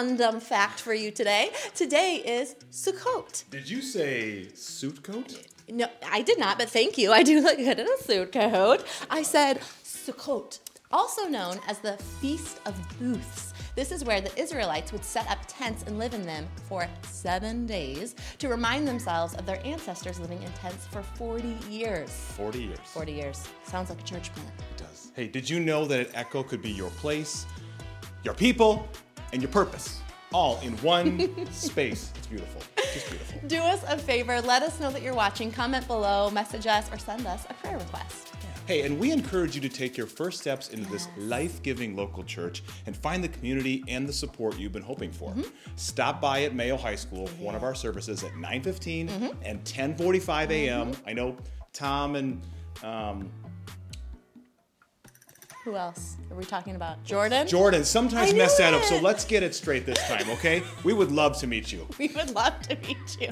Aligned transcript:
random 0.00 0.40
fact 0.40 0.80
for 0.80 0.94
you 0.94 1.10
today. 1.10 1.50
Today 1.74 2.22
is 2.24 2.56
Sukkot. 2.72 3.44
Did 3.50 3.68
you 3.68 3.82
say 3.82 4.48
suit 4.54 5.02
coat? 5.02 5.46
No, 5.68 5.88
I 6.10 6.22
did 6.22 6.38
not, 6.38 6.58
but 6.58 6.70
thank 6.70 6.96
you. 6.96 7.12
I 7.12 7.22
do 7.22 7.42
look 7.42 7.58
good 7.58 7.78
in 7.78 7.86
a 7.86 8.02
suit 8.02 8.32
coat. 8.32 8.86
I 9.10 9.22
said 9.22 9.60
Sukkot, 9.84 10.58
also 10.90 11.26
known 11.26 11.60
as 11.68 11.80
the 11.80 11.98
Feast 12.20 12.60
of 12.64 12.74
Booths. 12.98 13.52
This 13.76 13.92
is 13.92 14.02
where 14.02 14.22
the 14.22 14.36
Israelites 14.40 14.90
would 14.90 15.04
set 15.04 15.30
up 15.30 15.38
tents 15.46 15.84
and 15.86 15.98
live 15.98 16.14
in 16.14 16.22
them 16.22 16.48
for 16.66 16.88
seven 17.02 17.66
days 17.66 18.14
to 18.38 18.48
remind 18.48 18.88
themselves 18.88 19.34
of 19.34 19.44
their 19.44 19.60
ancestors 19.66 20.18
living 20.18 20.42
in 20.42 20.50
tents 20.52 20.86
for 20.86 21.02
40 21.02 21.58
years. 21.68 22.10
40 22.36 22.62
years. 22.62 22.78
40 22.84 23.12
years. 23.12 23.46
Sounds 23.64 23.90
like 23.90 24.00
a 24.00 24.04
church 24.04 24.32
plant. 24.32 24.50
It 24.58 24.78
does. 24.78 25.12
Hey, 25.14 25.28
did 25.28 25.48
you 25.48 25.60
know 25.60 25.84
that 25.84 26.00
an 26.00 26.14
echo 26.14 26.42
could 26.42 26.62
be 26.62 26.70
your 26.70 26.90
place, 26.90 27.44
your 28.24 28.34
people, 28.34 28.88
and 29.32 29.42
your 29.42 29.50
purpose? 29.50 30.00
All 30.32 30.60
in 30.60 30.76
one 30.78 31.46
space. 31.52 32.12
It's 32.16 32.26
beautiful. 32.26 32.62
Just 32.92 33.10
beautiful. 33.10 33.40
Do 33.48 33.58
us 33.58 33.82
a 33.88 33.98
favor, 33.98 34.40
let 34.40 34.62
us 34.62 34.78
know 34.80 34.90
that 34.90 35.02
you're 35.02 35.14
watching, 35.14 35.50
comment 35.50 35.86
below, 35.86 36.30
message 36.30 36.66
us, 36.66 36.92
or 36.92 36.98
send 36.98 37.26
us 37.26 37.46
a 37.50 37.54
prayer 37.54 37.78
request. 37.78 38.28
Hey, 38.70 38.82
and 38.82 39.00
we 39.00 39.10
encourage 39.10 39.56
you 39.56 39.60
to 39.62 39.68
take 39.68 39.96
your 39.96 40.06
first 40.06 40.40
steps 40.40 40.68
into 40.68 40.88
this 40.90 41.08
life 41.16 41.60
giving 41.62 41.96
local 41.96 42.22
church 42.22 42.62
and 42.86 42.96
find 42.96 43.24
the 43.24 43.28
community 43.28 43.82
and 43.88 44.08
the 44.08 44.12
support 44.12 44.56
you've 44.58 44.70
been 44.70 44.80
hoping 44.80 45.10
for. 45.10 45.30
Mm-hmm. 45.30 45.50
Stop 45.74 46.20
by 46.20 46.44
at 46.44 46.54
Mayo 46.54 46.76
High 46.76 46.94
School 46.94 47.26
for 47.26 47.42
one 47.42 47.56
of 47.56 47.64
our 47.64 47.74
services 47.74 48.22
at 48.22 48.30
9.15 48.34 49.08
mm-hmm. 49.08 49.42
and 49.42 49.64
10.45 49.64 50.50
a.m. 50.50 50.92
Mm-hmm. 50.92 51.08
I 51.08 51.12
know 51.12 51.36
Tom 51.72 52.14
and 52.14 52.40
um, 52.84 53.30
Who 55.64 55.76
else 55.76 56.16
are 56.30 56.36
we 56.36 56.44
talking 56.44 56.74
about? 56.74 57.04
Jordan? 57.04 57.46
Jordan 57.46 57.84
sometimes 57.84 58.32
mess 58.32 58.56
that 58.56 58.72
up, 58.72 58.82
so 58.82 58.98
let's 58.98 59.24
get 59.24 59.42
it 59.42 59.54
straight 59.54 59.84
this 59.84 59.98
time, 60.08 60.28
okay? 60.30 60.62
we 60.84 60.94
would 60.94 61.12
love 61.12 61.36
to 61.38 61.46
meet 61.46 61.70
you. 61.72 61.86
We 61.98 62.08
would 62.08 62.34
love 62.34 62.60
to 62.62 62.76
meet 62.76 63.18
you. 63.20 63.30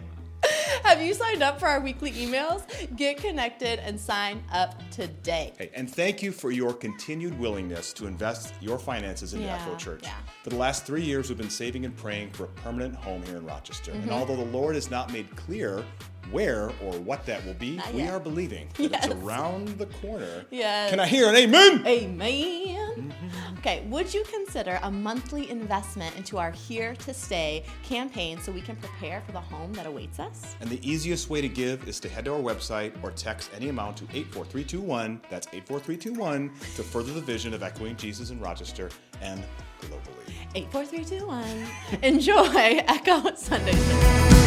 Have 0.84 1.02
you 1.02 1.14
signed 1.14 1.42
up 1.42 1.58
for 1.58 1.67
our 1.67 1.80
weekly 1.80 2.12
emails? 2.12 2.62
Get 2.97 3.17
connected 3.17 3.78
and 3.80 3.98
sign 3.98 4.42
up 4.52 4.75
today. 4.91 5.52
Hey, 5.58 5.70
and 5.75 5.91
thank 5.92 6.22
you 6.22 6.30
for 6.30 6.50
your 6.50 6.75
continued 6.75 7.39
willingness 7.39 7.92
to 7.94 8.06
invest 8.06 8.55
your 8.61 8.78
finances 8.78 9.33
into 9.33 9.47
Yeah, 9.47 9.56
Echo 9.62 9.74
Church. 9.77 10.00
yeah. 10.05 10.14
For 10.45 10.50
the 10.50 10.56
last 10.56 10.84
three 10.86 11.02
years, 11.02 11.28
we've 11.30 11.39
been 11.39 11.50
saving 11.50 11.86
and 11.86 11.97
praying 11.97 12.30
for 12.30 12.45
a 12.45 12.48
permanent 12.48 12.95
home 12.95 13.22
here 13.22 13.39
in 13.39 13.47
Rochester. 13.47 13.91
Mm-hmm. 13.92 14.02
And 14.02 14.11
although 14.12 14.36
the 14.36 14.45
Lord 14.45 14.74
has 14.74 14.91
not 14.91 15.12
made 15.12 15.34
clear 15.34 15.83
where 16.30 16.70
or 16.82 16.92
what 17.00 17.24
that 17.26 17.44
will 17.46 17.54
be, 17.54 17.80
we 17.94 18.02
are 18.08 18.20
believing 18.20 18.68
that 18.74 18.90
Yes. 18.90 19.06
it's 19.06 19.14
around 19.14 19.68
the 19.78 19.86
corner. 19.86 20.44
Yes. 20.50 20.90
Can 20.90 21.00
I 21.00 21.06
hear 21.06 21.28
an 21.28 21.36
amen? 21.36 21.86
Amen. 21.86 22.84
Mm-hmm. 22.98 23.58
Okay, 23.58 23.84
would 23.88 24.12
you 24.12 24.24
consider 24.24 24.78
a 24.82 24.90
monthly 24.90 25.50
investment 25.50 26.16
into 26.16 26.38
our 26.38 26.50
Here 26.50 26.94
to 26.96 27.14
Stay 27.14 27.64
campaign 27.82 28.40
so 28.40 28.50
we 28.52 28.60
can 28.60 28.76
prepare 28.76 29.20
for 29.26 29.32
the 29.32 29.40
home 29.40 29.72
that 29.74 29.86
awaits 29.86 30.18
us? 30.20 30.56
And 30.60 30.68
the 30.70 30.80
easiest 30.88 31.30
way 31.30 31.40
to 31.40 31.48
give 31.48 31.86
is 31.88 32.00
to 32.00 32.08
head 32.08 32.24
to 32.26 32.34
our 32.34 32.40
website 32.40 32.92
or 33.02 33.10
text 33.12 33.50
any 33.54 33.68
amount 33.68 33.96
to 33.98 34.04
84321. 34.04 35.20
That's 35.30 35.46
84321 35.52 36.50
to 36.76 36.82
further 36.82 37.12
the 37.12 37.20
vision 37.20 37.54
of 37.54 37.62
echoing 37.62 37.96
Jesus 37.96 38.30
in 38.30 38.40
Rochester 38.40 38.90
and 39.20 39.42
globally. 39.82 40.32
84321. 40.54 42.02
Enjoy 42.02 42.82
Echo 42.88 43.34
Sunday. 43.34 44.38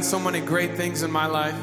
Done 0.00 0.08
so 0.08 0.18
many 0.18 0.40
great 0.40 0.76
things 0.76 1.02
in 1.02 1.10
my 1.10 1.26
life, 1.26 1.54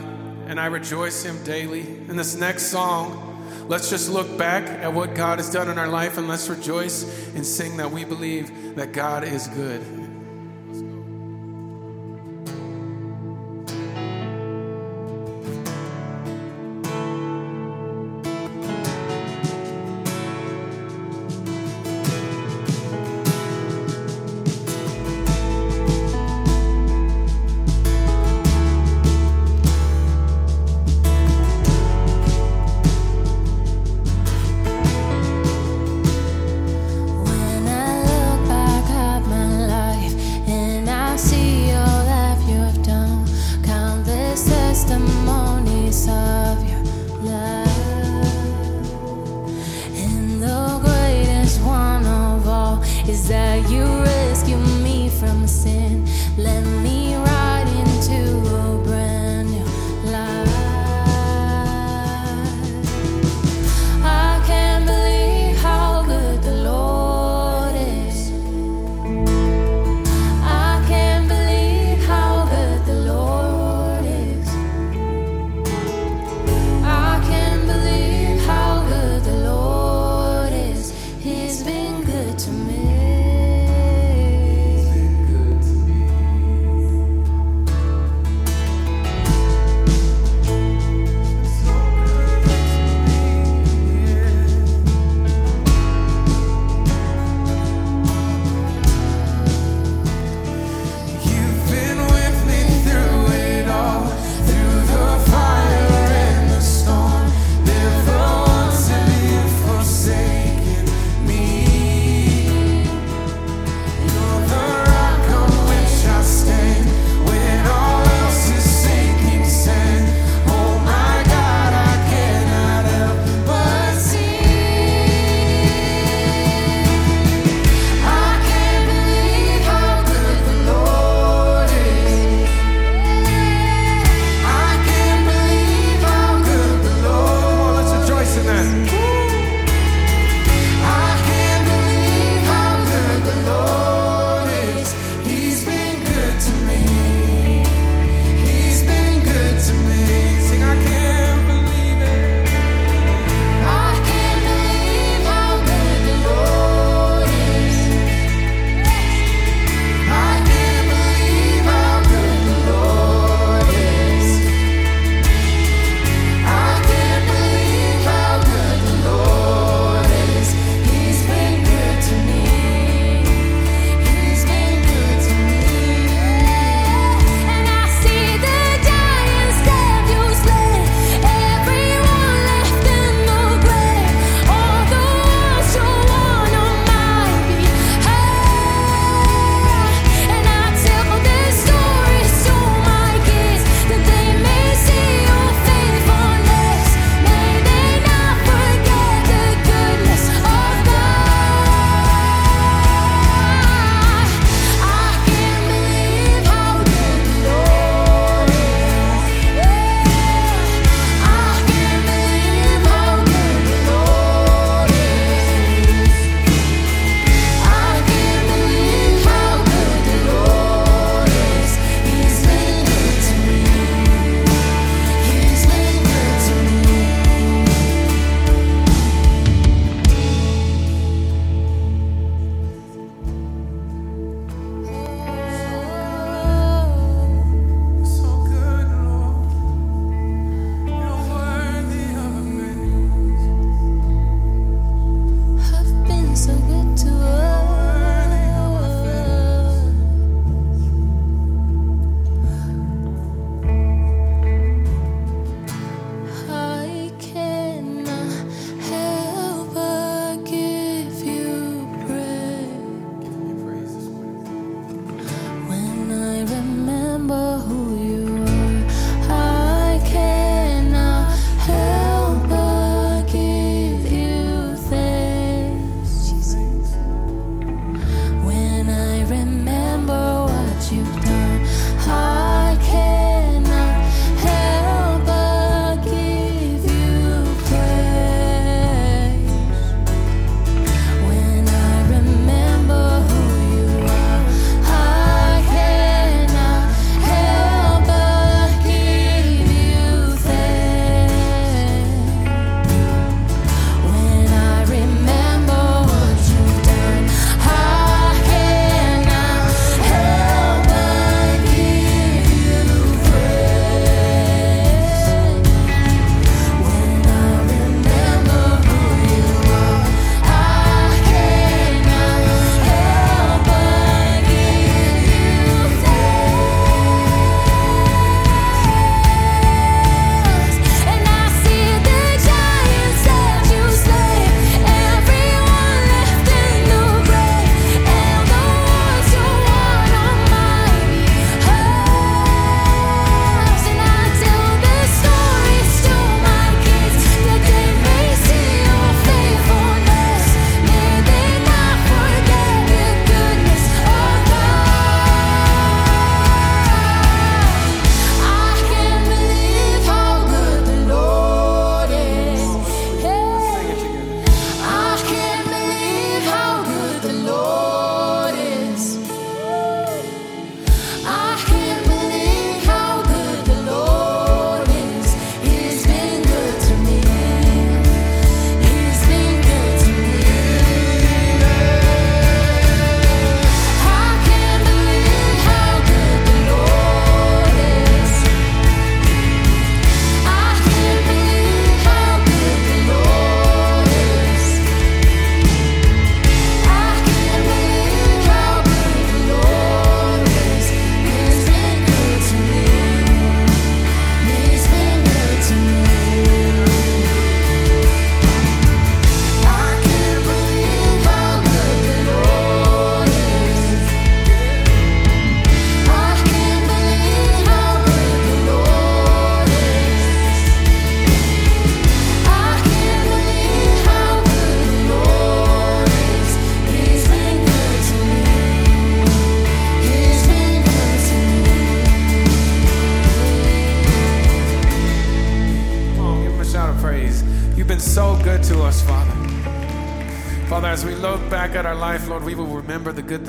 and 0.45 0.59
I 0.59 0.67
rejoice 0.67 1.23
Him 1.25 1.43
daily. 1.43 1.81
In 2.07 2.15
this 2.15 2.35
next 2.35 2.67
song, 2.67 3.65
let's 3.67 3.89
just 3.89 4.11
look 4.11 4.37
back 4.37 4.63
at 4.63 4.93
what 4.93 5.15
God 5.15 5.39
has 5.39 5.49
done 5.49 5.69
in 5.69 5.79
our 5.79 5.87
life 5.87 6.19
and 6.19 6.27
let's 6.27 6.47
rejoice 6.47 7.03
and 7.33 7.43
sing 7.43 7.77
that 7.77 7.89
we 7.89 8.05
believe 8.05 8.75
that 8.75 8.91
God 8.91 9.23
is 9.23 9.47
good. 9.47 9.81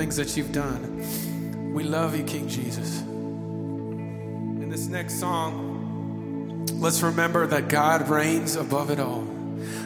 things 0.09 0.17
that 0.17 0.39
you've 0.39 0.53
done. 0.53 1.75
We 1.75 1.85
love 1.85 2.17
you, 2.17 2.25
King 2.25 2.49
Jesus. 2.49 3.03
In 3.03 4.71
this 4.71 4.87
next 4.87 5.21
song, 5.21 6.67
let's 6.81 7.03
remember 7.03 7.47
that 7.49 7.69
God 7.69 8.09
reigns 8.09 8.57
above 8.57 8.91
it 8.91 9.01
all. 9.01 9.27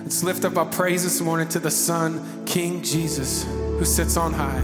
Let's 0.02 0.23
lift 0.23 0.45
up 0.45 0.57
our 0.57 0.67
praise 0.67 1.02
this 1.02 1.21
morning 1.21 1.49
to 1.49 1.59
the 1.59 1.73
Son, 1.73 2.45
King 2.47 2.83
Jesus, 2.83 3.43
who 3.43 3.85
sits 3.85 4.17
on 4.17 4.33
high. 4.33 4.62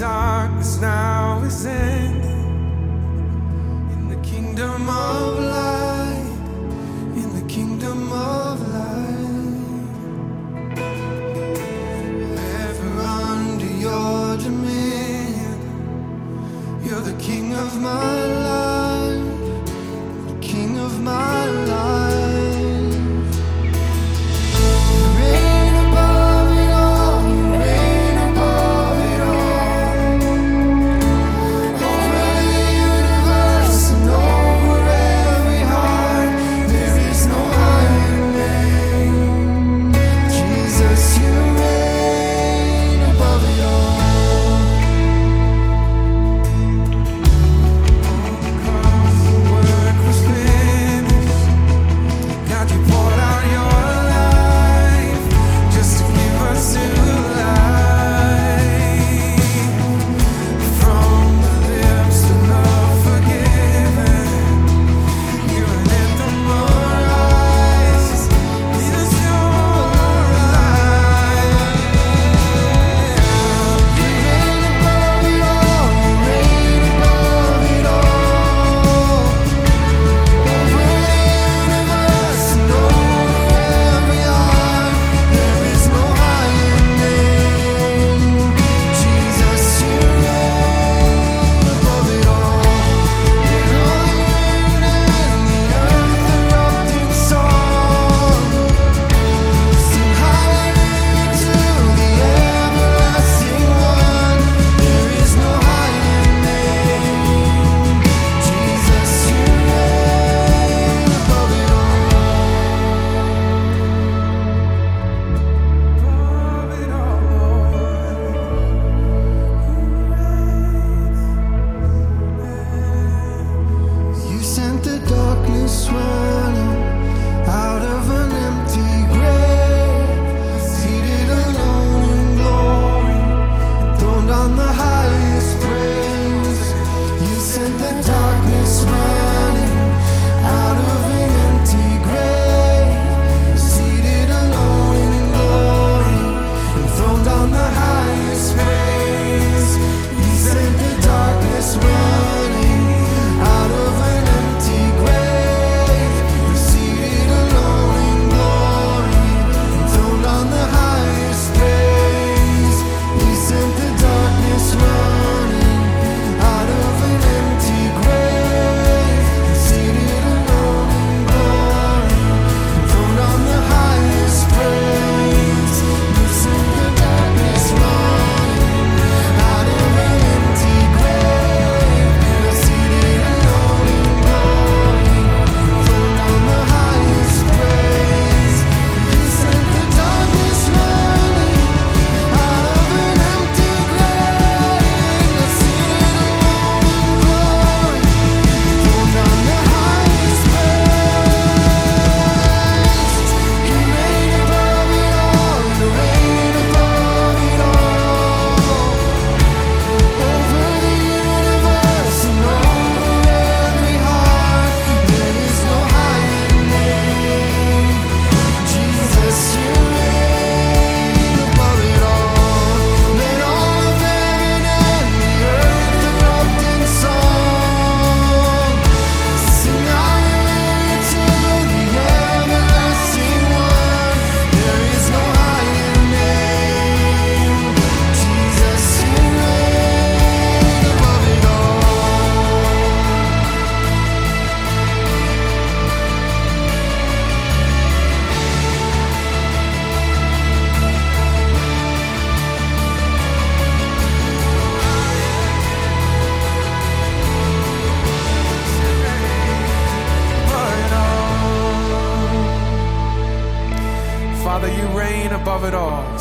darkness 0.00 0.80
now 0.80 1.42
is 1.42 1.66
in 1.66 2.19
kingdom 4.60 4.90
of 4.90 5.38
light, 5.38 6.32
in 7.16 7.32
the 7.34 7.48
kingdom 7.48 8.12
of 8.12 8.60
light. 8.74 9.86
Ever 12.68 13.00
under 13.00 13.72
your 13.86 14.36
dominion, 14.36 15.58
you're 16.84 17.00
the 17.00 17.16
king 17.18 17.54
of 17.54 17.80
my 17.80 18.26
life, 18.50 19.24
the 20.28 20.38
king 20.42 20.78
of 20.78 21.00
my 21.00 21.46
life. 21.46 21.69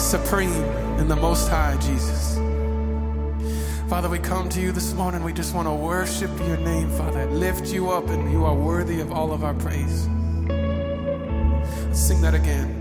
supreme 0.10 0.64
and 0.98 1.08
the 1.08 1.16
most 1.16 1.50
high, 1.50 1.78
Jesus. 1.78 2.40
Father, 3.88 4.10
we 4.10 4.18
come 4.18 4.50
to 4.50 4.60
you 4.60 4.72
this 4.72 4.92
morning. 4.96 5.24
We 5.24 5.34
just 5.34 5.54
want 5.54 5.68
to 5.68 5.74
worship 5.74 6.36
your 6.48 6.58
name, 6.58 6.90
Father. 6.90 7.28
Lift 7.28 7.68
you 7.68 7.92
up, 7.92 8.08
and 8.08 8.32
you 8.32 8.44
are 8.44 8.56
worthy 8.56 9.02
of 9.02 9.12
all 9.12 9.32
of 9.32 9.44
our 9.44 9.54
praise. 9.54 10.08
Let's 10.48 12.00
sing 12.00 12.22
that 12.22 12.34
again. 12.34 12.79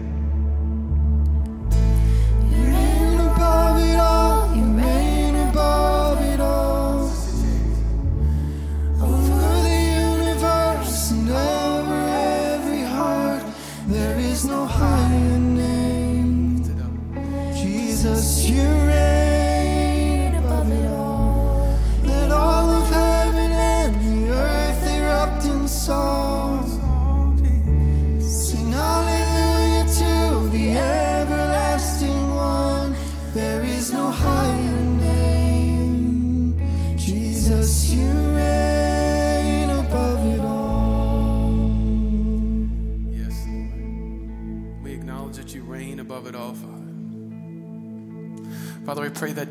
Pray 49.19 49.33
that 49.33 49.49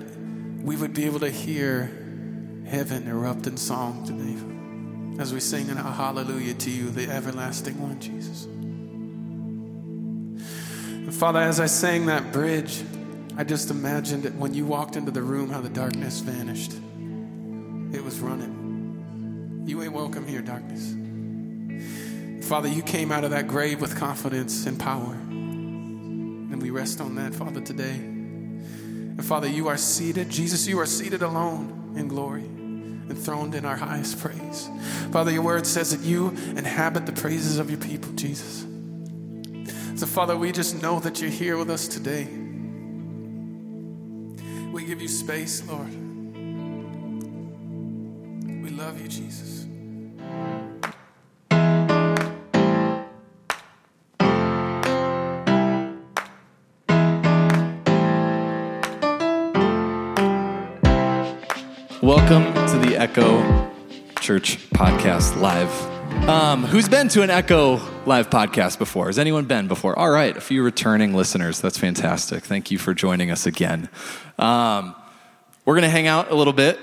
we 0.64 0.78
would 0.78 0.94
be 0.94 1.04
able 1.04 1.20
to 1.20 1.30
hear 1.30 1.92
heaven 2.70 3.06
erupt 3.06 3.48
in 3.48 3.58
song 3.58 4.06
today 4.06 5.22
as 5.22 5.34
we 5.34 5.42
sing 5.42 5.68
in 5.68 5.76
hallelujah 5.76 6.54
to 6.54 6.72
you, 6.72 6.90
the 6.90 7.10
everlasting 7.12 7.78
one, 7.82 8.00
Jesus. 8.00 8.46
And 10.86 11.14
Father, 11.14 11.42
as 11.42 11.60
I 11.60 11.66
sang 11.66 12.06
that 12.06 12.32
bridge, 12.32 12.82
I 13.36 13.44
just 13.44 13.70
imagined 13.70 14.24
that 14.24 14.36
when 14.36 14.54
you 14.54 14.66
walked 14.66 14.96
into 14.96 15.12
the 15.12 15.22
room, 15.22 15.50
how 15.50 15.60
the 15.60 15.68
darkness 15.68 16.22
vanished. 16.22 16.72
It 17.94 18.02
was 18.02 18.22
running. 18.22 19.66
You 19.68 19.84
ain't 19.84 19.92
welcome 19.92 20.26
here, 20.26 20.42
darkness. 20.42 20.96
Father, 22.48 22.70
you 22.70 22.84
came 22.84 23.12
out 23.12 23.26
of 23.26 23.32
that 23.32 23.50
grave 23.50 23.82
with 23.82 23.98
confidence 23.98 24.66
and 24.66 24.80
power. 24.80 25.12
And 25.12 26.62
we 26.62 26.70
rest 26.70 27.02
on 27.02 27.16
that, 27.16 27.36
Father, 27.36 27.60
today. 27.60 28.17
And 29.18 29.26
Father, 29.26 29.48
you 29.48 29.68
are 29.68 29.78
seated. 29.78 30.30
Jesus, 30.30 30.68
you 30.68 30.80
are 30.80 30.86
seated 30.86 31.24
alone 31.24 31.96
in 31.98 32.08
glory, 32.08 32.44
enthroned 32.44 33.56
in 33.56 33.66
our 33.66 33.76
highest 33.76 34.20
praise. 34.20 34.70
Father, 35.12 35.32
your 35.32 35.42
word 35.42 35.66
says 35.66 35.90
that 35.90 36.06
you 36.06 36.30
inhabit 36.56 37.08
the 37.08 37.12
praises 37.12 37.58
of 37.58 37.72
your 37.72 37.80
people, 37.80 38.12
Jesus. 38.14 38.66
So, 39.96 40.06
Father, 40.06 40.38
we 40.38 40.52
just 40.52 40.80
know 40.84 41.00
that 41.00 41.20
you're 41.20 41.32
here 41.32 41.58
with 41.58 41.72
us 41.72 41.88
today. 41.88 42.28
We 44.72 44.86
give 44.86 45.02
you 45.02 45.08
space, 45.08 45.68
Lord. 45.68 45.92
We 48.62 48.70
love 48.70 49.02
you, 49.02 49.08
Jesus. 49.08 49.57
Church 64.28 64.58
Podcast 64.72 65.40
Live. 65.40 65.72
Um, 66.28 66.66
who's 66.66 66.90
been 66.90 67.08
to 67.08 67.22
an 67.22 67.30
Echo 67.30 67.80
Live 68.06 68.30
podcast 68.30 68.78
before? 68.78 69.06
Has 69.06 69.18
anyone 69.18 69.46
been 69.46 69.70
before? 69.70 69.98
All 69.98 70.10
right, 70.10 70.36
a 70.36 70.42
few 70.42 70.64
returning 70.64 71.14
listeners. 71.14 71.62
That's 71.62 71.78
fantastic. 71.78 72.44
Thank 72.44 72.70
you 72.70 72.78
for 72.78 72.94
joining 72.94 73.32
us 73.32 73.46
again. 73.46 73.88
Um, 74.38 74.94
we're 75.64 75.76
going 75.76 75.84
to 75.84 75.90
hang 75.90 76.08
out 76.08 76.30
a 76.30 76.36
little 76.36 76.52
bit. 76.52 76.78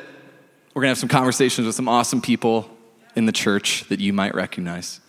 We're 0.72 0.80
going 0.80 0.87
to 0.87 0.92
have 0.92 0.98
some 0.98 1.11
conversations 1.11 1.66
with 1.66 1.76
some 1.76 1.87
awesome 1.87 2.22
people 2.22 2.74
in 3.14 3.26
the 3.26 3.33
church 3.33 3.85
that 3.90 4.00
you 4.00 4.14
might 4.14 4.35
recognize. 4.35 5.00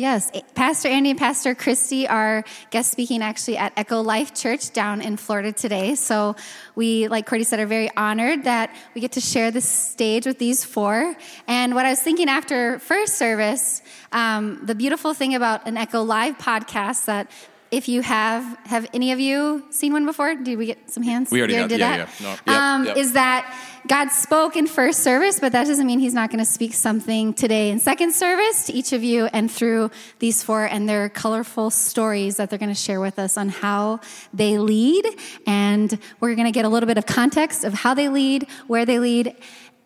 Yes, 0.00 0.30
Pastor 0.54 0.88
Andy 0.88 1.10
and 1.10 1.18
Pastor 1.18 1.54
Christy 1.54 2.08
are 2.08 2.42
guest 2.70 2.90
speaking 2.90 3.20
actually 3.20 3.58
at 3.58 3.74
Echo 3.76 4.00
Life 4.00 4.32
Church 4.32 4.72
down 4.72 5.02
in 5.02 5.18
Florida 5.18 5.52
today. 5.52 5.94
So 5.94 6.36
we, 6.74 7.06
like 7.08 7.26
Cordy 7.26 7.44
said, 7.44 7.60
are 7.60 7.66
very 7.66 7.94
honored 7.98 8.44
that 8.44 8.74
we 8.94 9.02
get 9.02 9.12
to 9.12 9.20
share 9.20 9.50
the 9.50 9.60
stage 9.60 10.24
with 10.24 10.38
these 10.38 10.64
four. 10.64 11.14
And 11.46 11.74
what 11.74 11.84
I 11.84 11.90
was 11.90 12.00
thinking 12.00 12.30
after 12.30 12.78
first 12.78 13.16
service, 13.18 13.82
um, 14.10 14.60
the 14.64 14.74
beautiful 14.74 15.12
thing 15.12 15.34
about 15.34 15.68
an 15.68 15.76
Echo 15.76 16.00
Live 16.02 16.38
podcast 16.38 17.04
that 17.04 17.30
if 17.70 17.86
you 17.86 18.00
have, 18.00 18.42
have 18.64 18.88
any 18.94 19.12
of 19.12 19.20
you 19.20 19.64
seen 19.70 19.92
one 19.92 20.06
before? 20.06 20.34
Did 20.34 20.56
we 20.56 20.64
get 20.64 20.90
some 20.90 21.02
hands? 21.02 21.30
We 21.30 21.40
already 21.40 21.56
got- 21.56 21.68
did 21.68 21.78
yeah, 21.80 21.98
that? 21.98 22.20
yeah. 22.20 22.26
No, 22.26 22.30
yep, 22.30 22.48
um, 22.48 22.84
yep. 22.86 22.96
Is 22.96 23.12
that 23.12 23.54
God 23.86 24.10
spoke 24.10 24.56
in 24.56 24.66
first 24.66 25.00
service, 25.00 25.40
but 25.40 25.52
that 25.52 25.66
doesn't 25.66 25.86
mean 25.86 25.98
He's 25.98 26.14
not 26.14 26.30
going 26.30 26.38
to 26.38 26.50
speak 26.50 26.74
something 26.74 27.32
today 27.34 27.70
in 27.70 27.78
second 27.78 28.12
service 28.12 28.66
to 28.66 28.72
each 28.72 28.92
of 28.92 29.02
you 29.02 29.26
and 29.32 29.50
through 29.50 29.90
these 30.18 30.42
four 30.42 30.64
and 30.64 30.88
their 30.88 31.08
colorful 31.08 31.70
stories 31.70 32.36
that 32.36 32.50
they're 32.50 32.58
going 32.58 32.70
to 32.70 32.74
share 32.74 33.00
with 33.00 33.18
us 33.18 33.36
on 33.36 33.48
how 33.48 34.00
they 34.34 34.58
lead. 34.58 35.06
And 35.46 35.98
we're 36.20 36.34
going 36.34 36.46
to 36.46 36.52
get 36.52 36.64
a 36.64 36.68
little 36.68 36.86
bit 36.86 36.98
of 36.98 37.06
context 37.06 37.64
of 37.64 37.72
how 37.72 37.94
they 37.94 38.08
lead, 38.08 38.46
where 38.66 38.84
they 38.84 38.98
lead. 38.98 39.34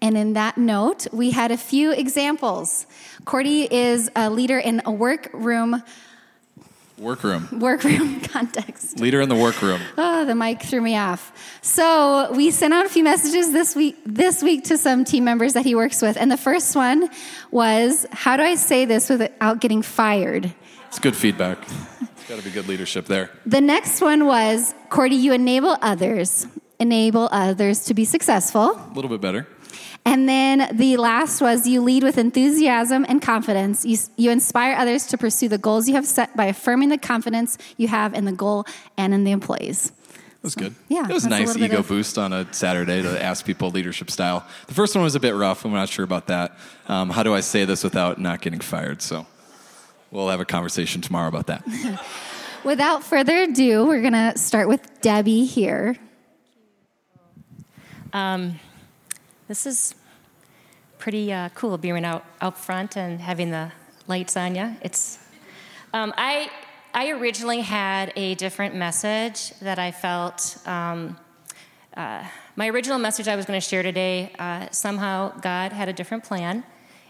And 0.02 0.16
in 0.16 0.32
that 0.34 0.58
note, 0.58 1.06
we 1.12 1.30
had 1.30 1.50
a 1.50 1.56
few 1.56 1.92
examples. 1.92 2.86
Cordy 3.24 3.72
is 3.72 4.10
a 4.16 4.28
leader 4.28 4.58
in 4.58 4.82
a 4.84 4.90
workroom 4.90 5.82
Workroom. 6.98 7.48
workroom 7.58 8.20
context. 8.34 9.00
Leader 9.00 9.20
in 9.20 9.28
the 9.28 9.34
workroom. 9.34 9.80
Oh, 9.98 10.24
the 10.24 10.34
mic 10.34 10.62
threw 10.62 10.80
me 10.80 10.96
off. 10.96 11.32
So 11.60 12.30
we 12.32 12.50
sent 12.50 12.72
out 12.72 12.86
a 12.86 12.88
few 12.88 13.02
messages 13.02 13.52
this 13.52 13.74
week 13.74 13.96
this 14.06 14.42
week 14.42 14.64
to 14.64 14.78
some 14.78 15.04
team 15.04 15.24
members 15.24 15.54
that 15.54 15.64
he 15.64 15.74
works 15.74 16.00
with, 16.00 16.16
and 16.16 16.30
the 16.30 16.36
first 16.36 16.76
one 16.76 17.08
was, 17.50 18.06
"How 18.12 18.36
do 18.36 18.42
I 18.44 18.54
say 18.54 18.84
this 18.84 19.10
without 19.10 19.60
getting 19.60 19.82
fired?" 19.82 20.52
It's 20.88 20.98
good 21.00 21.16
feedback. 21.16 21.58
It's 22.16 22.28
got 22.28 22.38
to 22.38 22.44
be 22.44 22.50
good 22.50 22.68
leadership 22.68 23.06
there. 23.06 23.30
The 23.44 23.60
next 23.60 24.00
one 24.00 24.26
was, 24.26 24.74
"Cordy, 24.88 25.16
you 25.16 25.32
enable 25.32 25.76
others, 25.82 26.46
enable 26.78 27.28
others 27.32 27.84
to 27.86 27.94
be 27.94 28.04
successful." 28.04 28.70
A 28.76 28.92
little 28.94 29.10
bit 29.10 29.20
better. 29.20 29.46
And 30.06 30.28
then 30.28 30.76
the 30.76 30.98
last 30.98 31.40
was 31.40 31.66
you 31.66 31.80
lead 31.80 32.02
with 32.02 32.18
enthusiasm 32.18 33.06
and 33.08 33.22
confidence. 33.22 33.84
You, 33.86 33.96
you 34.16 34.30
inspire 34.30 34.76
others 34.76 35.06
to 35.06 35.18
pursue 35.18 35.48
the 35.48 35.56
goals 35.58 35.88
you 35.88 35.94
have 35.94 36.04
set 36.06 36.36
by 36.36 36.44
affirming 36.46 36.90
the 36.90 36.98
confidence 36.98 37.56
you 37.78 37.88
have 37.88 38.12
in 38.12 38.26
the 38.26 38.32
goal 38.32 38.66
and 38.98 39.14
in 39.14 39.24
the 39.24 39.30
employees. 39.32 39.92
That's 40.42 40.54
good. 40.54 40.74
yeah, 40.88 41.08
It 41.08 41.12
was 41.14 41.24
a 41.24 41.28
that's 41.30 41.40
a 41.54 41.54
nice 41.54 41.56
ego 41.56 41.78
of- 41.78 41.88
boost 41.88 42.18
on 42.18 42.34
a 42.34 42.52
Saturday 42.52 43.00
to 43.00 43.22
ask 43.22 43.46
people 43.46 43.70
leadership 43.70 44.10
style. 44.10 44.46
The 44.66 44.74
first 44.74 44.94
one 44.94 45.02
was 45.02 45.14
a 45.14 45.20
bit 45.20 45.34
rough. 45.34 45.64
I'm 45.64 45.72
not 45.72 45.88
sure 45.88 46.04
about 46.04 46.26
that. 46.26 46.58
Um, 46.86 47.08
how 47.08 47.22
do 47.22 47.34
I 47.34 47.40
say 47.40 47.64
this 47.64 47.82
without 47.82 48.20
not 48.20 48.42
getting 48.42 48.60
fired? 48.60 49.00
So 49.00 49.24
we'll 50.10 50.28
have 50.28 50.40
a 50.40 50.44
conversation 50.44 51.00
tomorrow 51.00 51.28
about 51.28 51.46
that. 51.46 51.64
Without 52.64 53.02
further 53.04 53.42
ado, 53.42 53.86
we're 53.86 54.00
going 54.00 54.12
to 54.14 54.38
start 54.38 54.68
with 54.68 54.80
Debbie 55.02 55.44
here. 55.44 55.96
Um, 58.12 58.58
this 59.48 59.66
is 59.66 59.94
pretty 60.98 61.32
uh, 61.32 61.50
cool 61.50 61.76
being 61.76 62.04
out 62.04 62.24
out 62.40 62.58
front 62.58 62.96
and 62.96 63.20
having 63.20 63.50
the 63.50 63.70
lights 64.06 64.36
on 64.36 64.54
you. 64.54 64.74
It's 64.80 65.18
um, 65.92 66.14
I 66.16 66.50
I 66.94 67.10
originally 67.10 67.60
had 67.60 68.12
a 68.16 68.34
different 68.36 68.74
message 68.74 69.50
that 69.60 69.78
I 69.78 69.90
felt. 69.90 70.56
Um, 70.66 71.16
uh, 71.96 72.24
my 72.56 72.68
original 72.68 72.98
message 72.98 73.28
I 73.28 73.36
was 73.36 73.46
going 73.46 73.60
to 73.60 73.66
share 73.66 73.82
today. 73.82 74.32
Uh, 74.38 74.68
somehow 74.70 75.36
God 75.40 75.72
had 75.72 75.88
a 75.88 75.92
different 75.92 76.24
plan, 76.24 76.64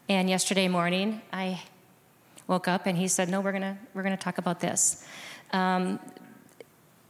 and 0.08 0.28
yesterday 0.28 0.68
morning 0.68 1.22
I 1.32 1.62
woke 2.48 2.68
up 2.68 2.86
and 2.86 2.98
He 2.98 3.08
said, 3.08 3.28
"No, 3.28 3.40
we're 3.40 3.52
gonna 3.52 3.78
we're 3.94 4.02
gonna 4.02 4.16
talk 4.16 4.38
about 4.38 4.60
this." 4.60 5.06
Um, 5.52 6.00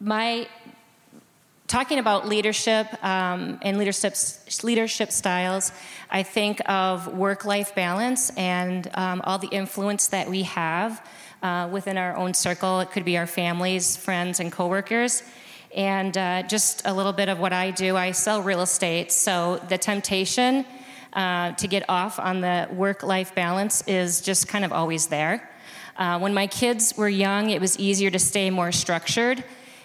my 0.00 0.48
talking 1.66 1.98
about 1.98 2.28
leadership 2.28 2.86
um, 3.02 3.58
and 3.62 3.78
leadership 3.78 4.14
leadership 4.62 5.10
styles, 5.10 5.72
I 6.10 6.22
think 6.22 6.60
of 6.68 7.08
work-life 7.14 7.74
balance 7.74 8.30
and 8.36 8.88
um, 8.94 9.22
all 9.24 9.38
the 9.38 9.48
influence 9.48 10.08
that 10.08 10.28
we 10.28 10.42
have 10.42 11.06
uh, 11.42 11.68
within 11.72 11.96
our 11.96 12.16
own 12.16 12.34
circle. 12.34 12.80
It 12.80 12.90
could 12.90 13.04
be 13.04 13.16
our 13.16 13.26
families, 13.26 13.96
friends, 13.96 14.40
and 14.40 14.52
coworkers. 14.52 15.22
And 15.74 16.16
uh, 16.16 16.42
just 16.44 16.82
a 16.84 16.92
little 16.92 17.12
bit 17.12 17.28
of 17.28 17.40
what 17.40 17.52
I 17.52 17.70
do. 17.70 17.96
I 17.96 18.12
sell 18.12 18.42
real 18.42 18.60
estate, 18.60 19.10
so 19.10 19.60
the 19.68 19.78
temptation 19.78 20.64
uh, 21.12 21.52
to 21.52 21.66
get 21.66 21.84
off 21.88 22.18
on 22.18 22.40
the 22.40 22.68
work-life 22.72 23.34
balance 23.34 23.82
is 23.88 24.20
just 24.20 24.48
kind 24.48 24.64
of 24.64 24.72
always 24.72 25.08
there. 25.08 25.50
Uh, 25.96 26.18
when 26.18 26.34
my 26.34 26.46
kids 26.46 26.96
were 26.96 27.08
young, 27.08 27.50
it 27.50 27.60
was 27.60 27.78
easier 27.78 28.10
to 28.10 28.18
stay 28.18 28.50
more 28.50 28.70
structured 28.70 29.44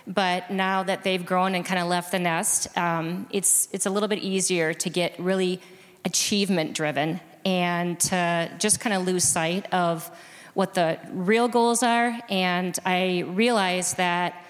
But 0.10 0.50
now 0.50 0.82
that 0.82 1.04
they've 1.04 1.24
grown 1.24 1.54
and 1.54 1.64
kind 1.64 1.80
of 1.80 1.88
left 1.88 2.12
the 2.12 2.18
nest, 2.18 2.76
um, 2.76 3.28
it's 3.30 3.70
it's 3.72 3.86
a 3.86 3.92
little 3.92 4.10
bit 4.10 4.20
easier 4.20 4.74
to 4.74 4.90
get 4.90 5.18
really 5.20 5.62
achievement 6.04 6.74
driven 6.74 7.22
and 7.46 8.00
to 8.00 8.52
just 8.58 8.80
kind 8.80 8.96
of 8.96 9.06
lose 9.06 9.24
sight 9.24 9.72
of 9.72 10.10
what 10.56 10.74
the 10.74 10.98
real 11.12 11.48
goals 11.48 11.84
are. 11.84 12.20
And 12.28 12.78
I 12.86 13.20
realized 13.28 13.98
that 13.98 14.44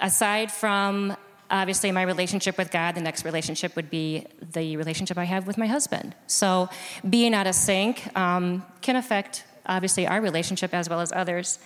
aside 0.00 0.50
from 0.50 1.14
obviously 1.50 1.92
my 1.92 2.02
relationship 2.02 2.56
with 2.56 2.70
God, 2.70 2.94
the 2.94 3.00
next 3.02 3.24
relationship 3.24 3.76
would 3.76 3.90
be 3.90 4.26
the 4.52 4.76
relationship 4.76 5.18
I 5.18 5.24
have 5.24 5.46
with 5.46 5.58
my 5.58 5.66
husband. 5.66 6.14
So 6.26 6.68
being 7.08 7.34
out 7.34 7.46
of 7.46 7.54
sync 7.54 8.16
um, 8.16 8.64
can 8.80 8.96
affect 8.96 9.44
obviously 9.66 10.06
our 10.06 10.20
relationship 10.20 10.72
as 10.72 10.88
well 10.88 11.00
as 11.00 11.12
others. 11.12 11.58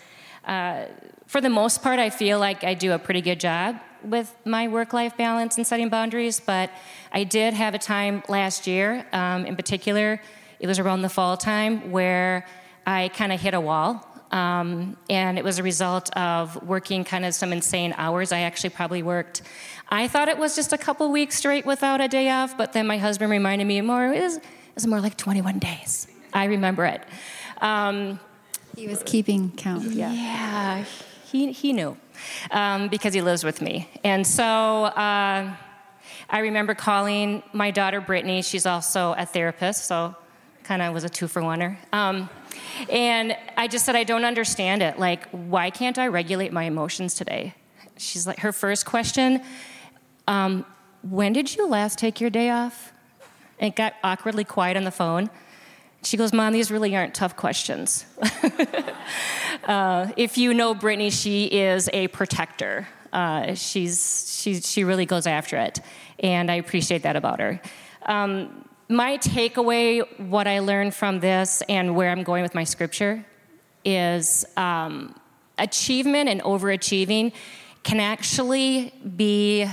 Uh, 0.44 0.87
for 1.26 1.40
the 1.40 1.50
most 1.50 1.83
part, 1.83 1.98
I 1.98 2.11
feel 2.11 2.38
like 2.38 2.64
I 2.64 2.74
do 2.74 2.92
a 2.92 2.98
pretty 2.98 3.20
good 3.20 3.40
job 3.40 3.76
with 4.05 4.35
my 4.44 4.68
work 4.68 4.92
life 4.92 5.16
balance 5.16 5.57
and 5.57 5.66
setting 5.66 5.88
boundaries, 5.88 6.40
but 6.40 6.70
I 7.12 7.24
did 7.24 7.55
have 7.55 7.74
a 7.74 7.78
time 7.78 8.22
last 8.28 8.66
year, 8.66 9.07
um, 9.12 9.46
in 9.46 9.57
particular, 9.57 10.20
it 10.61 10.66
was 10.66 10.78
around 10.78 11.02
the 11.02 11.09
fall 11.09 11.37
time, 11.37 11.90
where 11.90 12.46
I 12.87 13.09
kind 13.09 13.33
of 13.33 13.40
hit 13.40 13.55
a 13.55 13.61
wall. 13.61 14.07
Um, 14.31 14.96
and 15.11 15.38
it 15.38 15.44
was 15.44 15.59
a 15.59 15.62
result 15.62 16.14
of 16.16 16.62
working 16.62 17.05
kind 17.05 17.26
of 17.26 17.35
some 17.35 17.52
insane 17.52 17.94
hours. 17.98 18.33
I 18.33 18.40
actually 18.40 18.70
probably 18.70 19.02
worked, 19.02 19.42
I 19.90 20.09
thought 20.09 20.28
it 20.28 20.38
was 20.38 20.57
just 20.57 20.72
a 20.72 20.78
couple 20.78 21.12
weeks 21.12 21.37
straight 21.37 21.66
without 21.66 22.00
a 22.00 22.09
day 22.09 22.31
off, 22.31 22.57
but 22.57 22.72
then 22.72 22.87
my 22.87 22.96
husband 22.96 23.31
reminded 23.31 23.66
me 23.66 23.81
more, 23.83 24.07
it 24.07 24.22
was, 24.22 24.37
it 24.37 24.42
was 24.74 24.87
more 24.87 25.00
like 25.00 25.18
21 25.18 25.59
days. 25.59 26.09
I 26.33 26.46
remember 26.46 26.87
it. 26.87 27.02
Um, 27.61 28.18
He 28.77 28.87
was 28.87 29.03
keeping 29.03 29.53
count. 29.53 29.85
Yeah. 29.85 30.13
yeah, 30.13 30.85
he, 31.31 31.53
he 31.53 31.73
knew 31.73 31.97
um, 32.51 32.89
because 32.89 33.15
he 33.15 33.23
lives 33.23 33.45
with 33.45 33.61
me. 33.61 33.89
And 34.05 34.27
so 34.27 34.45
uh, 34.45 35.55
I 36.31 36.39
remember 36.39 36.75
calling 36.75 37.43
my 37.53 37.71
daughter 37.71 38.01
Brittany. 38.01 38.43
She's 38.43 38.67
also 38.67 39.15
a 39.19 39.27
therapist, 39.27 39.85
so 39.85 40.17
kind 40.65 40.81
of 40.83 40.95
was 40.95 41.05
a 41.05 41.09
two 41.09 41.29
for 41.29 41.43
oneer. 41.43 41.77
Um, 41.93 42.31
and 42.89 43.37
I 43.57 43.69
just 43.69 43.85
said, 43.85 43.97
I 43.97 44.05
don't 44.05 44.25
understand 44.25 44.83
it. 44.83 44.99
Like, 44.99 45.29
why 45.31 45.71
can't 45.71 45.99
I 45.99 46.07
regulate 46.09 46.53
my 46.53 46.65
emotions 46.65 47.15
today? 47.15 47.55
She's 47.97 48.27
like, 48.27 48.41
her 48.41 48.53
first 48.53 48.87
question, 48.87 49.43
um, 50.27 50.65
when 51.03 51.33
did 51.33 51.55
you 51.55 51.69
last 51.69 51.99
take 51.99 52.21
your 52.21 52.31
day 52.31 52.51
off? 52.51 52.93
It 53.59 53.77
got 53.77 53.95
awkwardly 54.03 54.45
quiet 54.45 54.77
on 54.77 54.85
the 54.85 54.91
phone. 54.91 55.31
She 56.05 56.17
goes, 56.17 56.33
Mom, 56.33 56.53
these 56.53 56.71
really 56.71 56.97
aren't 56.97 57.15
tough 57.15 57.37
questions. 57.37 58.05
uh, 59.65 60.11
if 60.17 60.37
you 60.37 60.53
know 60.53 60.75
Brittany, 60.75 61.11
she 61.11 61.47
is 61.47 61.88
a 61.93 62.09
protector. 62.09 62.88
Uh, 63.12 63.55
she's, 63.55 64.41
she's, 64.41 64.69
she 64.69 64.85
really 64.85 65.07
goes 65.07 65.27
after 65.27 65.57
it. 65.57 65.81
And 66.19 66.51
I 66.51 66.57
appreciate 66.57 67.05
that 67.05 67.15
about 67.15 67.41
her. 67.41 67.61
Um, 68.07 68.69
my 68.88 69.17
takeaway, 69.19 70.03
what 70.29 70.49
I 70.49 70.59
learned 70.59 70.95
from 70.95 71.21
this 71.21 71.62
and 71.69 71.95
where 71.95 72.11
I'm 72.11 72.25
going 72.25 72.43
with 72.43 72.55
my 72.55 72.65
scripture, 72.65 73.25
is 73.85 74.45
um, 74.57 75.15
achievement 75.59 76.29
and 76.29 76.43
overachieving 76.43 77.33
can 77.83 78.01
actually 78.01 78.93
be 79.17 79.69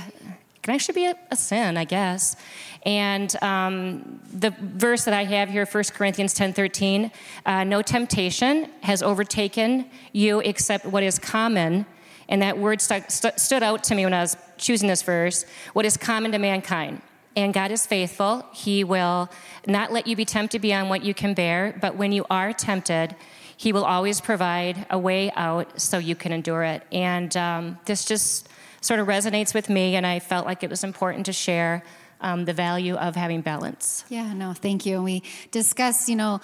can 0.62 0.74
actually 0.74 0.94
be 0.94 1.06
a, 1.06 1.14
a 1.30 1.36
sin, 1.36 1.76
I 1.76 1.84
guess. 1.84 2.36
And 2.84 3.34
um, 3.42 4.20
the 4.32 4.50
verse 4.58 5.04
that 5.04 5.14
I 5.14 5.24
have 5.24 5.48
here, 5.48 5.66
1 5.66 5.84
Corinthians 5.94 6.34
10 6.34 6.52
13, 6.52 7.10
uh, 7.46 7.64
no 7.64 7.82
temptation 7.82 8.70
has 8.82 9.02
overtaken 9.02 9.86
you 10.12 10.40
except 10.40 10.86
what 10.86 11.02
is 11.02 11.18
common. 11.18 11.86
And 12.28 12.42
that 12.42 12.58
word 12.58 12.80
st- 12.80 13.10
st- 13.10 13.38
stood 13.40 13.62
out 13.62 13.82
to 13.84 13.94
me 13.94 14.04
when 14.04 14.14
I 14.14 14.20
was 14.20 14.36
choosing 14.56 14.88
this 14.88 15.02
verse 15.02 15.44
what 15.72 15.84
is 15.84 15.96
common 15.96 16.32
to 16.32 16.38
mankind. 16.38 17.02
And 17.36 17.54
God 17.54 17.70
is 17.70 17.86
faithful. 17.86 18.44
He 18.52 18.82
will 18.84 19.30
not 19.66 19.92
let 19.92 20.06
you 20.06 20.16
be 20.16 20.24
tempted 20.24 20.60
beyond 20.60 20.90
what 20.90 21.04
you 21.04 21.14
can 21.14 21.32
bear, 21.32 21.76
but 21.80 21.96
when 21.96 22.12
you 22.12 22.24
are 22.28 22.52
tempted, 22.52 23.14
He 23.56 23.72
will 23.72 23.84
always 23.84 24.20
provide 24.20 24.86
a 24.90 24.98
way 24.98 25.30
out 25.32 25.80
so 25.80 25.98
you 25.98 26.14
can 26.14 26.32
endure 26.32 26.64
it. 26.64 26.82
And 26.92 27.34
um, 27.36 27.78
this 27.84 28.04
just 28.04 28.48
sort 28.80 29.00
of 29.00 29.06
resonates 29.06 29.54
with 29.54 29.68
me, 29.68 29.96
and 29.96 30.06
I 30.06 30.18
felt 30.20 30.46
like 30.46 30.62
it 30.62 30.70
was 30.70 30.84
important 30.84 31.26
to 31.26 31.32
share 31.32 31.82
um, 32.20 32.44
the 32.44 32.52
value 32.52 32.94
of 32.96 33.16
having 33.16 33.40
balance. 33.40 34.04
Yeah, 34.08 34.32
no, 34.34 34.52
thank 34.52 34.84
you. 34.86 34.96
And 34.96 35.04
we 35.04 35.22
discuss, 35.50 36.08
you 36.08 36.16
know, 36.16 36.40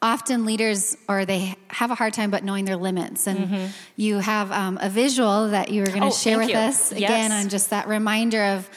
often 0.00 0.44
leaders 0.44 0.96
or 1.08 1.24
they 1.24 1.56
have 1.68 1.90
a 1.90 1.94
hard 1.96 2.14
time 2.14 2.30
but 2.30 2.44
knowing 2.44 2.64
their 2.64 2.76
limits 2.76 3.26
and 3.26 3.72
you 3.96 4.18
have 4.18 4.52
um, 4.52 4.78
a 4.80 4.88
visual 4.88 5.48
that 5.48 5.70
you 5.72 5.80
were 5.80 5.88
going 5.88 6.02
to 6.02 6.06
Oh, 6.06 6.10
share 6.12 6.38
with 6.38 6.50
you. 6.50 6.54
us 6.56 6.92
again 6.92 7.30
Yes. 7.30 7.32
on 7.44 7.48
just 7.48 7.70
that 7.70 7.88
reminder 7.88 8.40
of 8.44 8.70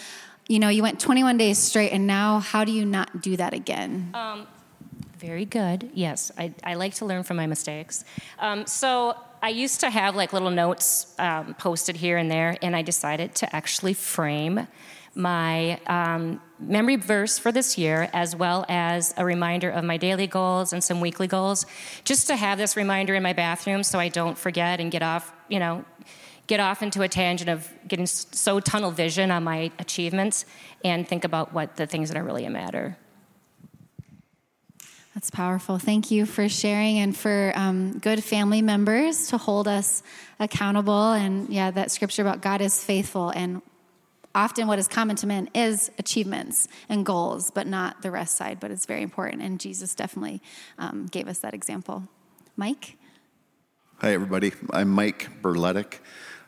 you 0.48 0.58
know 0.58 0.70
you 0.70 0.82
went 0.82 1.00
21 1.00 1.38
days 1.38 1.60
straight 1.60 1.92
and 1.92 2.08
now 2.08 2.40
how 2.40 2.64
do 2.66 2.72
you 2.72 2.88
not 2.88 3.22
do 3.22 3.38
that 3.38 3.54
again 3.54 4.12
Very 5.20 5.46
good. 5.46 5.92
Yes, 5.94 6.32
I, 6.40 6.56
I 6.64 6.74
like 6.74 6.96
to 6.96 7.06
learn 7.06 7.22
from 7.22 7.38
my 7.38 7.46
mistakes. 7.46 8.04
Um, 8.40 8.66
so 8.66 9.16
I 9.44 9.50
used 9.50 9.80
to 9.80 9.90
have 9.90 10.16
like 10.16 10.34
little 10.34 10.52
notes 10.52 11.16
um, 11.18 11.56
posted 11.56 11.96
here 11.96 12.18
and 12.18 12.30
there, 12.30 12.58
and 12.62 12.76
I 12.76 12.84
decided 12.84 13.34
to 13.36 13.56
actually 13.56 13.94
frame 13.94 14.68
my 15.16 15.80
um, 15.88 16.40
memory 16.60 16.96
verse 16.96 17.40
for 17.40 17.52
this 17.52 17.78
year, 17.78 18.08
as 18.14 18.36
well 18.36 18.66
as 18.70 19.14
a 19.18 19.26
reminder 19.26 19.70
of 19.70 19.84
my 19.84 19.98
daily 19.98 20.28
goals 20.28 20.74
and 20.74 20.84
some 20.84 21.02
weekly 21.02 21.28
goals, 21.28 21.66
just 22.04 22.28
to 22.28 22.36
have 22.36 22.60
this 22.60 22.78
reminder 22.78 23.16
in 23.16 23.24
my 23.24 23.34
bathroom 23.34 23.84
so 23.84 24.00
I 24.00 24.10
don't 24.10 24.38
forget 24.38 24.80
and 24.80 24.92
get 24.92 25.02
off, 25.02 25.34
you 25.50 25.60
know, 25.60 25.84
get 26.46 26.60
off 26.60 26.84
into 26.84 27.02
a 27.02 27.08
tangent 27.08 27.50
of 27.50 27.68
getting 27.88 28.06
so 28.06 28.60
tunnel 28.60 28.92
vision 28.92 29.32
on 29.32 29.44
my 29.44 29.72
achievements 29.80 30.46
and 30.84 31.08
think 31.08 31.24
about 31.24 31.52
what 31.52 31.78
the 31.78 31.88
things 31.88 32.10
that 32.10 32.18
are 32.18 32.24
really 32.24 32.46
a 32.46 32.50
matter. 32.50 32.96
That's 35.22 35.30
powerful. 35.30 35.78
Thank 35.78 36.10
you 36.10 36.26
for 36.26 36.50
sharing 36.50 36.98
and 36.98 37.16
for 37.16 37.54
um, 37.56 38.00
good 38.00 38.24
family 38.24 38.64
members 38.64 39.28
to 39.28 39.38
hold 39.38 39.68
us 39.68 40.02
accountable. 40.40 41.12
And 41.12 41.48
yeah, 41.48 41.70
that 41.70 41.92
scripture 41.92 42.24
about 42.24 42.42
God 42.42 42.60
is 42.60 42.84
faithful. 42.84 43.30
And 43.30 43.62
often 44.34 44.66
what 44.66 44.80
is 44.80 44.88
common 44.88 45.16
to 45.18 45.28
men 45.28 45.48
is 45.54 45.92
achievements 46.00 46.68
and 46.90 47.06
goals, 47.06 47.52
but 47.52 47.68
not 47.68 48.02
the 48.02 48.10
rest 48.10 48.36
side. 48.36 48.60
But 48.60 48.72
it's 48.72 48.88
very 48.88 49.04
important. 49.04 49.44
And 49.44 49.60
Jesus 49.60 49.94
definitely 49.94 50.42
um, 50.80 51.06
gave 51.06 51.28
us 51.28 51.38
that 51.38 51.54
example. 51.54 52.08
Mike? 52.58 52.98
Hi, 54.00 54.16
everybody. 54.16 54.54
I'm 54.74 54.90
Mike 54.90 55.30
Berletic. 55.44 56.00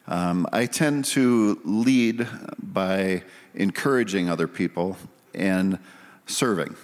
Um, 0.08 0.48
I 0.52 0.66
tend 0.66 1.06
to 1.06 1.62
lead 1.64 2.28
by 2.58 3.22
encouraging 3.54 4.32
other 4.32 4.48
people 4.48 4.98
and 5.36 5.78
serving. 6.26 6.76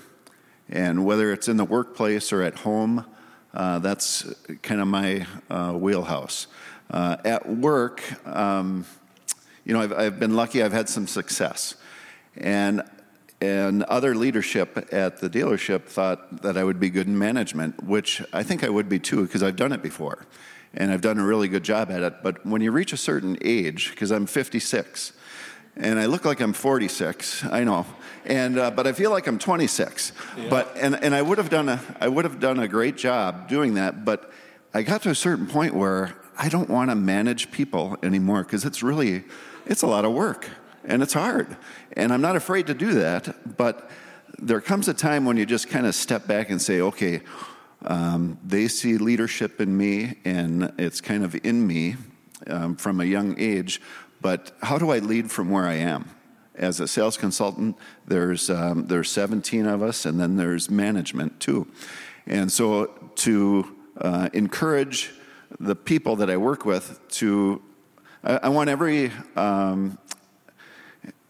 And 0.69 1.05
whether 1.05 1.31
it's 1.31 1.47
in 1.47 1.57
the 1.57 1.65
workplace 1.65 2.31
or 2.31 2.43
at 2.43 2.55
home, 2.55 3.05
uh, 3.53 3.79
that's 3.79 4.31
kind 4.61 4.79
of 4.81 4.87
my 4.87 5.25
uh, 5.49 5.73
wheelhouse. 5.73 6.47
Uh, 6.91 7.17
at 7.25 7.49
work, 7.49 8.03
um, 8.27 8.85
you 9.65 9.73
know, 9.73 9.81
I've, 9.81 9.93
I've 9.93 10.19
been 10.19 10.35
lucky, 10.35 10.63
I've 10.63 10.73
had 10.73 10.89
some 10.89 11.07
success. 11.07 11.75
And 12.37 12.83
and 13.41 13.83
other 13.83 14.15
leadership 14.15 14.89
at 14.91 15.19
the 15.19 15.29
dealership 15.29 15.83
thought 15.85 16.41
that 16.41 16.57
I 16.57 16.63
would 16.63 16.79
be 16.79 16.89
good 16.89 17.07
in 17.07 17.17
management, 17.17 17.83
which 17.83 18.21
I 18.33 18.43
think 18.43 18.63
I 18.63 18.69
would 18.69 18.89
be 18.89 18.99
too, 18.99 19.23
because 19.23 19.43
I've 19.43 19.55
done 19.55 19.71
it 19.71 19.81
before. 19.81 20.25
And 20.73 20.91
I've 20.91 21.01
done 21.01 21.17
a 21.17 21.23
really 21.23 21.47
good 21.47 21.63
job 21.63 21.89
at 21.89 22.03
it. 22.03 22.15
But 22.21 22.45
when 22.45 22.61
you 22.61 22.71
reach 22.71 22.91
a 22.91 22.97
certain 22.97 23.37
age, 23.41 23.91
because 23.91 24.11
I'm 24.11 24.25
56, 24.25 25.13
and 25.77 25.97
I 25.97 26.05
look 26.05 26.25
like 26.25 26.41
I'm 26.41 26.53
46, 26.53 27.45
I 27.45 27.63
know, 27.63 27.85
and 28.29 28.57
uh, 28.57 28.71
but 28.71 28.87
I 28.87 28.93
feel 28.93 29.11
like 29.11 29.27
I'm 29.27 29.39
26. 29.39 30.13
But 30.49 30.77
and, 30.77 30.95
and 31.03 31.13
I 31.13 31.21
would 31.21 31.37
have 31.37 31.49
done 31.49 31.67
a 31.67 31.81
I 31.99 32.07
would 32.07 32.25
have 32.25 32.39
done 32.39 32.59
a 32.59 32.67
great 32.67 32.95
job 32.95 33.49
doing 33.49 33.73
that. 33.73 34.05
But 34.05 34.31
I 34.73 34.83
got 34.83 35.01
to 35.03 35.09
a 35.09 35.15
certain 35.15 35.47
point 35.47 35.73
where 35.73 36.15
I 36.37 36.47
don't 36.47 36.69
want 36.69 36.91
to 36.91 36.95
manage 36.95 37.51
people 37.51 37.97
anymore 38.03 38.43
because 38.43 38.63
it's 38.63 38.81
really 38.81 39.23
it's 39.65 39.81
a 39.81 39.87
lot 39.87 40.05
of 40.05 40.13
work 40.13 40.47
and 40.85 41.03
it's 41.03 41.13
hard. 41.13 41.57
And 41.93 42.13
I'm 42.13 42.21
not 42.21 42.35
afraid 42.35 42.67
to 42.67 42.73
do 42.73 42.93
that, 42.93 43.57
but 43.57 43.89
there 44.37 44.61
comes 44.61 44.87
a 44.87 44.93
time 44.93 45.25
when 45.25 45.37
you 45.37 45.45
just 45.45 45.69
kind 45.69 45.85
of 45.85 45.95
step 45.95 46.27
back 46.27 46.49
and 46.49 46.61
say, 46.61 46.79
okay, 46.81 47.21
um, 47.85 48.37
they 48.45 48.67
see 48.67 48.97
leadership 48.97 49.61
in 49.61 49.75
me, 49.75 50.15
and 50.25 50.73
it's 50.77 51.01
kind 51.01 51.23
of 51.23 51.35
in 51.45 51.65
me 51.65 51.95
um, 52.47 52.75
from 52.75 52.99
a 52.99 53.05
young 53.05 53.39
age, 53.39 53.81
but 54.21 54.51
how 54.61 54.77
do 54.77 54.91
I 54.91 54.99
lead 54.99 55.31
from 55.31 55.49
where 55.49 55.65
I 55.65 55.75
am? 55.75 56.09
As 56.59 56.79
a 56.79 56.87
sales 56.87 57.17
consultant, 57.17 57.77
there's, 58.05 58.49
um, 58.49 58.85
there's 58.87 59.09
17 59.09 59.65
of 59.65 59.81
us, 59.81 60.05
and 60.05 60.19
then 60.19 60.35
there's 60.35 60.69
management 60.69 61.39
too. 61.39 61.67
And 62.27 62.51
so 62.51 62.87
to 63.15 63.75
uh, 63.97 64.29
encourage 64.33 65.11
the 65.59 65.75
people 65.75 66.17
that 66.17 66.29
I 66.29 66.37
work 66.37 66.65
with 66.65 66.99
to, 67.11 67.61
I, 68.23 68.39
I 68.43 68.49
want 68.49 68.69
every 68.69 69.11
um, 69.35 69.97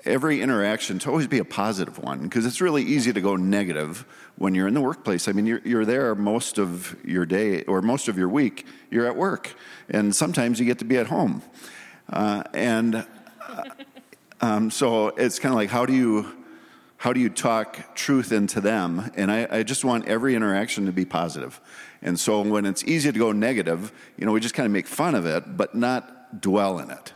every 0.05 0.41
interaction 0.41 0.99
to 0.99 1.09
always 1.09 1.27
be 1.27 1.39
a 1.39 1.45
positive 1.45 1.99
one 1.99 2.19
because 2.19 2.45
it's 2.45 2.61
really 2.61 2.83
easy 2.83 3.11
to 3.13 3.21
go 3.21 3.35
negative 3.35 4.05
when 4.37 4.55
you're 4.55 4.67
in 4.67 4.73
the 4.73 4.81
workplace. 4.81 5.27
I 5.27 5.33
mean, 5.33 5.45
you're, 5.45 5.61
you're 5.63 5.85
there 5.85 6.15
most 6.15 6.57
of 6.57 6.97
your 7.05 7.25
day 7.25 7.63
or 7.63 7.81
most 7.81 8.07
of 8.07 8.17
your 8.17 8.29
week, 8.29 8.65
you're 8.89 9.05
at 9.05 9.15
work, 9.15 9.53
and 9.89 10.15
sometimes 10.15 10.59
you 10.59 10.65
get 10.65 10.79
to 10.79 10.85
be 10.85 10.97
at 10.97 11.07
home. 11.07 11.41
Uh, 12.11 12.43
and 12.53 12.95
uh, 12.95 13.63
um, 14.41 14.71
so 14.71 15.09
it's 15.09 15.39
kind 15.39 15.53
of 15.53 15.57
like, 15.57 15.69
how 15.69 15.85
do 15.85 15.93
you 15.93 16.35
how 16.97 17.13
do 17.13 17.21
you 17.21 17.29
talk 17.29 17.95
truth 17.95 18.33
into 18.33 18.59
them? 18.59 19.09
And 19.15 19.31
I, 19.31 19.47
I, 19.49 19.63
just 19.63 19.85
want 19.85 20.05
every 20.09 20.35
interaction 20.35 20.85
to 20.85 20.91
be 20.91 21.05
positive. 21.05 21.61
And 22.01 22.19
so 22.19 22.41
when 22.41 22.65
it's 22.65 22.83
easy 22.83 23.09
to 23.09 23.17
go 23.17 23.31
negative, 23.31 23.93
you 24.17 24.25
know, 24.25 24.33
we 24.33 24.41
just 24.41 24.53
kind 24.53 24.65
of 24.65 24.73
make 24.73 24.85
fun 24.85 25.15
of 25.15 25.25
it, 25.25 25.55
but 25.55 25.75
not 25.75 26.41
dwell 26.41 26.77
in 26.79 26.91
it. 26.91 27.13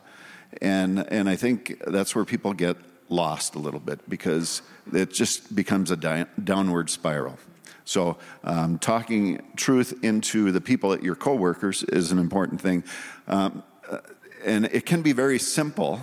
And 0.61 1.05
and 1.11 1.27
I 1.27 1.35
think 1.35 1.81
that's 1.85 2.15
where 2.15 2.23
people 2.23 2.53
get 2.53 2.77
lost 3.09 3.55
a 3.55 3.59
little 3.59 3.79
bit 3.79 4.09
because 4.09 4.61
it 4.91 5.11
just 5.11 5.55
becomes 5.55 5.91
a 5.91 5.97
di- 5.97 6.25
downward 6.43 6.89
spiral. 6.89 7.37
So, 7.85 8.17
um, 8.43 8.79
talking 8.79 9.41
truth 9.57 9.93
into 10.03 10.51
the 10.51 10.61
people 10.61 10.93
at 10.93 11.03
your 11.03 11.15
coworkers 11.15 11.83
is 11.83 12.11
an 12.11 12.19
important 12.19 12.61
thing, 12.61 12.83
um, 13.27 13.63
uh, 13.89 13.99
and 14.45 14.65
it 14.65 14.85
can 14.85 15.01
be 15.01 15.11
very 15.11 15.39
simple. 15.39 15.99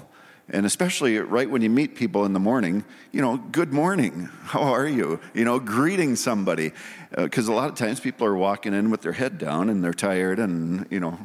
And 0.52 0.66
especially 0.66 1.16
right 1.18 1.48
when 1.48 1.62
you 1.62 1.70
meet 1.70 1.94
people 1.94 2.24
in 2.24 2.32
the 2.32 2.40
morning, 2.40 2.84
you 3.12 3.20
know, 3.20 3.36
good 3.36 3.72
morning, 3.72 4.28
how 4.42 4.62
are 4.62 4.86
you? 4.86 5.20
You 5.32 5.44
know, 5.44 5.60
greeting 5.60 6.16
somebody. 6.16 6.72
Because 7.16 7.48
uh, 7.48 7.52
a 7.52 7.54
lot 7.54 7.68
of 7.68 7.76
times 7.76 8.00
people 8.00 8.26
are 8.26 8.36
walking 8.36 8.74
in 8.74 8.90
with 8.90 9.02
their 9.02 9.12
head 9.12 9.38
down 9.38 9.68
and 9.68 9.82
they're 9.82 9.92
tired 9.92 10.40
and, 10.40 10.86
you 10.90 10.98
know, 10.98 11.18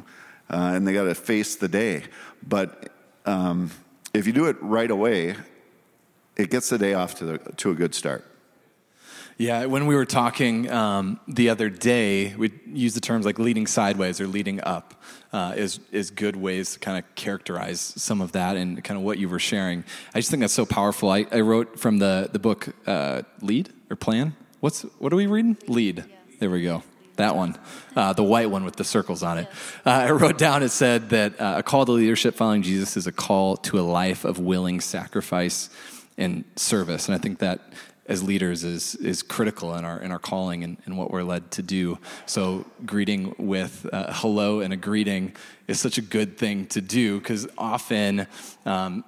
uh, 0.48 0.72
and 0.74 0.86
they 0.86 0.92
got 0.92 1.04
to 1.04 1.14
face 1.14 1.56
the 1.56 1.68
day. 1.68 2.04
But 2.46 2.90
um, 3.24 3.70
if 4.14 4.28
you 4.28 4.32
do 4.32 4.46
it 4.46 4.56
right 4.60 4.90
away, 4.90 5.34
it 6.36 6.50
gets 6.50 6.68
the 6.68 6.78
day 6.78 6.94
off 6.94 7.16
to, 7.16 7.24
the, 7.24 7.38
to 7.38 7.70
a 7.70 7.74
good 7.74 7.94
start. 7.94 8.24
Yeah, 9.38 9.66
when 9.66 9.86
we 9.86 9.94
were 9.94 10.06
talking 10.06 10.70
um, 10.70 11.20
the 11.28 11.50
other 11.50 11.68
day, 11.68 12.34
we 12.36 12.52
use 12.66 12.94
the 12.94 13.02
terms 13.02 13.26
like 13.26 13.38
leading 13.38 13.66
sideways 13.66 14.18
or 14.18 14.26
leading 14.26 14.62
up 14.62 15.02
uh, 15.36 15.52
is 15.54 15.80
is 15.92 16.10
good 16.10 16.34
ways 16.34 16.72
to 16.72 16.78
kind 16.78 16.96
of 16.96 17.14
characterize 17.14 17.80
some 17.80 18.22
of 18.22 18.32
that 18.32 18.56
and 18.56 18.82
kind 18.82 18.96
of 18.98 19.04
what 19.04 19.18
you 19.18 19.28
were 19.28 19.38
sharing. 19.38 19.84
I 20.14 20.18
just 20.20 20.30
think 20.30 20.40
that's 20.40 20.54
so 20.54 20.64
powerful. 20.64 21.10
I, 21.10 21.26
I 21.30 21.40
wrote 21.40 21.78
from 21.78 21.98
the 21.98 22.30
the 22.32 22.38
book 22.38 22.68
uh, 22.86 23.20
Lead 23.42 23.68
or 23.90 23.96
Plan. 23.96 24.34
What's 24.60 24.82
what 24.98 25.12
are 25.12 25.16
we 25.16 25.26
reading? 25.26 25.58
Lead. 25.68 26.04
There 26.40 26.48
we 26.48 26.62
go. 26.62 26.82
That 27.16 27.36
one, 27.36 27.58
uh, 27.94 28.14
the 28.14 28.22
white 28.22 28.50
one 28.50 28.64
with 28.64 28.76
the 28.76 28.84
circles 28.84 29.22
on 29.22 29.36
it. 29.38 29.48
Uh, 29.84 29.90
I 29.90 30.10
wrote 30.10 30.38
down. 30.38 30.62
It 30.62 30.70
said 30.70 31.10
that 31.10 31.38
uh, 31.38 31.56
a 31.58 31.62
call 31.62 31.84
to 31.84 31.92
leadership 31.92 32.34
following 32.34 32.62
Jesus 32.62 32.96
is 32.96 33.06
a 33.06 33.12
call 33.12 33.58
to 33.58 33.78
a 33.78 33.82
life 33.82 34.24
of 34.24 34.38
willing 34.38 34.80
sacrifice 34.80 35.68
and 36.16 36.44
service, 36.56 37.08
and 37.08 37.14
I 37.14 37.18
think 37.18 37.40
that 37.40 37.60
as 38.08 38.22
leaders 38.22 38.64
is 38.64 38.94
is 38.96 39.22
critical 39.22 39.74
in 39.74 39.84
our 39.84 40.00
in 40.00 40.10
our 40.12 40.18
calling 40.18 40.64
and, 40.64 40.76
and 40.84 40.96
what 40.96 41.10
we're 41.10 41.22
led 41.22 41.50
to 41.52 41.62
do. 41.62 41.98
So 42.26 42.64
greeting 42.84 43.34
with 43.38 43.86
a 43.92 44.12
hello 44.12 44.60
and 44.60 44.72
a 44.72 44.76
greeting 44.76 45.34
is 45.66 45.80
such 45.80 45.98
a 45.98 46.02
good 46.02 46.38
thing 46.38 46.66
to 46.68 46.80
do 46.80 47.18
because 47.18 47.46
often 47.58 48.26
um, 48.64 49.04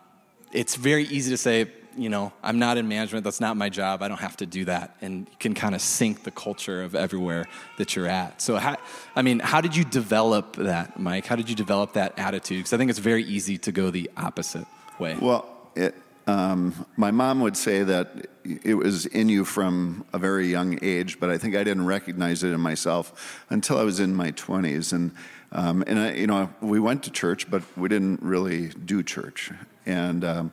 it's 0.53 0.77
very 0.77 1.05
easy 1.05 1.31
to 1.31 1.37
say, 1.37 1.71
you 1.97 2.09
know, 2.09 2.33
I'm 2.43 2.59
not 2.59 2.79
in 2.79 2.89
management. 2.89 3.25
That's 3.25 3.41
not 3.41 3.57
my 3.57 3.69
job. 3.69 4.03
I 4.03 4.09
don't 4.09 4.21
have 4.21 4.37
to 4.39 4.47
do 4.47 4.65
that, 4.67 4.97
and 5.01 5.27
you 5.29 5.37
can 5.39 5.55
kind 5.55 5.75
of 5.75 5.81
sink 5.81 6.23
the 6.23 6.31
culture 6.31 6.83
of 6.83 6.95
everywhere 6.95 7.47
that 7.77 7.97
you're 7.97 8.07
at. 8.07 8.41
So, 8.41 8.57
how, 8.57 8.77
I 9.17 9.23
mean, 9.23 9.41
how 9.41 9.61
did 9.61 9.75
you 9.75 9.85
develop 9.85 10.57
that, 10.57 10.99
Mike? 10.99 11.27
How 11.27 11.37
did 11.37 11.51
you 11.51 11.57
develop 11.57 11.95
that 11.95 12.19
attitude? 12.19 12.59
Because 12.59 12.73
I 12.73 12.77
think 12.77 12.91
it's 12.91 13.01
very 13.01 13.25
easy 13.25 13.59
to 13.59 13.73
go 13.73 13.91
the 13.91 14.11
opposite 14.17 14.67
way. 14.99 15.17
Well, 15.21 15.49
it, 15.75 15.95
um, 16.29 16.85
my 16.97 17.11
mom 17.11 17.41
would 17.41 17.57
say 17.57 17.83
that 17.83 18.27
it 18.45 18.75
was 18.75 19.07
in 19.07 19.31
you 19.31 19.47
from 19.47 20.05
a 20.13 20.19
very 20.19 20.47
young 20.47 20.79
age, 20.83 21.19
but 21.19 21.31
I 21.31 21.39
think 21.39 21.57
I 21.57 21.65
didn't 21.65 21.87
recognize 21.87 22.45
it 22.45 22.53
in 22.53 22.61
myself 22.61 23.47
until 23.49 23.79
I 23.79 23.83
was 23.83 23.99
in 23.99 24.15
my 24.15 24.33
20s. 24.33 24.93
And, 24.93 25.13
um, 25.53 25.83
and 25.87 25.99
I, 25.99 26.13
you 26.13 26.27
know, 26.27 26.51
we 26.61 26.81
went 26.81 27.03
to 27.05 27.11
church, 27.11 27.51
but 27.51 27.63
we 27.79 27.89
didn't 27.89 28.23
really 28.23 28.69
do 28.69 29.03
church. 29.03 29.51
And 29.87 30.23
um, 30.23 30.53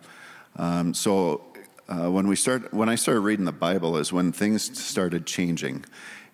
um 0.55 0.93
so 0.93 1.41
uh, 1.89 2.09
when, 2.09 2.29
we 2.29 2.37
start, 2.37 2.73
when 2.73 2.87
I 2.87 2.95
started 2.95 3.19
reading 3.19 3.43
the 3.43 3.51
Bible 3.51 3.97
is 3.97 4.13
when 4.13 4.31
things 4.31 4.79
started 4.79 5.25
changing. 5.25 5.83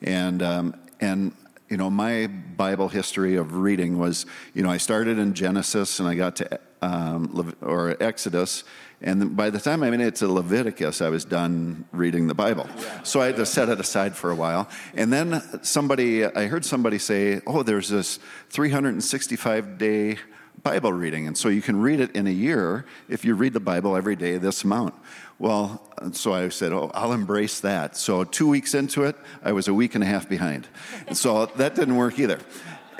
And, 0.03 0.43
um, 0.43 0.75
and 0.99 1.33
you 1.67 1.77
know, 1.77 1.89
my 1.89 2.27
Bible 2.27 2.89
history 2.89 3.37
of 3.37 3.55
reading 3.55 3.97
was, 3.97 4.27
you 4.53 4.61
know, 4.61 4.69
I 4.69 4.77
started 4.77 5.17
in 5.17 5.33
Genesis 5.33 5.99
and 5.99 6.07
I 6.07 6.13
got 6.13 6.35
to 6.35 6.59
um, 6.81 7.55
or 7.61 7.95
Exodus, 8.01 8.63
and 9.03 9.35
by 9.35 9.49
the 9.49 9.59
time 9.59 9.81
I 9.81 9.89
made 9.89 10.01
it 10.01 10.15
to 10.17 10.27
Leviticus, 10.27 11.01
I 11.01 11.09
was 11.09 11.25
done 11.25 11.85
reading 11.91 12.27
the 12.27 12.35
Bible. 12.35 12.67
So 13.03 13.19
I 13.19 13.27
had 13.27 13.35
to 13.37 13.47
set 13.47 13.67
it 13.67 13.79
aside 13.79 14.15
for 14.15 14.29
a 14.29 14.35
while. 14.35 14.69
And 14.93 15.11
then 15.11 15.41
somebody, 15.63 16.23
I 16.23 16.45
heard 16.45 16.63
somebody 16.63 16.99
say, 16.99 17.41
oh, 17.47 17.63
there's 17.63 17.89
this 17.89 18.19
365 18.49 19.79
day 19.79 20.17
Bible 20.61 20.93
reading. 20.93 21.25
And 21.25 21.35
so 21.35 21.49
you 21.49 21.63
can 21.63 21.81
read 21.81 21.99
it 21.99 22.15
in 22.15 22.27
a 22.27 22.31
year 22.31 22.85
if 23.09 23.25
you 23.25 23.33
read 23.33 23.53
the 23.53 23.59
Bible 23.59 23.95
every 23.95 24.15
day 24.15 24.37
this 24.37 24.63
amount. 24.63 24.93
Well, 25.39 25.81
so 26.11 26.33
I 26.33 26.49
said, 26.49 26.71
oh, 26.71 26.91
I'll 26.93 27.13
embrace 27.13 27.61
that. 27.61 27.97
So 27.97 28.23
two 28.23 28.47
weeks 28.47 28.75
into 28.75 29.05
it, 29.05 29.15
I 29.43 29.53
was 29.53 29.67
a 29.67 29.73
week 29.73 29.95
and 29.95 30.03
a 30.03 30.07
half 30.07 30.29
behind. 30.29 30.67
And 31.07 31.17
so 31.17 31.47
that 31.47 31.73
didn't 31.73 31.95
work 31.95 32.19
either. 32.19 32.39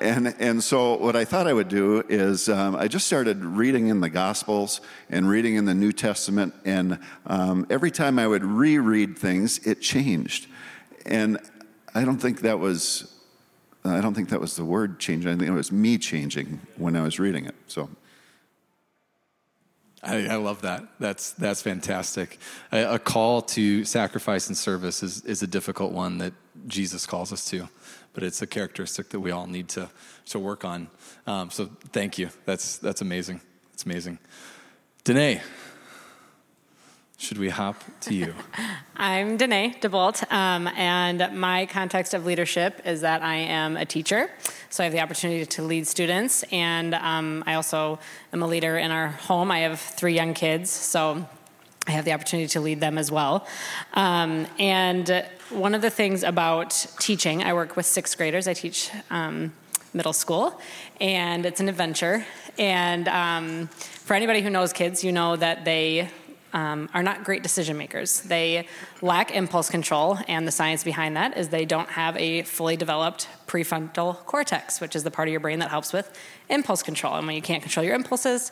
And, 0.02 0.36
and 0.40 0.64
so, 0.64 0.98
what 0.98 1.16
I 1.16 1.26
thought 1.26 1.46
I 1.46 1.54
would 1.54 1.68
do 1.68 2.04
is 2.10 2.50
um, 2.50 2.76
I 2.76 2.88
just 2.88 3.06
started 3.06 3.46
reading 3.46 3.88
in 3.88 4.00
the 4.00 4.10
Gospels 4.10 4.82
and 5.12 5.30
reading 5.30 5.56
in 5.56 5.66
the 5.66 5.76
New 5.76 5.92
Testament. 5.92 6.56
And 6.66 6.98
um, 7.28 7.68
every 7.70 7.92
time 7.92 8.18
I 8.18 8.26
would 8.26 8.44
reread 8.44 9.20
things, 9.20 9.60
it 9.60 9.80
changed. 9.80 10.48
And 11.06 11.38
I 11.94 12.04
don't 12.04 12.18
think 12.18 12.42
that 12.42 12.58
was. 12.58 13.14
I 13.84 14.02
don't 14.02 14.14
think 14.14 14.30
that 14.30 14.42
was 14.42 14.56
the 14.56 14.66
word 14.66 15.00
changing. 15.00 15.32
I 15.32 15.36
think 15.36 15.50
it 15.50 15.54
was 15.54 15.72
me 15.72 15.98
changing 16.00 16.62
when 16.78 16.96
I 16.96 17.02
was 17.02 17.20
reading 17.20 17.46
it. 17.46 17.56
So 17.68 17.90
I, 20.04 20.28
I, 20.28 20.36
love 20.36 20.62
that. 20.62 20.84
That's 21.00 21.32
that's 21.34 21.62
fantastic. 21.62 22.40
A, 22.72 22.96
a, 22.96 23.00
call 23.00 23.42
to 23.44 23.86
sacrifice 23.86 24.48
and 24.48 24.58
service 24.58 25.02
is, 25.04 25.24
is 25.26 25.44
a 25.44 25.48
difficult 25.48 25.94
one 25.94 26.20
that 26.20 26.34
Jesus 26.68 27.06
calls 27.06 27.32
us 27.32 27.46
to 27.50 27.68
but 28.13 28.24
it's 28.24 28.41
a 28.41 28.47
characteristic 28.47 29.10
that 29.10 29.19
we 29.19 29.32
all 29.32 29.47
need 29.47 29.69
to, 29.69 29.89
to 30.28 30.39
work 30.39 30.65
on. 30.65 30.88
Um, 31.28 31.50
so 31.50 31.69
thank 31.91 32.17
you. 32.17 32.30
That's, 32.45 32.78
that's 32.78 33.02
amazing. 33.02 33.41
It's 33.74 33.86
amazing. 33.86 34.19
Danae, 35.04 35.41
should 37.17 37.38
we 37.38 37.50
hop 37.50 37.76
to 38.02 38.15
you? 38.15 38.34
I'm 38.95 39.38
Danae 39.38 39.76
DeBolt, 39.80 40.32
um, 40.32 40.67
and 40.67 41.39
my 41.39 41.67
context 41.67 42.13
of 42.13 42.26
leadership 42.26 42.82
is 42.86 43.02
that 43.02 43.21
I 43.21 43.36
am 43.36 43.78
a 43.78 43.86
teacher. 43.86 44.30
So 44.69 44.84
I 44.84 44.86
have 44.86 44.93
the 44.93 45.02
opportunity 45.02 45.45
to 45.45 45.62
lead 45.62 45.86
students, 45.88 46.43
and 46.52 46.95
um, 46.95 47.43
I 47.45 47.54
also 47.54 48.00
am 48.34 48.41
a 48.41 48.47
leader 48.47 48.78
in 48.78 48.91
our 48.91 49.10
home. 49.10 49.52
I 49.52 49.60
have 49.60 49.80
three 49.80 50.15
young 50.15 50.34
kids, 50.34 50.69
so 50.69 51.28
I 51.88 51.91
have 51.91 52.06
the 52.06 52.13
opportunity 52.13 52.47
to 52.50 52.60
lead 52.60 52.80
them 52.80 52.97
as 52.97 53.12
well. 53.12 53.45
Um, 53.93 54.47
and 54.60 55.26
one 55.52 55.76
of 55.76 55.82
the 55.82 55.90
things 55.90 56.24
about 56.24 56.86
teaching, 57.00 57.44
I 57.44 57.54
work 57.54 57.76
with 57.76 57.86
sixth 57.86 58.18
graders, 58.18 58.48
I 58.48 58.54
teach 58.54 58.90
um, 59.10 59.54
middle 59.94 60.14
school, 60.14 60.60
and 61.00 61.46
it's 61.46 61.60
an 61.60 61.70
adventure. 61.70 62.26
And 62.58 63.08
um, 63.08 63.68
for 63.68 64.14
anybody 64.14 64.42
who 64.42 64.50
knows 64.50 64.74
kids, 64.74 65.04
you 65.04 65.12
know 65.12 65.36
that 65.36 65.66
they 65.66 66.10
um, 66.54 66.90
are 66.94 67.04
not 67.04 67.24
great 67.24 67.44
decision 67.44 67.78
makers. 67.78 68.22
They 68.22 68.68
lack 69.02 69.32
impulse 69.32 69.70
control, 69.70 70.18
and 70.28 70.48
the 70.48 70.52
science 70.52 70.84
behind 70.84 71.16
that 71.18 71.38
is 71.38 71.50
they 71.50 71.66
don't 71.66 71.90
have 71.90 72.18
a 72.18 72.44
fully 72.44 72.78
developed 72.78 73.28
prefrontal 73.48 74.18
cortex, 74.26 74.80
which 74.82 74.96
is 74.96 75.04
the 75.04 75.12
part 75.12 75.28
of 75.28 75.32
your 75.32 75.40
brain 75.42 75.60
that 75.60 75.70
helps 75.70 75.94
with 75.94 76.18
impulse 76.50 76.84
control. 76.84 77.16
And 77.16 77.28
when 77.28 77.36
you 77.36 77.42
can't 77.42 77.62
control 77.62 77.86
your 77.86 77.96
impulses, 77.96 78.52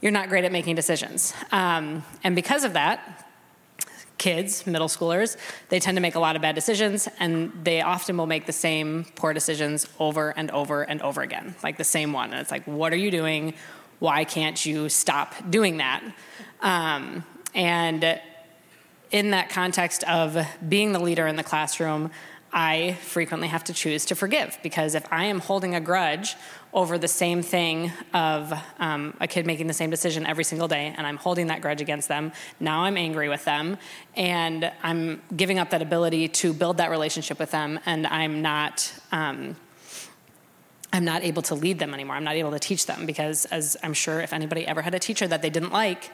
you're 0.00 0.12
not 0.12 0.28
great 0.28 0.44
at 0.44 0.52
making 0.52 0.76
decisions. 0.76 1.34
Um, 1.52 2.04
and 2.22 2.34
because 2.34 2.64
of 2.64 2.74
that, 2.74 3.27
kids, 4.18 4.66
middle 4.66 4.88
schoolers, 4.88 5.36
they 5.68 5.78
tend 5.78 5.96
to 5.96 6.02
make 6.02 6.16
a 6.16 6.20
lot 6.20 6.36
of 6.36 6.42
bad 6.42 6.54
decisions 6.54 7.08
and 7.18 7.52
they 7.62 7.80
often 7.80 8.16
will 8.16 8.26
make 8.26 8.46
the 8.46 8.52
same 8.52 9.06
poor 9.14 9.32
decisions 9.32 9.86
over 9.98 10.30
and 10.36 10.50
over 10.50 10.82
and 10.82 11.00
over 11.02 11.22
again, 11.22 11.54
like 11.62 11.78
the 11.78 11.84
same 11.84 12.12
one. 12.12 12.32
And 12.32 12.40
it's 12.40 12.50
like, 12.50 12.64
what 12.64 12.92
are 12.92 12.96
you 12.96 13.10
doing? 13.10 13.54
Why 14.00 14.24
can't 14.24 14.64
you 14.64 14.88
stop 14.88 15.34
doing 15.48 15.78
that? 15.78 16.02
Um, 16.60 17.24
and 17.54 18.20
in 19.10 19.30
that 19.30 19.48
context 19.48 20.04
of 20.04 20.36
being 20.68 20.92
the 20.92 20.98
leader 20.98 21.26
in 21.26 21.36
the 21.36 21.44
classroom, 21.44 22.10
I 22.52 22.96
frequently 23.02 23.48
have 23.48 23.64
to 23.64 23.74
choose 23.74 24.06
to 24.06 24.14
forgive 24.14 24.58
because 24.62 24.94
if 24.94 25.04
I 25.12 25.24
am 25.24 25.40
holding 25.40 25.74
a 25.74 25.80
grudge 25.80 26.34
over 26.72 26.98
the 26.98 27.08
same 27.08 27.42
thing 27.42 27.90
of 28.12 28.52
um, 28.78 29.16
a 29.20 29.26
kid 29.26 29.46
making 29.46 29.66
the 29.66 29.72
same 29.72 29.90
decision 29.90 30.26
every 30.26 30.44
single 30.44 30.68
day 30.68 30.94
and 30.96 31.06
i'm 31.06 31.16
holding 31.16 31.46
that 31.48 31.60
grudge 31.60 31.80
against 31.80 32.08
them. 32.08 32.32
Now 32.60 32.82
i'm 32.84 32.96
angry 32.96 33.28
with 33.28 33.44
them 33.44 33.78
and 34.16 34.70
i'm 34.82 35.22
giving 35.34 35.58
up 35.58 35.70
that 35.70 35.82
ability 35.82 36.28
to 36.28 36.52
build 36.52 36.78
that 36.78 36.90
relationship 36.90 37.38
with 37.38 37.50
them 37.50 37.80
and 37.86 38.06
i'm 38.06 38.42
not 38.42 38.92
um, 39.12 39.56
i'm 40.92 41.04
not 41.04 41.22
able 41.22 41.42
to 41.42 41.54
lead 41.54 41.78
them 41.78 41.94
anymore. 41.94 42.16
I'm 42.16 42.24
not 42.24 42.36
able 42.36 42.52
to 42.52 42.58
teach 42.58 42.86
them 42.86 43.06
because 43.06 43.44
as 43.46 43.76
i'm 43.82 43.94
sure 43.94 44.20
if 44.20 44.32
anybody 44.32 44.66
ever 44.66 44.82
had 44.82 44.94
a 44.94 44.98
teacher 44.98 45.26
that 45.26 45.42
they 45.42 45.50
didn't 45.50 45.72
like 45.72 46.10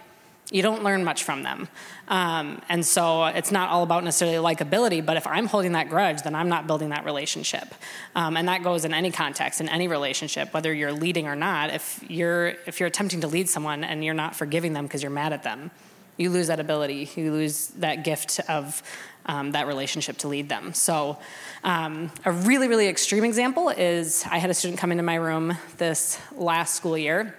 You 0.50 0.62
don't 0.62 0.85
learn 0.85 1.04
much 1.04 1.24
from 1.24 1.42
them. 1.42 1.68
Um, 2.09 2.61
and 2.68 2.85
so 2.85 3.24
it's 3.24 3.50
not 3.50 3.70
all 3.70 3.83
about 3.83 4.04
necessarily 4.04 4.37
likability, 4.37 5.04
but 5.04 5.16
if 5.16 5.26
I'm 5.26 5.46
holding 5.46 5.72
that 5.72 5.88
grudge, 5.88 6.22
then 6.22 6.35
I'm 6.35 6.50
not 6.50 6.66
building 6.66 6.90
that 6.90 7.04
relationship. 7.04 7.74
Um, 8.14 8.37
and 8.37 8.46
that 8.48 8.62
goes 8.62 8.85
in 8.85 8.92
any 8.92 9.11
context, 9.11 9.61
in 9.61 9.70
any 9.70 9.88
relationship, 9.88 10.52
whether 10.52 10.72
you're 10.72 10.92
leading 10.92 11.26
or 11.26 11.35
not. 11.35 11.70
If 11.70 12.04
you're, 12.09 12.48
if 12.66 12.78
you're 12.78 12.88
attempting 12.88 13.22
to 13.22 13.26
lead 13.26 13.48
someone 13.48 13.85
and 13.85 14.04
you're 14.04 14.12
not 14.12 14.37
forgiving 14.37 14.74
them 14.74 14.85
because 14.85 15.02
you're 15.02 15.11
mad 15.11 15.33
at 15.33 15.44
them, 15.44 15.70
you 16.18 16.30
lose 16.30 16.48
that 16.48 16.61
ability. 16.61 17.11
You 17.16 17.33
lose 17.33 17.68
that 17.78 18.04
gift 18.04 18.40
of 18.48 18.83
um, 19.26 19.52
that 19.52 19.66
relationship 19.66 20.18
to 20.18 20.28
lead 20.28 20.48
them. 20.48 20.74
So, 20.74 21.18
um, 21.64 22.12
a 22.24 22.30
really, 22.30 22.68
really 22.68 22.88
extreme 22.88 23.24
example 23.24 23.70
is 23.70 24.24
I 24.30 24.37
had 24.37 24.50
a 24.50 24.54
student 24.54 24.78
come 24.78 24.92
into 24.92 25.02
my 25.02 25.14
room 25.14 25.57
this 25.78 26.18
last 26.37 26.74
school 26.74 26.98
year 26.98 27.35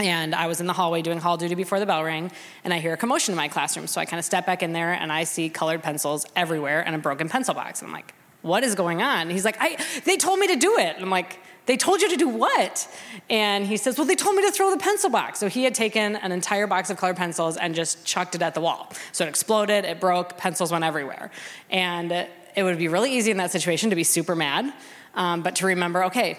and 0.00 0.34
I 0.34 0.46
was 0.46 0.60
in 0.60 0.66
the 0.66 0.72
hallway 0.72 1.02
doing 1.02 1.18
hall 1.18 1.36
duty 1.36 1.54
before 1.54 1.78
the 1.78 1.86
bell 1.86 2.02
rang, 2.02 2.32
and 2.64 2.72
I 2.72 2.78
hear 2.78 2.92
a 2.92 2.96
commotion 2.96 3.32
in 3.32 3.36
my 3.36 3.48
classroom. 3.48 3.86
So 3.86 4.00
I 4.00 4.06
kind 4.06 4.18
of 4.18 4.24
step 4.24 4.46
back 4.46 4.62
in 4.62 4.72
there, 4.72 4.92
and 4.92 5.12
I 5.12 5.24
see 5.24 5.48
colored 5.48 5.82
pencils 5.82 6.26
everywhere 6.34 6.80
and 6.84 6.94
a 6.94 6.98
broken 6.98 7.28
pencil 7.28 7.54
box. 7.54 7.80
And 7.80 7.88
I'm 7.88 7.94
like, 7.94 8.14
"What 8.42 8.64
is 8.64 8.74
going 8.74 9.02
on?" 9.02 9.30
He's 9.30 9.44
like, 9.44 9.56
"I 9.60 9.76
they 10.04 10.16
told 10.16 10.38
me 10.38 10.46
to 10.48 10.56
do 10.56 10.78
it." 10.78 10.96
And 10.96 11.04
I'm 11.04 11.10
like, 11.10 11.38
"They 11.66 11.76
told 11.76 12.00
you 12.00 12.08
to 12.08 12.16
do 12.16 12.28
what?" 12.28 12.88
And 13.28 13.66
he 13.66 13.76
says, 13.76 13.98
"Well, 13.98 14.06
they 14.06 14.16
told 14.16 14.36
me 14.36 14.42
to 14.42 14.52
throw 14.52 14.70
the 14.70 14.78
pencil 14.78 15.10
box." 15.10 15.38
So 15.38 15.48
he 15.48 15.64
had 15.64 15.74
taken 15.74 16.16
an 16.16 16.32
entire 16.32 16.66
box 16.66 16.90
of 16.90 16.96
colored 16.96 17.16
pencils 17.16 17.56
and 17.56 17.74
just 17.74 18.04
chucked 18.04 18.34
it 18.34 18.42
at 18.42 18.54
the 18.54 18.60
wall. 18.60 18.92
So 19.12 19.24
it 19.24 19.28
exploded, 19.28 19.84
it 19.84 20.00
broke, 20.00 20.36
pencils 20.38 20.72
went 20.72 20.84
everywhere, 20.84 21.30
and 21.70 22.26
it 22.56 22.62
would 22.62 22.78
be 22.78 22.88
really 22.88 23.12
easy 23.12 23.30
in 23.30 23.36
that 23.36 23.50
situation 23.50 23.90
to 23.90 23.96
be 23.96 24.04
super 24.04 24.34
mad, 24.34 24.72
um, 25.14 25.42
but 25.42 25.56
to 25.56 25.66
remember, 25.66 26.04
okay, 26.04 26.38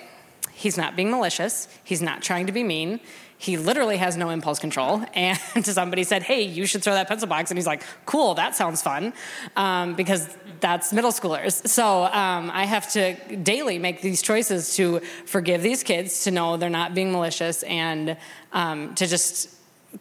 he's 0.52 0.78
not 0.78 0.96
being 0.96 1.10
malicious, 1.10 1.68
he's 1.84 2.02
not 2.02 2.22
trying 2.22 2.48
to 2.48 2.52
be 2.52 2.64
mean 2.64 3.00
he 3.42 3.58
literally 3.58 3.98
has 3.98 4.16
no 4.18 4.30
impulse 4.30 4.60
control. 4.60 5.04
And 5.16 5.66
somebody 5.66 6.04
said, 6.04 6.22
hey, 6.24 6.44
you 6.44 6.66
should 6.66 6.84
throw 6.84 6.94
that 6.94 7.08
pencil 7.08 7.28
box. 7.28 7.50
And 7.50 7.58
he's 7.58 7.66
like, 7.66 7.84
cool, 8.06 8.36
that 8.36 8.56
sounds 8.56 8.82
fun, 8.82 9.14
um, 9.56 9.96
because 9.96 10.28
that's 10.60 10.94
middle 10.94 11.12
schoolers. 11.12 11.68
So 11.68 12.04
um, 12.06 12.52
I 12.52 12.66
have 12.66 12.92
to 12.94 13.16
daily 13.38 13.80
make 13.80 14.02
these 14.02 14.22
choices 14.22 14.76
to 14.76 15.00
forgive 15.26 15.64
these 15.64 15.82
kids, 15.84 16.24
to 16.26 16.32
know 16.32 16.58
they're 16.58 16.70
not 16.70 16.94
being 16.94 17.12
malicious, 17.12 17.64
and 17.64 18.16
um, 18.54 18.94
to 18.96 19.08
just 19.08 19.50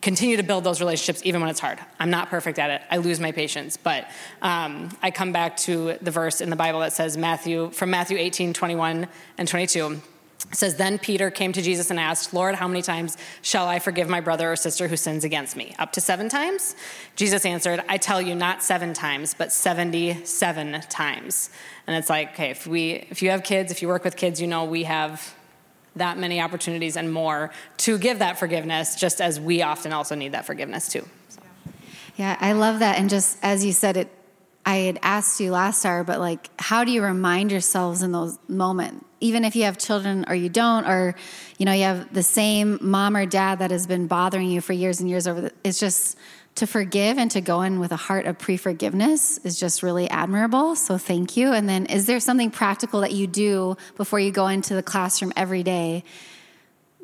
continue 0.02 0.36
to 0.36 0.42
build 0.42 0.64
those 0.64 0.80
relationships 0.80 1.22
even 1.24 1.40
when 1.40 1.50
it's 1.50 1.60
hard. 1.60 1.78
I'm 1.98 2.10
not 2.10 2.28
perfect 2.28 2.58
at 2.58 2.70
it. 2.70 2.82
I 2.90 2.98
lose 2.98 3.20
my 3.20 3.32
patience, 3.32 3.76
but 3.76 4.08
um, 4.42 4.90
I 5.02 5.10
come 5.10 5.32
back 5.32 5.56
to 5.58 5.96
the 6.02 6.10
verse 6.10 6.40
in 6.40 6.50
the 6.50 6.56
Bible 6.56 6.80
that 6.80 6.92
says 6.92 7.16
Matthew 7.16 7.70
from 7.70 7.90
Matthew 7.90 8.18
18, 8.18 8.52
21 8.52 9.08
and 9.38 9.48
22 9.48 10.00
it 10.50 10.56
says, 10.56 10.76
Then 10.76 10.98
Peter 10.98 11.30
came 11.30 11.52
to 11.52 11.62
Jesus 11.62 11.90
and 11.90 12.00
asked, 12.00 12.34
Lord, 12.34 12.56
how 12.56 12.66
many 12.66 12.82
times 12.82 13.16
shall 13.40 13.66
I 13.66 13.78
forgive 13.78 14.08
my 14.08 14.20
brother 14.20 14.50
or 14.50 14.56
sister 14.56 14.88
who 14.88 14.96
sins 14.96 15.22
against 15.22 15.56
me? 15.56 15.74
Up 15.78 15.92
to 15.92 16.00
seven 16.00 16.28
times? 16.28 16.74
Jesus 17.14 17.46
answered, 17.46 17.84
I 17.88 17.98
tell 17.98 18.20
you, 18.20 18.34
not 18.34 18.62
seven 18.62 18.92
times, 18.92 19.32
but 19.34 19.52
77 19.52 20.80
times. 20.88 21.50
And 21.86 21.96
it's 21.96 22.10
like, 22.10 22.30
okay, 22.32 22.50
if, 22.50 22.66
we, 22.66 23.06
if 23.10 23.22
you 23.22 23.30
have 23.30 23.44
kids, 23.44 23.70
if 23.70 23.80
you 23.80 23.88
work 23.88 24.02
with 24.02 24.16
kids, 24.16 24.40
you 24.40 24.48
know 24.48 24.64
we 24.64 24.84
have 24.84 25.34
that 25.96 26.18
many 26.18 26.40
opportunities 26.40 26.96
and 26.96 27.12
more 27.12 27.52
to 27.78 27.98
give 27.98 28.18
that 28.18 28.38
forgiveness, 28.38 28.96
just 28.96 29.20
as 29.20 29.38
we 29.38 29.62
often 29.62 29.92
also 29.92 30.14
need 30.14 30.32
that 30.32 30.46
forgiveness 30.46 30.88
too. 30.88 31.06
So. 31.28 31.40
Yeah, 32.16 32.36
I 32.40 32.52
love 32.52 32.80
that. 32.80 32.98
And 32.98 33.08
just 33.08 33.38
as 33.42 33.64
you 33.64 33.72
said 33.72 33.96
it, 33.96 34.08
I 34.70 34.76
had 34.76 34.98
asked 35.02 35.40
you 35.40 35.50
last 35.50 35.84
hour, 35.84 36.04
but 36.04 36.20
like, 36.20 36.48
how 36.58 36.84
do 36.84 36.92
you 36.92 37.02
remind 37.02 37.50
yourselves 37.50 38.02
in 38.02 38.12
those 38.12 38.38
moments? 38.48 39.04
even 39.20 39.44
if 39.44 39.54
you 39.54 39.64
have 39.64 39.76
children 39.76 40.24
or 40.28 40.34
you 40.34 40.48
don't, 40.48 40.86
or 40.86 41.14
you 41.58 41.66
know 41.66 41.72
you 41.72 41.84
have 41.84 42.12
the 42.12 42.22
same 42.22 42.78
mom 42.80 43.16
or 43.16 43.26
dad 43.26 43.58
that 43.58 43.70
has 43.70 43.86
been 43.86 44.06
bothering 44.06 44.48
you 44.48 44.60
for 44.60 44.72
years 44.72 45.00
and 45.00 45.10
years 45.10 45.28
over. 45.28 45.42
The, 45.42 45.52
it's 45.62 45.78
just 45.78 46.16
to 46.54 46.66
forgive 46.66 47.18
and 47.18 47.30
to 47.32 47.40
go 47.40 47.60
in 47.62 47.80
with 47.80 47.92
a 47.92 47.96
heart 47.96 48.26
of 48.26 48.38
pre-forgiveness 48.38 49.38
is 49.38 49.60
just 49.60 49.82
really 49.82 50.08
admirable. 50.08 50.74
So 50.74 50.98
thank 50.98 51.36
you. 51.36 51.52
And 51.52 51.68
then, 51.68 51.86
is 51.86 52.06
there 52.06 52.18
something 52.18 52.50
practical 52.50 53.00
that 53.00 53.12
you 53.12 53.26
do 53.26 53.76
before 53.96 54.18
you 54.18 54.30
go 54.30 54.48
into 54.48 54.74
the 54.74 54.82
classroom 54.82 55.32
every 55.36 55.62
day 55.62 56.02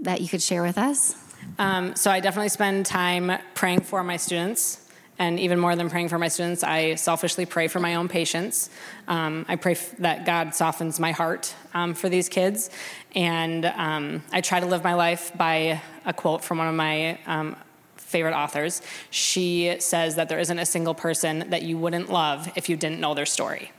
that 0.00 0.20
you 0.20 0.28
could 0.28 0.42
share 0.42 0.62
with 0.62 0.78
us? 0.78 1.14
Um, 1.58 1.94
so 1.96 2.10
I 2.10 2.20
definitely 2.20 2.48
spend 2.48 2.86
time 2.86 3.38
praying 3.54 3.80
for 3.80 4.02
my 4.02 4.16
students. 4.16 4.85
And 5.18 5.40
even 5.40 5.58
more 5.58 5.74
than 5.76 5.88
praying 5.88 6.10
for 6.10 6.18
my 6.18 6.28
students, 6.28 6.62
I 6.62 6.94
selfishly 6.96 7.46
pray 7.46 7.68
for 7.68 7.80
my 7.80 7.94
own 7.94 8.08
patience. 8.08 8.68
Um, 9.08 9.46
I 9.48 9.56
pray 9.56 9.72
f- 9.72 9.96
that 9.98 10.26
God 10.26 10.54
softens 10.54 11.00
my 11.00 11.12
heart 11.12 11.54
um, 11.72 11.94
for 11.94 12.08
these 12.10 12.28
kids. 12.28 12.68
And 13.14 13.64
um, 13.64 14.22
I 14.30 14.42
try 14.42 14.60
to 14.60 14.66
live 14.66 14.84
my 14.84 14.94
life 14.94 15.32
by 15.34 15.80
a 16.04 16.12
quote 16.12 16.44
from 16.44 16.58
one 16.58 16.68
of 16.68 16.74
my 16.74 17.18
um, 17.26 17.56
favorite 17.96 18.34
authors. 18.34 18.82
She 19.10 19.76
says 19.78 20.16
that 20.16 20.28
there 20.28 20.38
isn't 20.38 20.58
a 20.58 20.66
single 20.66 20.94
person 20.94 21.48
that 21.50 21.62
you 21.62 21.78
wouldn't 21.78 22.10
love 22.10 22.52
if 22.54 22.68
you 22.68 22.76
didn't 22.76 23.00
know 23.00 23.14
their 23.14 23.26
story. 23.26 23.72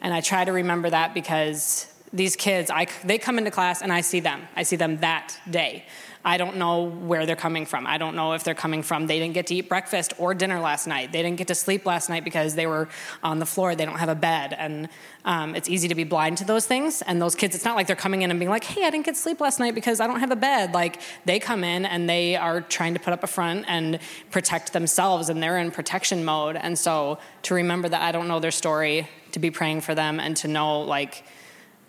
And 0.00 0.14
I 0.14 0.20
try 0.20 0.44
to 0.44 0.52
remember 0.52 0.88
that 0.90 1.14
because 1.14 1.92
these 2.12 2.36
kids, 2.36 2.70
I, 2.70 2.86
they 3.04 3.18
come 3.18 3.38
into 3.38 3.50
class 3.50 3.82
and 3.82 3.92
I 3.92 4.00
see 4.00 4.20
them. 4.20 4.42
I 4.54 4.62
see 4.62 4.76
them 4.76 4.98
that 4.98 5.36
day. 5.50 5.84
I 6.26 6.38
don't 6.38 6.56
know 6.56 6.82
where 6.82 7.24
they're 7.24 7.36
coming 7.36 7.66
from. 7.66 7.86
I 7.86 7.98
don't 7.98 8.16
know 8.16 8.32
if 8.32 8.42
they're 8.42 8.52
coming 8.52 8.82
from 8.82 9.06
they 9.06 9.20
didn't 9.20 9.34
get 9.34 9.46
to 9.46 9.54
eat 9.54 9.68
breakfast 9.68 10.12
or 10.18 10.34
dinner 10.34 10.58
last 10.58 10.88
night. 10.88 11.12
They 11.12 11.22
didn't 11.22 11.38
get 11.38 11.46
to 11.46 11.54
sleep 11.54 11.86
last 11.86 12.08
night 12.08 12.24
because 12.24 12.56
they 12.56 12.66
were 12.66 12.88
on 13.22 13.38
the 13.38 13.46
floor. 13.46 13.76
They 13.76 13.84
don't 13.84 14.00
have 14.00 14.08
a 14.08 14.16
bed. 14.16 14.52
And 14.58 14.88
um, 15.24 15.54
it's 15.54 15.68
easy 15.68 15.86
to 15.86 15.94
be 15.94 16.02
blind 16.02 16.38
to 16.38 16.44
those 16.44 16.66
things. 16.66 17.00
And 17.02 17.22
those 17.22 17.36
kids, 17.36 17.54
it's 17.54 17.64
not 17.64 17.76
like 17.76 17.86
they're 17.86 17.94
coming 17.94 18.22
in 18.22 18.32
and 18.32 18.40
being 18.40 18.50
like, 18.50 18.64
hey, 18.64 18.84
I 18.84 18.90
didn't 18.90 19.06
get 19.06 19.16
sleep 19.16 19.40
last 19.40 19.60
night 19.60 19.76
because 19.76 20.00
I 20.00 20.08
don't 20.08 20.18
have 20.18 20.32
a 20.32 20.36
bed. 20.36 20.74
Like 20.74 21.00
they 21.26 21.38
come 21.38 21.62
in 21.62 21.86
and 21.86 22.10
they 22.10 22.34
are 22.34 22.60
trying 22.60 22.94
to 22.94 23.00
put 23.00 23.12
up 23.12 23.22
a 23.22 23.28
front 23.28 23.64
and 23.68 24.00
protect 24.32 24.72
themselves 24.72 25.28
and 25.28 25.40
they're 25.40 25.58
in 25.58 25.70
protection 25.70 26.24
mode. 26.24 26.56
And 26.56 26.76
so 26.76 27.20
to 27.42 27.54
remember 27.54 27.88
that 27.88 28.02
I 28.02 28.10
don't 28.10 28.26
know 28.26 28.40
their 28.40 28.50
story, 28.50 29.08
to 29.30 29.38
be 29.38 29.52
praying 29.52 29.82
for 29.82 29.94
them 29.94 30.18
and 30.18 30.36
to 30.38 30.48
know 30.48 30.80
like, 30.80 31.24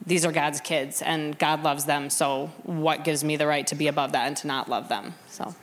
these 0.06 0.26
are 0.26 0.32
God's 0.32 0.62
kids 0.62 1.02
and 1.02 1.38
God 1.38 1.64
loves 1.64 1.86
them. 1.86 2.10
So, 2.10 2.48
what 2.64 3.04
gives 3.04 3.24
me 3.24 3.36
the 3.36 3.48
right 3.48 3.66
to 3.68 3.76
be 3.76 3.88
above 3.88 4.14
that 4.14 4.28
and 4.28 4.38
to 4.38 4.48
not 4.48 4.70
love 4.70 4.90
them? 4.90 5.14
So, 5.30 5.56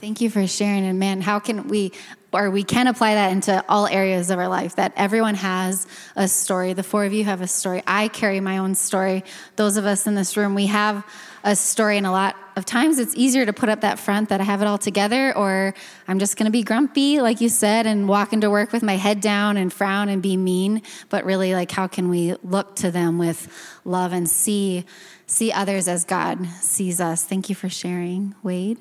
thank 0.00 0.20
you 0.20 0.30
for 0.30 0.46
sharing. 0.46 0.84
And 0.86 0.98
man, 0.98 1.20
how 1.20 1.38
can 1.38 1.68
we, 1.68 1.92
or 2.32 2.50
we 2.50 2.62
can 2.62 2.86
apply 2.86 3.14
that 3.14 3.32
into 3.32 3.64
all 3.68 3.86
areas 3.86 4.30
of 4.30 4.38
our 4.38 4.48
life 4.48 4.76
that 4.76 4.92
everyone 4.96 5.34
has 5.36 5.86
a 6.16 6.28
story. 6.28 6.72
The 6.72 6.82
four 6.82 7.04
of 7.04 7.12
you 7.12 7.24
have 7.24 7.40
a 7.40 7.46
story. 7.46 7.82
I 7.86 8.08
carry 8.08 8.40
my 8.40 8.58
own 8.58 8.74
story. 8.74 9.24
Those 9.56 9.76
of 9.76 9.86
us 9.86 10.06
in 10.06 10.14
this 10.14 10.36
room, 10.36 10.54
we 10.54 10.66
have 10.66 11.04
a 11.44 11.54
story, 11.54 11.98
and 11.98 12.06
a 12.06 12.10
lot 12.10 12.36
of 12.56 12.64
times 12.64 12.98
it's 12.98 13.14
easier 13.14 13.44
to 13.44 13.52
put 13.52 13.68
up 13.68 13.82
that 13.82 13.98
front 13.98 14.30
that 14.30 14.40
I 14.40 14.44
have 14.44 14.62
it 14.62 14.66
all 14.66 14.78
together, 14.78 15.36
or 15.36 15.74
I'm 16.08 16.18
just 16.18 16.38
going 16.38 16.46
to 16.46 16.50
be 16.50 16.62
grumpy, 16.62 17.20
like 17.20 17.42
you 17.42 17.50
said, 17.50 17.86
and 17.86 18.08
walk 18.08 18.32
into 18.32 18.50
work 18.50 18.72
with 18.72 18.82
my 18.82 18.96
head 18.96 19.20
down 19.20 19.58
and 19.58 19.70
frown 19.70 20.08
and 20.08 20.22
be 20.22 20.38
mean. 20.38 20.80
But 21.10 21.24
really, 21.24 21.54
like, 21.54 21.70
how 21.70 21.86
can 21.86 22.08
we 22.08 22.34
look 22.42 22.76
to 22.76 22.90
them 22.90 23.18
with 23.18 23.48
love 23.84 24.12
and 24.12 24.28
see 24.28 24.86
see 25.26 25.52
others 25.52 25.86
as 25.86 26.04
God 26.04 26.46
sees 26.60 26.98
us? 26.98 27.24
Thank 27.24 27.50
you 27.50 27.54
for 27.54 27.68
sharing, 27.68 28.34
Wade. 28.42 28.78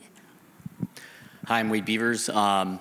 Hi, 1.45 1.59
I'm 1.59 1.70
Wade 1.70 1.84
Beavers. 1.84 2.30
Um, 2.30 2.80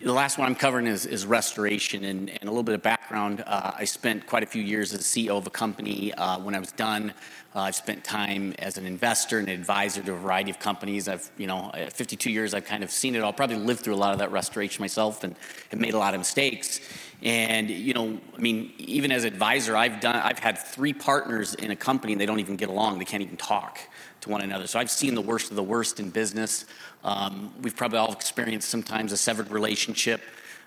the 0.00 0.12
last 0.12 0.36
one 0.36 0.46
I'm 0.46 0.54
covering 0.54 0.86
is, 0.86 1.06
is 1.06 1.24
restoration 1.24 2.04
and, 2.04 2.28
and, 2.28 2.42
a 2.42 2.46
little 2.46 2.62
bit 2.62 2.74
of 2.74 2.82
background. 2.82 3.42
Uh, 3.46 3.72
I 3.76 3.84
spent 3.84 4.26
quite 4.26 4.42
a 4.42 4.46
few 4.46 4.62
years 4.62 4.92
as 4.92 5.00
CEO 5.02 5.38
of 5.38 5.46
a 5.46 5.50
company. 5.50 6.12
Uh, 6.12 6.38
when 6.38 6.54
I 6.54 6.58
was 6.58 6.70
done, 6.72 7.14
I've 7.60 7.74
spent 7.74 8.04
time 8.04 8.54
as 8.58 8.76
an 8.76 8.86
investor 8.86 9.38
and 9.38 9.48
advisor 9.48 10.02
to 10.02 10.12
a 10.12 10.16
variety 10.16 10.50
of 10.50 10.58
companies. 10.58 11.08
I've, 11.08 11.30
you 11.38 11.46
know, 11.46 11.70
52 11.92 12.30
years, 12.30 12.54
I've 12.54 12.66
kind 12.66 12.84
of 12.84 12.90
seen 12.90 13.14
it 13.14 13.22
all. 13.22 13.32
Probably 13.32 13.56
lived 13.56 13.80
through 13.80 13.94
a 13.94 13.96
lot 13.96 14.12
of 14.12 14.18
that 14.18 14.30
restoration 14.30 14.82
myself 14.82 15.24
and 15.24 15.34
have 15.70 15.80
made 15.80 15.94
a 15.94 15.98
lot 15.98 16.14
of 16.14 16.20
mistakes. 16.20 16.80
And 17.22 17.70
you 17.70 17.94
know, 17.94 18.20
I 18.36 18.40
mean, 18.40 18.72
even 18.78 19.10
as 19.10 19.24
advisor, 19.24 19.76
I've 19.76 20.00
done, 20.00 20.16
I've 20.16 20.38
had 20.38 20.58
three 20.58 20.92
partners 20.92 21.54
in 21.54 21.70
a 21.70 21.76
company 21.76 22.12
and 22.12 22.20
they 22.20 22.26
don't 22.26 22.40
even 22.40 22.56
get 22.56 22.68
along. 22.68 22.98
They 22.98 23.04
can't 23.04 23.22
even 23.22 23.36
talk 23.36 23.78
to 24.20 24.28
one 24.28 24.42
another. 24.42 24.66
So 24.66 24.78
I've 24.78 24.90
seen 24.90 25.14
the 25.14 25.22
worst 25.22 25.50
of 25.50 25.56
the 25.56 25.62
worst 25.62 25.98
in 25.98 26.10
business. 26.10 26.66
Um, 27.04 27.54
we've 27.62 27.76
probably 27.76 27.98
all 27.98 28.12
experienced 28.12 28.68
sometimes 28.68 29.12
a 29.12 29.16
severed 29.16 29.50
relationship. 29.50 30.20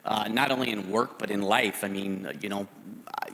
Uh, 0.06 0.28
not 0.30 0.50
only 0.50 0.72
in 0.72 0.90
work 0.90 1.20
but 1.20 1.30
in 1.30 1.42
life. 1.42 1.84
I 1.84 1.88
mean, 1.88 2.32
you 2.42 2.50
know, 2.50 2.68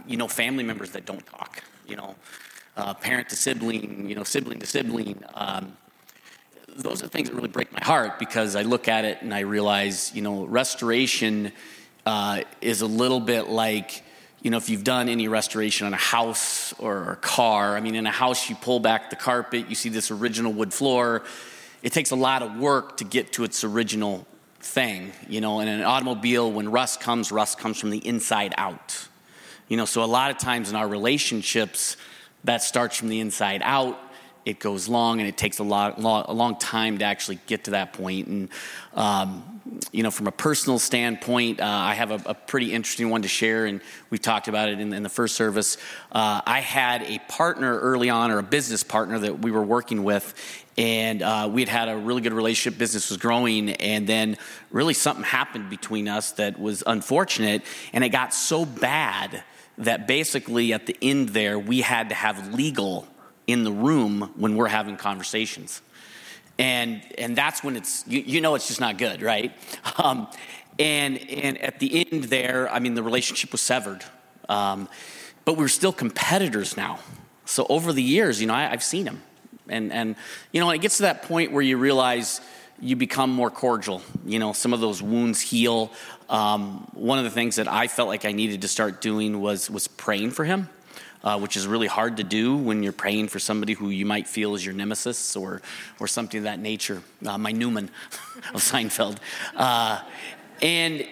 you 0.08 0.18
know, 0.18 0.28
family 0.28 0.64
members 0.64 0.91
that 0.91 1.06
don't 1.06 1.26
talk. 1.26 1.64
You 1.88 1.95
know, 1.95 2.16
uh, 2.78 2.94
parent 2.94 3.30
to 3.30 3.36
sibling, 3.36 4.10
you 4.10 4.16
know, 4.16 4.24
sibling 4.24 4.60
to 4.60 4.66
sibling. 4.66 5.24
Um, 5.34 5.78
those 6.76 7.02
are 7.02 7.08
things 7.08 7.30
that 7.30 7.36
really 7.36 7.48
break 7.48 7.72
my 7.72 7.84
heart 7.84 8.20
because 8.20 8.56
I 8.56 8.64
look 8.64 8.88
at 8.88 9.06
it 9.06 9.22
and 9.22 9.34
I 9.34 9.42
realize, 9.42 10.14
you 10.14 10.22
know, 10.22 10.46
restoration 10.46 11.54
uh, 12.06 12.42
is 12.62 12.82
a 12.82 12.86
little 12.86 13.20
bit 13.20 13.48
like, 13.48 14.04
you 14.42 14.52
know, 14.52 14.58
if 14.58 14.70
you've 14.70 14.84
done 14.84 15.10
any 15.10 15.28
restoration 15.28 15.88
on 15.88 15.94
a 15.94 15.98
house 15.98 16.74
or 16.78 17.14
a 17.14 17.16
car. 17.16 17.76
I 17.78 17.80
mean, 17.80 17.96
in 17.96 18.06
a 18.06 18.12
house, 18.12 18.50
you 18.50 18.56
pull 18.56 18.80
back 18.80 19.10
the 19.10 19.16
carpet, 19.16 19.70
you 19.70 19.76
see 19.76 19.90
this 19.90 20.12
original 20.12 20.52
wood 20.52 20.74
floor. 20.74 21.24
It 21.82 21.94
takes 21.94 22.12
a 22.12 22.16
lot 22.16 22.44
of 22.44 22.56
work 22.58 22.98
to 22.98 23.04
get 23.04 23.34
to 23.34 23.44
its 23.44 23.64
original 23.64 24.28
thing, 24.60 25.14
you 25.30 25.40
know. 25.42 25.62
In 25.62 25.68
an 25.68 25.82
automobile, 25.82 26.52
when 26.52 26.70
rust 26.70 27.00
comes, 27.00 27.32
rust 27.32 27.58
comes 27.58 27.80
from 27.80 27.90
the 27.90 28.06
inside 28.06 28.54
out. 28.58 29.08
You 29.68 29.78
know, 29.78 29.86
so 29.86 30.04
a 30.04 30.06
lot 30.06 30.30
of 30.30 30.38
times 30.38 30.70
in 30.70 30.76
our 30.76 30.88
relationships, 30.88 31.98
that 32.46 32.64
starts 32.64 32.98
from 32.98 33.10
the 33.10 33.20
inside 33.20 33.62
out. 33.64 34.00
it 34.46 34.60
goes 34.60 34.88
long, 34.88 35.20
and 35.20 35.28
it 35.28 35.38
takes 35.38 35.58
a 35.58 35.64
lot, 35.64 36.00
long, 36.00 36.26
a 36.28 36.34
long 36.34 36.56
time 36.58 37.00
to 37.00 37.06
actually 37.06 37.39
get 37.48 37.64
to 37.64 37.72
that 37.72 37.93
point. 37.93 38.28
And 38.28 38.50
um, 38.93 39.56
you 39.91 40.04
know, 40.04 40.12
from 40.12 40.28
a 40.28 40.32
personal 40.32 40.78
standpoint, 40.78 41.60
uh, 41.60 41.66
I 41.66 41.96
have 41.96 42.12
a, 42.12 42.22
a, 42.30 42.34
pretty 42.36 42.72
interesting 42.72 43.10
one 43.10 43.24
to 43.24 43.28
share, 43.28 43.66
and 43.66 43.82
we 44.12 44.20
talked 44.20 44.48
about 44.48 44.70
it 44.70 44.80
in, 44.80 44.93
in 44.93 45.02
the 45.02 45.10
first 45.10 45.36
service. 45.36 45.78
Uh, 46.12 46.41
I 46.46 46.60
had 46.60 47.02
a 47.02 47.20
partner 47.28 47.80
early 47.80 48.12
on, 48.12 48.30
or 48.30 48.38
a 48.38 48.43
business 48.43 48.84
partner 48.84 49.18
that 49.18 49.39
we 49.39 49.50
were 49.50 49.64
working 49.64 50.04
with, 50.04 50.36
and 50.78 51.24
uh, 51.24 51.50
we 51.52 51.62
had 51.62 51.70
had 51.70 51.89
a 51.89 51.98
really 51.98 52.22
good 52.22 52.34
relationship. 52.34 52.78
Business 52.78 53.10
was 53.10 53.18
growing, 53.18 53.72
and 53.72 54.06
then 54.06 54.38
really 54.70 54.93
something 54.93 55.26
happened 55.26 55.72
between 55.72 56.08
us 56.08 56.34
that 56.34 56.60
was 56.60 56.84
unfortunate, 56.86 57.64
and 57.91 58.04
it 58.04 58.10
got 58.10 58.36
so 58.36 58.66
bad 58.66 59.43
that 59.78 60.08
basically 60.08 60.74
at 60.74 60.86
the 60.86 60.98
end 61.02 61.30
there, 61.30 61.60
we 61.60 61.82
had 61.82 62.10
to 62.10 62.16
have 62.16 62.54
legal 62.54 63.08
in 63.48 63.64
the 63.64 63.72
room 63.72 64.34
when 64.36 64.56
we're 64.56 64.68
having 64.68 64.98
conversations. 64.98 65.82
And 66.58 67.02
and 67.18 67.36
that's 67.36 67.64
when 67.64 67.76
it's 67.76 68.06
you, 68.08 68.22
you 68.22 68.42
know 68.42 68.56
it's 68.56 68.68
just 68.68 68.80
not 68.80 68.98
good 68.98 69.22
right? 69.22 69.52
Um, 69.98 70.28
and 70.78 71.18
and 71.30 71.58
at 71.60 71.80
the 71.80 72.06
end 72.06 72.26
there 72.26 72.70
i 72.70 72.80
mean 72.80 72.96
the 72.96 73.04
relationship 73.04 73.52
was 73.52 73.62
severed. 73.62 74.04
Um, 74.50 74.90
but 75.46 75.58
we're 75.58 75.68
still 75.68 75.94
competitors 75.94 76.76
now. 76.76 77.00
So 77.46 77.66
over 77.70 77.94
the 77.94 78.04
years 78.04 78.42
you 78.42 78.48
know 78.48 78.54
I, 78.54 78.64
have 78.64 78.84
seen 78.84 79.06
him 79.06 79.22
and 79.68 79.92
and 79.92 80.16
you 80.52 80.62
know 80.62 80.70
it 80.70 80.80
gets 80.80 80.98
to 80.98 81.04
that 81.04 81.24
point 81.24 81.52
where 81.52 81.62
you 81.62 81.78
realize 81.78 82.42
you 82.82 82.96
become 82.96 83.30
more 83.30 83.50
cordial 83.50 84.02
you 84.26 84.40
know 84.40 84.54
some 84.54 84.74
of 84.74 84.80
those 84.80 85.02
wounds 85.02 85.42
heal 85.42 85.92
um, 86.30 86.88
one 86.94 87.18
of 87.18 87.24
the 87.24 87.32
things 87.32 87.56
that 87.56 87.68
i 87.68 87.88
felt 87.88 88.08
like 88.08 88.26
i 88.26 88.32
needed 88.32 88.62
to 88.62 88.68
start 88.68 89.02
doing 89.02 89.40
was 89.42 89.70
was 89.70 89.88
praying 89.88 90.32
for 90.32 90.44
him 90.44 90.70
uh, 91.26 91.40
which 91.40 91.58
is 91.58 91.66
really 91.66 91.88
hard 91.88 92.18
to 92.18 92.24
do 92.24 92.56
when 92.56 92.84
you're 92.84 92.94
praying 92.94 93.28
for 93.28 93.40
somebody 93.40 93.74
who 93.74 93.90
you 93.90 94.06
might 94.06 94.28
feel 94.28 94.54
is 94.54 94.64
your 94.64 94.76
nemesis 94.76 95.36
or, 95.36 95.62
or 96.00 96.08
something 96.08 96.38
of 96.38 96.44
that 96.44 96.60
nature. 96.60 97.02
Uh, 97.26 97.38
my 97.38 97.52
Newman 97.52 97.90
of 98.54 98.62
Seinfeld. 98.62 99.18
Uh, 99.56 100.02
and, 100.62 101.06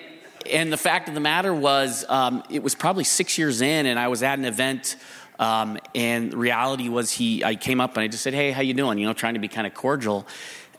and 0.50 0.72
the 0.72 0.78
fact 0.78 1.10
of 1.10 1.16
the 1.16 1.20
matter 1.20 1.54
was, 1.54 2.06
um, 2.10 2.44
it 2.52 2.62
was 2.62 2.76
probably 2.76 3.04
six 3.04 3.40
years 3.40 3.62
in, 3.62 3.88
and 3.88 3.98
I 3.98 4.08
was 4.08 4.22
at 4.22 4.38
an 4.38 4.46
event. 4.46 4.98
Um, 5.40 5.80
and 5.96 6.32
reality 6.32 6.90
was, 6.90 7.12
he, 7.12 7.44
I 7.44 7.56
came 7.56 7.82
up 7.82 7.98
and 7.98 8.04
I 8.04 8.08
just 8.08 8.22
said, 8.22 8.36
"Hey, 8.36 8.52
how 8.52 8.62
you 8.62 8.76
doing?" 8.76 9.00
You 9.00 9.08
know, 9.08 9.14
trying 9.14 9.34
to 9.34 9.40
be 9.40 9.48
kind 9.48 9.66
of 9.66 9.74
cordial. 9.74 10.28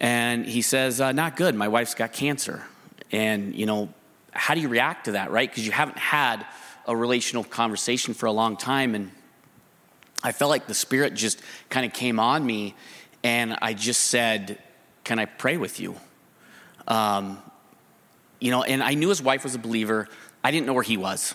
And 0.04 0.44
he 0.44 0.60
says, 0.60 1.00
uh, 1.00 1.12
"Not 1.12 1.34
good. 1.34 1.54
My 1.54 1.68
wife's 1.68 1.94
got 1.94 2.12
cancer." 2.12 2.62
And 3.10 3.54
you 3.54 3.64
know, 3.64 3.88
how 4.32 4.52
do 4.52 4.60
you 4.60 4.68
react 4.68 5.06
to 5.06 5.12
that, 5.12 5.30
right? 5.30 5.48
Because 5.48 5.64
you 5.64 5.72
haven't 5.72 5.96
had 5.96 6.44
a 6.86 6.94
relational 6.94 7.42
conversation 7.42 8.12
for 8.12 8.26
a 8.26 8.32
long 8.32 8.58
time, 8.58 8.94
and 8.94 9.10
I 10.22 10.32
felt 10.32 10.50
like 10.50 10.66
the 10.66 10.74
Spirit 10.74 11.14
just 11.14 11.40
kind 11.70 11.86
of 11.86 11.94
came 11.94 12.20
on 12.20 12.44
me, 12.44 12.74
and 13.22 13.56
I 13.62 13.72
just 13.72 14.08
said, 14.08 14.58
Can 15.04 15.18
I 15.18 15.24
pray 15.24 15.56
with 15.56 15.80
you? 15.80 15.96
Um, 16.86 17.38
you 18.40 18.50
know, 18.50 18.62
and 18.62 18.82
I 18.82 18.92
knew 18.92 19.08
his 19.08 19.22
wife 19.22 19.42
was 19.42 19.54
a 19.54 19.58
believer. 19.58 20.06
I 20.42 20.50
didn't 20.50 20.66
know 20.66 20.74
where 20.74 20.82
he 20.82 20.98
was. 20.98 21.34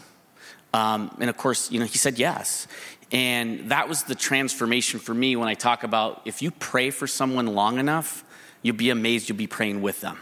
Um, 0.76 1.18
and 1.20 1.28
of 1.28 1.38
course, 1.38 1.72
you 1.72 1.80
know, 1.80 1.88
he 1.88 1.98
said 1.98 2.20
yes. 2.20 2.68
And 3.12 3.72
that 3.72 3.90
was 3.90 4.04
the 4.04 4.14
transformation 4.14 5.00
for 5.00 5.16
me 5.16 5.36
when 5.36 5.48
I 5.48 5.56
talk 5.56 5.84
about 5.84 6.22
if 6.26 6.44
you 6.44 6.52
pray 6.52 6.92
for 6.92 7.08
someone 7.08 7.48
long 7.48 7.80
enough, 7.80 8.24
you'll 8.62 8.76
be 8.76 8.90
amazed 8.90 9.30
you'll 9.30 9.38
be 9.38 9.48
praying 9.48 9.82
with 9.82 10.02
them. 10.02 10.18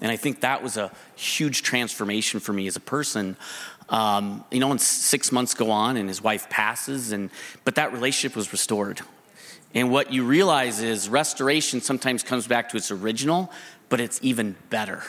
And 0.00 0.10
I 0.10 0.16
think 0.16 0.40
that 0.40 0.62
was 0.62 0.76
a 0.76 0.90
huge 1.14 1.62
transformation 1.62 2.40
for 2.40 2.52
me 2.52 2.66
as 2.66 2.74
a 2.74 2.80
person 2.80 3.36
um, 3.92 4.44
you 4.50 4.58
know, 4.58 4.70
and 4.70 4.80
six 4.80 5.30
months 5.30 5.52
go 5.52 5.70
on, 5.70 5.96
and 5.98 6.08
his 6.08 6.22
wife 6.22 6.48
passes, 6.48 7.12
and 7.12 7.30
but 7.64 7.74
that 7.74 7.92
relationship 7.92 8.34
was 8.34 8.50
restored. 8.50 9.02
And 9.74 9.90
what 9.90 10.12
you 10.12 10.24
realize 10.24 10.82
is 10.82 11.08
restoration 11.08 11.80
sometimes 11.80 12.22
comes 12.22 12.46
back 12.46 12.70
to 12.70 12.76
its 12.76 12.90
original, 12.90 13.52
but 13.90 14.00
it's 14.00 14.18
even 14.22 14.56
better. 14.70 15.02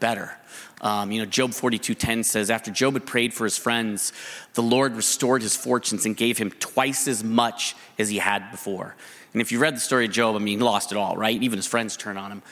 Better. 0.00 0.36
Um, 0.80 1.10
you 1.10 1.20
know, 1.20 1.26
Job 1.26 1.50
42:10 1.50 2.24
says, 2.24 2.50
after 2.50 2.70
Job 2.70 2.94
had 2.94 3.06
prayed 3.06 3.34
for 3.34 3.44
his 3.44 3.58
friends, 3.58 4.12
the 4.54 4.62
Lord 4.62 4.94
restored 4.94 5.42
his 5.42 5.56
fortunes 5.56 6.06
and 6.06 6.16
gave 6.16 6.38
him 6.38 6.50
twice 6.50 7.06
as 7.08 7.22
much 7.22 7.74
as 7.98 8.08
he 8.08 8.18
had 8.18 8.50
before. 8.50 8.94
And 9.32 9.42
if 9.42 9.52
you 9.52 9.58
read 9.58 9.76
the 9.76 9.80
story 9.80 10.06
of 10.06 10.12
Job, 10.12 10.34
I 10.34 10.38
mean, 10.38 10.58
he 10.58 10.64
lost 10.64 10.92
it 10.92 10.98
all, 10.98 11.16
right? 11.16 11.40
Even 11.42 11.58
his 11.58 11.66
friends 11.66 11.96
turn 11.96 12.16
on 12.16 12.32
him. 12.32 12.42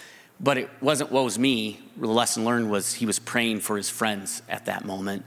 But 0.40 0.58
it 0.58 0.70
wasn't 0.80 1.12
woe's 1.12 1.38
me. 1.38 1.80
The 1.96 2.06
lesson 2.06 2.44
learned 2.44 2.70
was 2.70 2.92
he 2.94 3.06
was 3.06 3.18
praying 3.18 3.60
for 3.60 3.76
his 3.76 3.88
friends 3.88 4.42
at 4.48 4.66
that 4.66 4.84
moment. 4.84 5.24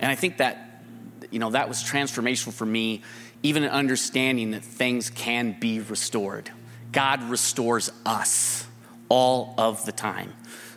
And 0.00 0.10
I 0.10 0.14
think 0.14 0.38
that, 0.38 0.82
you 1.30 1.38
know, 1.38 1.50
that 1.50 1.68
was 1.68 1.82
transformational 1.82 2.52
for 2.52 2.66
me, 2.66 3.02
even 3.42 3.64
in 3.64 3.70
understanding 3.70 4.52
that 4.52 4.64
things 4.64 5.10
can 5.10 5.56
be 5.58 5.80
restored. 5.80 6.50
God 6.92 7.22
restores 7.24 7.90
us 8.04 8.66
all 9.08 9.54
of 9.58 9.84
the 9.84 9.92
time. 9.92 10.32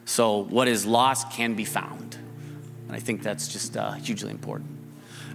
So 0.06 0.40
what 0.40 0.68
is 0.68 0.86
lost 0.86 1.32
can 1.32 1.54
be 1.54 1.66
found. 1.66 2.18
And 2.88 2.96
I 2.96 3.00
think 3.00 3.22
that's 3.22 3.48
just 3.48 3.78
uh, 3.78 3.92
hugely 3.92 4.32
important. 4.32 4.70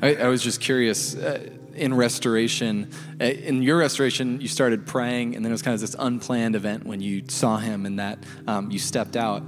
I, 0.02 0.16
I 0.16 0.26
was 0.26 0.42
just 0.42 0.60
curious. 0.60 1.14
Uh, 1.14 1.48
in 1.76 1.94
restoration, 1.94 2.90
uh, 3.20 3.24
in 3.24 3.62
your 3.62 3.78
restoration, 3.78 4.40
you 4.40 4.48
started 4.48 4.86
praying, 4.86 5.36
and 5.36 5.44
then 5.44 5.50
it 5.50 5.54
was 5.54 5.62
kind 5.62 5.74
of 5.74 5.80
this 5.80 5.96
unplanned 5.98 6.56
event 6.56 6.86
when 6.86 7.00
you 7.00 7.22
saw 7.28 7.56
him 7.56 7.86
and 7.86 7.98
that 7.98 8.18
um, 8.46 8.70
you 8.70 8.78
stepped 8.78 9.16
out. 9.16 9.42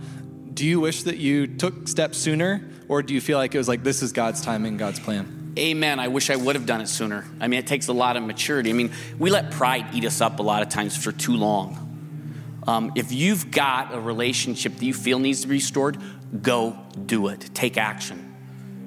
Do 0.55 0.67
you 0.67 0.81
wish 0.81 1.03
that 1.05 1.19
you 1.19 1.47
took 1.47 1.89
steps 1.89 2.19
sooner, 2.19 2.69
or 2.89 3.03
do 3.03 3.15
you 3.15 3.21
feel 3.21 3.39
like 3.39 3.55
it 3.55 3.59
was 3.59 3.69
like 3.69 3.83
this 3.83 4.03
is 4.03 4.13
God's 4.13 4.41
timing, 4.41 4.77
God's 4.77 5.01
plan? 5.01 5.55
Amen. 5.59 5.99
I 6.01 6.09
wish 6.09 6.29
I 6.29 6.37
would 6.37 6.55
have 6.55 6.67
done 6.67 6.81
it 6.81 6.89
sooner. 6.89 7.25
I 7.41 7.49
mean, 7.49 7.59
it 7.59 7.67
takes 7.67 7.89
a 7.89 7.93
lot 7.93 8.17
of 8.17 8.23
maturity. 8.23 8.71
I 8.71 8.75
mean, 8.75 8.93
we 9.19 9.31
let 9.31 9.53
pride 9.53 9.95
eat 9.95 10.05
us 10.05 10.21
up 10.21 10.39
a 10.39 10.43
lot 10.43 10.63
of 10.63 10.69
times 10.69 10.97
for 10.97 11.13
too 11.13 11.37
long. 11.37 11.83
Um, 12.67 12.93
if 12.95 13.13
you've 13.13 13.51
got 13.51 13.95
a 13.95 14.01
relationship 14.01 14.75
that 14.75 14.85
you 14.85 14.93
feel 14.93 15.19
needs 15.19 15.43
to 15.43 15.47
be 15.47 15.55
restored, 15.55 15.99
go 16.43 16.79
do 17.07 17.29
it. 17.29 17.51
Take 17.55 17.79
action 17.79 18.26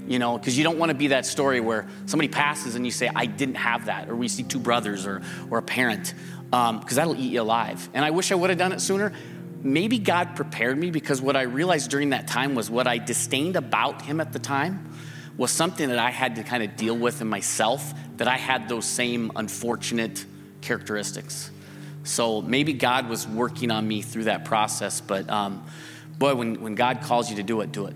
you 0.09 0.17
know, 0.17 0.37
because 0.37 0.57
you 0.57 0.63
don't 0.63 0.79
want 0.79 0.89
to 0.89 0.95
be 0.95 1.07
that 1.07 1.25
story 1.25 1.61
where 1.61 1.87
somebody 2.07 2.27
passes 2.27 2.73
and 2.73 2.83
you 2.83 2.91
say, 2.91 3.09
I 3.15 3.27
didn't 3.27 3.55
have 3.55 3.85
that, 3.85 4.09
or 4.09 4.15
we 4.15 4.27
see 4.27 4.41
two 4.41 4.59
brothers 4.59 5.05
or, 5.05 5.21
or 5.51 5.59
a 5.59 5.61
parent, 5.61 6.15
because 6.45 6.71
um, 6.71 6.83
that'll 6.89 7.15
eat 7.15 7.31
you 7.31 7.41
alive. 7.41 7.87
And 7.93 8.03
I 8.03 8.09
wish 8.09 8.31
I 8.31 8.35
would 8.35 8.49
have 8.49 8.57
done 8.57 8.73
it 8.73 8.81
sooner. 8.81 9.13
Maybe 9.61 9.99
God 9.99 10.35
prepared 10.35 10.79
me 10.79 10.89
because 10.89 11.21
what 11.21 11.35
I 11.35 11.43
realized 11.43 11.91
during 11.91 12.09
that 12.09 12.27
time 12.27 12.55
was 12.55 12.71
what 12.71 12.87
I 12.87 12.97
disdained 12.97 13.55
about 13.55 14.01
Him 14.01 14.19
at 14.19 14.33
the 14.33 14.39
time 14.39 14.91
was 15.37 15.51
something 15.51 15.89
that 15.89 15.99
I 15.99 16.09
had 16.09 16.37
to 16.37 16.43
kind 16.43 16.63
of 16.63 16.75
deal 16.75 16.97
with 16.97 17.21
in 17.21 17.27
myself, 17.27 17.93
that 18.17 18.27
I 18.27 18.35
had 18.35 18.67
those 18.67 18.85
same 18.85 19.31
unfortunate 19.35 20.25
characteristics. 20.61 21.51
So 22.03 22.41
maybe 22.41 22.73
God 22.73 23.07
was 23.07 23.27
working 23.27 23.69
on 23.69 23.87
me 23.87 24.01
through 24.01 24.23
that 24.23 24.43
process, 24.43 25.01
but 25.01 25.29
um, 25.29 25.63
boy, 26.17 26.33
when, 26.33 26.61
when 26.63 26.73
God 26.73 27.01
calls 27.01 27.29
you 27.29 27.35
to 27.35 27.43
do 27.43 27.61
it, 27.61 27.71
do 27.71 27.85
it. 27.85 27.95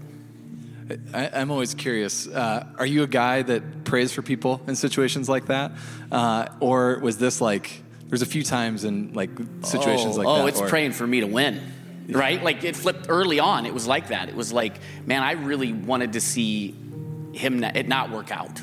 I, 1.13 1.41
am 1.41 1.51
always 1.51 1.73
curious. 1.73 2.27
Uh, 2.27 2.65
are 2.77 2.85
you 2.85 3.03
a 3.03 3.07
guy 3.07 3.41
that 3.41 3.83
prays 3.83 4.11
for 4.11 4.21
people 4.21 4.61
in 4.67 4.75
situations 4.75 5.29
like 5.29 5.47
that, 5.47 5.71
uh, 6.11 6.47
or 6.59 6.99
was 6.99 7.17
this 7.17 7.41
like? 7.41 7.81
There's 8.07 8.21
a 8.21 8.27
few 8.27 8.43
times 8.43 8.83
in 8.83 9.13
like 9.13 9.31
situations 9.63 10.15
oh, 10.15 10.19
like 10.19 10.27
oh, 10.27 10.35
that. 10.35 10.41
Oh, 10.43 10.47
it's 10.47 10.61
or, 10.61 10.67
praying 10.67 10.91
for 10.91 11.07
me 11.07 11.21
to 11.21 11.27
win, 11.27 11.61
right? 12.09 12.43
Like 12.43 12.63
it 12.63 12.75
flipped 12.75 13.07
early 13.09 13.39
on. 13.39 13.65
It 13.65 13.73
was 13.73 13.87
like 13.87 14.09
that. 14.09 14.29
It 14.29 14.35
was 14.35 14.53
like, 14.53 14.75
man, 15.05 15.23
I 15.23 15.31
really 15.31 15.73
wanted 15.73 16.13
to 16.13 16.21
see 16.21 16.75
him 17.33 17.59
not, 17.59 17.75
it 17.75 17.87
not 17.87 18.11
work 18.11 18.31
out, 18.31 18.61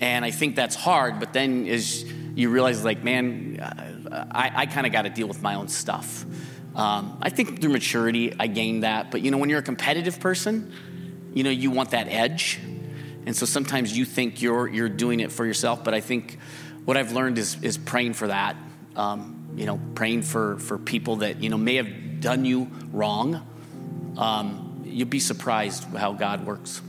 and 0.00 0.24
I 0.24 0.30
think 0.30 0.56
that's 0.56 0.74
hard. 0.74 1.20
But 1.20 1.32
then 1.32 1.66
as 1.68 2.04
you 2.34 2.50
realize, 2.50 2.84
like, 2.84 3.04
man, 3.04 3.60
uh, 3.60 4.26
I, 4.30 4.52
I 4.54 4.66
kind 4.66 4.86
of 4.86 4.92
got 4.92 5.02
to 5.02 5.10
deal 5.10 5.28
with 5.28 5.42
my 5.42 5.54
own 5.54 5.68
stuff. 5.68 6.24
Um, 6.74 7.18
I 7.22 7.30
think 7.30 7.60
through 7.60 7.70
maturity, 7.70 8.34
I 8.38 8.48
gained 8.48 8.82
that. 8.82 9.10
But 9.10 9.22
you 9.22 9.30
know, 9.30 9.38
when 9.38 9.50
you're 9.50 9.60
a 9.60 9.62
competitive 9.62 10.18
person 10.18 10.72
you 11.34 11.44
know, 11.44 11.50
you 11.50 11.70
want 11.70 11.90
that 11.90 12.08
edge. 12.08 12.58
And 13.26 13.36
so 13.36 13.44
sometimes 13.44 13.96
you 13.96 14.04
think 14.04 14.40
you're, 14.40 14.66
you're 14.68 14.88
doing 14.88 15.20
it 15.20 15.32
for 15.32 15.44
yourself, 15.44 15.84
but 15.84 15.92
I 15.92 16.00
think 16.00 16.38
what 16.84 16.96
I've 16.96 17.12
learned 17.12 17.36
is, 17.38 17.62
is 17.62 17.76
praying 17.76 18.14
for 18.14 18.28
that. 18.28 18.56
Um, 18.96 19.54
you 19.56 19.66
know, 19.66 19.80
praying 19.94 20.22
for, 20.22 20.58
for 20.58 20.78
people 20.78 21.16
that, 21.16 21.42
you 21.42 21.48
know, 21.48 21.58
may 21.58 21.76
have 21.76 22.20
done 22.20 22.44
you 22.44 22.70
wrong. 22.92 23.46
Um, 24.16 24.82
you'll 24.84 25.08
be 25.08 25.20
surprised 25.20 25.84
how 25.84 26.12
God 26.12 26.46
works. 26.46 26.80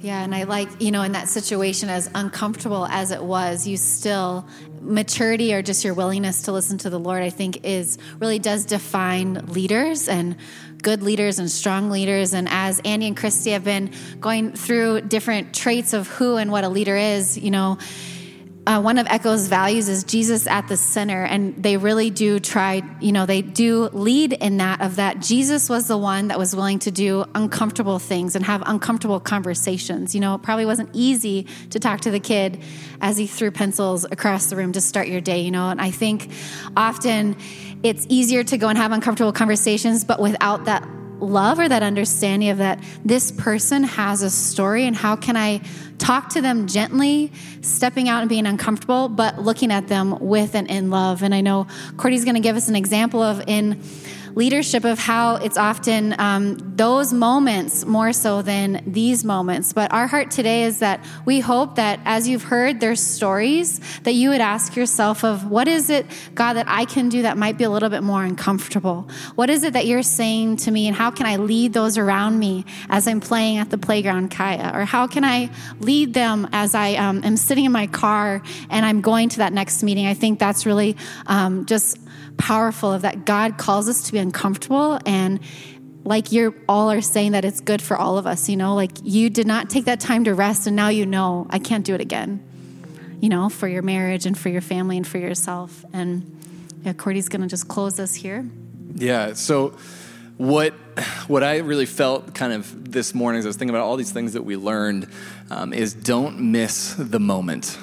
Yeah, 0.00 0.22
and 0.22 0.34
I 0.34 0.44
like, 0.44 0.68
you 0.80 0.90
know, 0.90 1.02
in 1.02 1.12
that 1.12 1.28
situation, 1.28 1.88
as 1.88 2.10
uncomfortable 2.14 2.86
as 2.86 3.10
it 3.10 3.22
was, 3.22 3.66
you 3.66 3.76
still, 3.76 4.46
maturity 4.86 5.54
or 5.54 5.62
just 5.62 5.84
your 5.84 5.94
willingness 5.94 6.42
to 6.42 6.52
listen 6.52 6.78
to 6.78 6.90
the 6.90 6.98
Lord, 6.98 7.22
I 7.22 7.30
think, 7.30 7.64
is 7.64 7.98
really 8.18 8.38
does 8.38 8.64
define 8.64 9.46
leaders 9.46 10.08
and 10.08 10.36
good 10.82 11.02
leaders 11.02 11.38
and 11.38 11.50
strong 11.50 11.90
leaders. 11.90 12.32
And 12.32 12.48
as 12.48 12.80
Andy 12.84 13.08
and 13.08 13.16
Christy 13.16 13.50
have 13.50 13.64
been 13.64 13.92
going 14.20 14.52
through 14.52 15.02
different 15.02 15.54
traits 15.54 15.92
of 15.92 16.08
who 16.08 16.36
and 16.36 16.50
what 16.50 16.64
a 16.64 16.68
leader 16.68 16.96
is, 16.96 17.36
you 17.36 17.50
know, 17.50 17.78
uh, 18.66 18.80
one 18.80 18.98
of 18.98 19.06
Echo's 19.06 19.46
values 19.46 19.88
is 19.88 20.02
Jesus 20.02 20.48
at 20.48 20.66
the 20.66 20.76
center, 20.76 21.22
and 21.22 21.54
they 21.62 21.76
really 21.76 22.10
do 22.10 22.40
try, 22.40 22.82
you 23.00 23.12
know, 23.12 23.24
they 23.24 23.40
do 23.40 23.88
lead 23.92 24.32
in 24.32 24.56
that 24.56 24.80
of 24.80 24.96
that 24.96 25.20
Jesus 25.20 25.68
was 25.68 25.86
the 25.86 25.96
one 25.96 26.28
that 26.28 26.38
was 26.38 26.54
willing 26.54 26.80
to 26.80 26.90
do 26.90 27.24
uncomfortable 27.36 28.00
things 28.00 28.34
and 28.34 28.44
have 28.44 28.64
uncomfortable 28.66 29.20
conversations. 29.20 30.16
You 30.16 30.20
know, 30.20 30.34
it 30.34 30.42
probably 30.42 30.66
wasn't 30.66 30.90
easy 30.92 31.46
to 31.70 31.78
talk 31.78 32.00
to 32.02 32.10
the 32.10 32.18
kid 32.18 32.60
as 33.00 33.16
he 33.16 33.28
threw 33.28 33.52
pencils 33.52 34.04
across 34.04 34.46
the 34.46 34.56
room 34.56 34.72
to 34.72 34.80
start 34.80 35.06
your 35.06 35.20
day, 35.20 35.42
you 35.42 35.52
know, 35.52 35.68
and 35.68 35.80
I 35.80 35.92
think 35.92 36.28
often 36.76 37.36
it's 37.84 38.04
easier 38.08 38.42
to 38.42 38.58
go 38.58 38.68
and 38.68 38.76
have 38.76 38.90
uncomfortable 38.90 39.32
conversations, 39.32 40.04
but 40.04 40.20
without 40.20 40.64
that 40.64 40.88
love 41.20 41.58
or 41.58 41.68
that 41.68 41.82
understanding 41.82 42.50
of 42.50 42.58
that 42.58 42.82
this 43.04 43.30
person 43.32 43.84
has 43.84 44.22
a 44.22 44.30
story 44.30 44.86
and 44.86 44.94
how 44.94 45.16
can 45.16 45.36
I 45.36 45.60
talk 45.98 46.30
to 46.30 46.40
them 46.40 46.66
gently, 46.66 47.32
stepping 47.62 48.08
out 48.08 48.20
and 48.20 48.28
being 48.28 48.46
uncomfortable, 48.46 49.08
but 49.08 49.38
looking 49.40 49.72
at 49.72 49.88
them 49.88 50.18
with 50.20 50.54
and 50.54 50.70
in 50.70 50.90
love. 50.90 51.22
And 51.22 51.34
I 51.34 51.40
know 51.40 51.66
Cordy's 51.96 52.24
going 52.24 52.34
to 52.34 52.40
give 52.40 52.56
us 52.56 52.68
an 52.68 52.76
example 52.76 53.22
of 53.22 53.42
in 53.46 53.82
leadership 54.36 54.84
of 54.84 54.98
how 54.98 55.36
it's 55.36 55.56
often 55.56 56.14
um, 56.20 56.58
those 56.76 57.10
moments 57.10 57.86
more 57.86 58.12
so 58.12 58.42
than 58.42 58.82
these 58.86 59.24
moments. 59.24 59.72
But 59.72 59.92
our 59.94 60.06
heart 60.06 60.30
today 60.30 60.64
is 60.64 60.80
that 60.80 61.02
we 61.24 61.40
hope 61.40 61.76
that 61.76 62.00
as 62.04 62.28
you've 62.28 62.42
heard 62.42 62.78
their 62.78 62.96
stories, 62.96 63.80
that 64.02 64.12
you 64.12 64.28
would 64.28 64.42
ask 64.42 64.76
yourself 64.76 65.24
of 65.24 65.50
what 65.50 65.68
is 65.68 65.88
it, 65.88 66.04
God, 66.34 66.52
that 66.52 66.66
I 66.68 66.84
can 66.84 67.08
do 67.08 67.22
that 67.22 67.38
might 67.38 67.56
be 67.56 67.64
a 67.64 67.70
little 67.70 67.88
bit 67.88 68.02
more 68.02 68.22
uncomfortable? 68.22 69.08
What 69.36 69.48
is 69.48 69.64
it 69.64 69.72
that 69.72 69.86
you're 69.86 70.02
saying 70.02 70.58
to 70.58 70.70
me, 70.70 70.86
and 70.86 70.94
how 70.94 71.10
can 71.10 71.24
I 71.24 71.36
lead 71.36 71.72
those 71.72 71.96
around 71.96 72.38
me 72.38 72.66
as 72.90 73.08
I'm 73.08 73.20
playing 73.20 73.56
at 73.56 73.70
the 73.70 73.78
playground, 73.78 74.30
Kaya? 74.30 74.70
Or 74.74 74.84
how 74.84 75.06
can 75.06 75.24
I 75.24 75.48
lead 75.80 76.12
them 76.12 76.46
as 76.52 76.74
I 76.74 76.94
um, 76.96 77.24
am 77.24 77.38
sitting 77.38 77.64
in 77.64 77.72
my 77.72 77.86
car 77.86 78.42
and 78.68 78.84
I'm 78.84 79.00
going 79.00 79.30
to 79.30 79.38
that 79.38 79.54
next 79.54 79.82
meeting? 79.82 80.06
I 80.06 80.12
think 80.12 80.38
that's 80.38 80.66
really 80.66 80.94
um, 81.26 81.64
just 81.64 81.98
powerful 82.36 82.92
of 82.92 83.02
that 83.02 83.24
God 83.24 83.58
calls 83.58 83.88
us 83.88 84.02
to 84.04 84.12
be 84.12 84.18
uncomfortable 84.18 84.98
and 85.06 85.40
like 86.04 86.30
you're 86.30 86.54
all 86.68 86.90
are 86.90 87.00
saying 87.00 87.32
that 87.32 87.44
it's 87.44 87.60
good 87.60 87.82
for 87.82 87.96
all 87.96 88.16
of 88.16 88.26
us, 88.28 88.48
you 88.48 88.56
know, 88.56 88.76
like 88.76 88.92
you 89.02 89.28
did 89.28 89.46
not 89.46 89.68
take 89.68 89.86
that 89.86 89.98
time 89.98 90.24
to 90.24 90.34
rest 90.34 90.66
and 90.66 90.76
now 90.76 90.88
you 90.88 91.04
know 91.04 91.46
I 91.50 91.58
can't 91.58 91.84
do 91.84 91.94
it 91.94 92.00
again. 92.00 92.42
You 93.20 93.28
know, 93.28 93.48
for 93.48 93.66
your 93.66 93.82
marriage 93.82 94.26
and 94.26 94.38
for 94.38 94.50
your 94.50 94.60
family 94.60 94.96
and 94.96 95.06
for 95.06 95.18
yourself. 95.18 95.84
And 95.92 96.38
yeah, 96.84 96.92
Cordy's 96.92 97.28
gonna 97.28 97.48
just 97.48 97.66
close 97.66 97.98
us 97.98 98.14
here. 98.14 98.48
Yeah. 98.94 99.32
So 99.32 99.76
what 100.36 100.74
what 101.26 101.42
I 101.42 101.58
really 101.58 101.86
felt 101.86 102.34
kind 102.34 102.52
of 102.52 102.92
this 102.92 103.14
morning 103.14 103.40
as 103.40 103.46
I 103.46 103.48
was 103.48 103.56
thinking 103.56 103.74
about 103.74 103.84
all 103.84 103.96
these 103.96 104.12
things 104.12 104.34
that 104.34 104.42
we 104.42 104.56
learned 104.56 105.08
um, 105.50 105.72
is 105.72 105.94
don't 105.94 106.52
miss 106.52 106.94
the 106.94 107.18
moment 107.18 107.76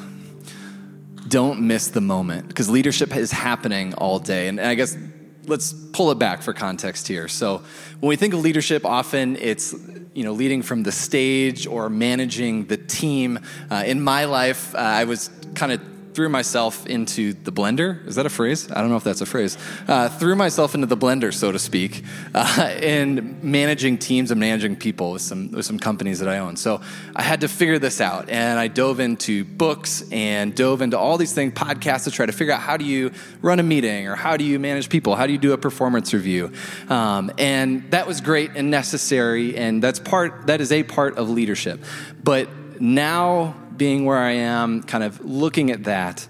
don't 1.27 1.61
miss 1.61 1.87
the 1.87 2.01
moment 2.01 2.47
because 2.47 2.69
leadership 2.69 3.15
is 3.15 3.31
happening 3.31 3.93
all 3.95 4.19
day. 4.19 4.47
And 4.47 4.59
I 4.59 4.75
guess 4.75 4.97
let's 5.45 5.73
pull 5.73 6.11
it 6.11 6.19
back 6.19 6.41
for 6.41 6.53
context 6.53 7.07
here. 7.07 7.27
So 7.27 7.61
when 7.99 8.09
we 8.09 8.15
think 8.15 8.33
of 8.33 8.41
leadership, 8.41 8.85
often 8.85 9.35
it's 9.37 9.73
you 10.13 10.23
know 10.23 10.33
leading 10.33 10.61
from 10.61 10.83
the 10.83 10.91
stage 10.91 11.67
or 11.67 11.89
managing 11.89 12.65
the 12.65 12.77
team. 12.77 13.39
Uh, 13.69 13.83
in 13.85 14.01
my 14.01 14.25
life, 14.25 14.73
uh, 14.75 14.79
I 14.79 15.05
was 15.05 15.29
kind 15.55 15.71
of 15.71 15.81
threw 16.13 16.29
myself 16.29 16.85
into 16.85 17.33
the 17.33 17.51
blender. 17.51 18.05
Is 18.07 18.15
that 18.15 18.25
a 18.25 18.29
phrase? 18.29 18.71
I 18.71 18.81
don't 18.81 18.89
know 18.89 18.97
if 18.97 19.03
that's 19.03 19.21
a 19.21 19.25
phrase. 19.25 19.57
Uh, 19.87 20.09
threw 20.09 20.35
myself 20.35 20.75
into 20.75 20.87
the 20.87 20.97
blender, 20.97 21.33
so 21.33 21.51
to 21.51 21.59
speak, 21.59 22.03
uh, 22.35 22.75
in 22.81 23.39
managing 23.41 23.97
teams 23.97 24.31
and 24.31 24.39
managing 24.39 24.75
people 24.75 25.11
with 25.11 25.21
some 25.21 25.51
with 25.51 25.65
some 25.65 25.79
companies 25.79 26.19
that 26.19 26.29
I 26.29 26.39
own. 26.39 26.55
So 26.55 26.81
I 27.15 27.23
had 27.23 27.41
to 27.41 27.47
figure 27.47 27.79
this 27.79 28.01
out, 28.01 28.29
and 28.29 28.59
I 28.59 28.67
dove 28.67 28.99
into 28.99 29.43
books 29.43 30.03
and 30.11 30.55
dove 30.55 30.81
into 30.81 30.97
all 30.97 31.17
these 31.17 31.33
things, 31.33 31.53
podcasts 31.53 32.03
to 32.05 32.11
try 32.11 32.25
to 32.25 32.31
figure 32.31 32.53
out 32.53 32.61
how 32.61 32.77
do 32.77 32.85
you 32.85 33.11
run 33.41 33.59
a 33.59 33.63
meeting 33.63 34.07
or 34.07 34.15
how 34.15 34.37
do 34.37 34.43
you 34.43 34.59
manage 34.59 34.89
people, 34.89 35.15
how 35.15 35.25
do 35.25 35.33
you 35.33 35.39
do 35.39 35.53
a 35.53 35.57
performance 35.57 36.13
review, 36.13 36.51
um, 36.89 37.31
and 37.37 37.89
that 37.91 38.07
was 38.07 38.21
great 38.21 38.51
and 38.55 38.69
necessary, 38.69 39.57
and 39.57 39.81
that's 39.81 39.99
part 39.99 40.47
that 40.47 40.61
is 40.61 40.71
a 40.71 40.83
part 40.83 41.17
of 41.17 41.29
leadership, 41.29 41.83
but 42.23 42.49
now 42.79 43.55
being 43.77 44.05
where 44.05 44.17
I 44.17 44.31
am, 44.31 44.83
kind 44.83 45.03
of 45.03 45.23
looking 45.23 45.71
at 45.71 45.85
that, 45.85 46.27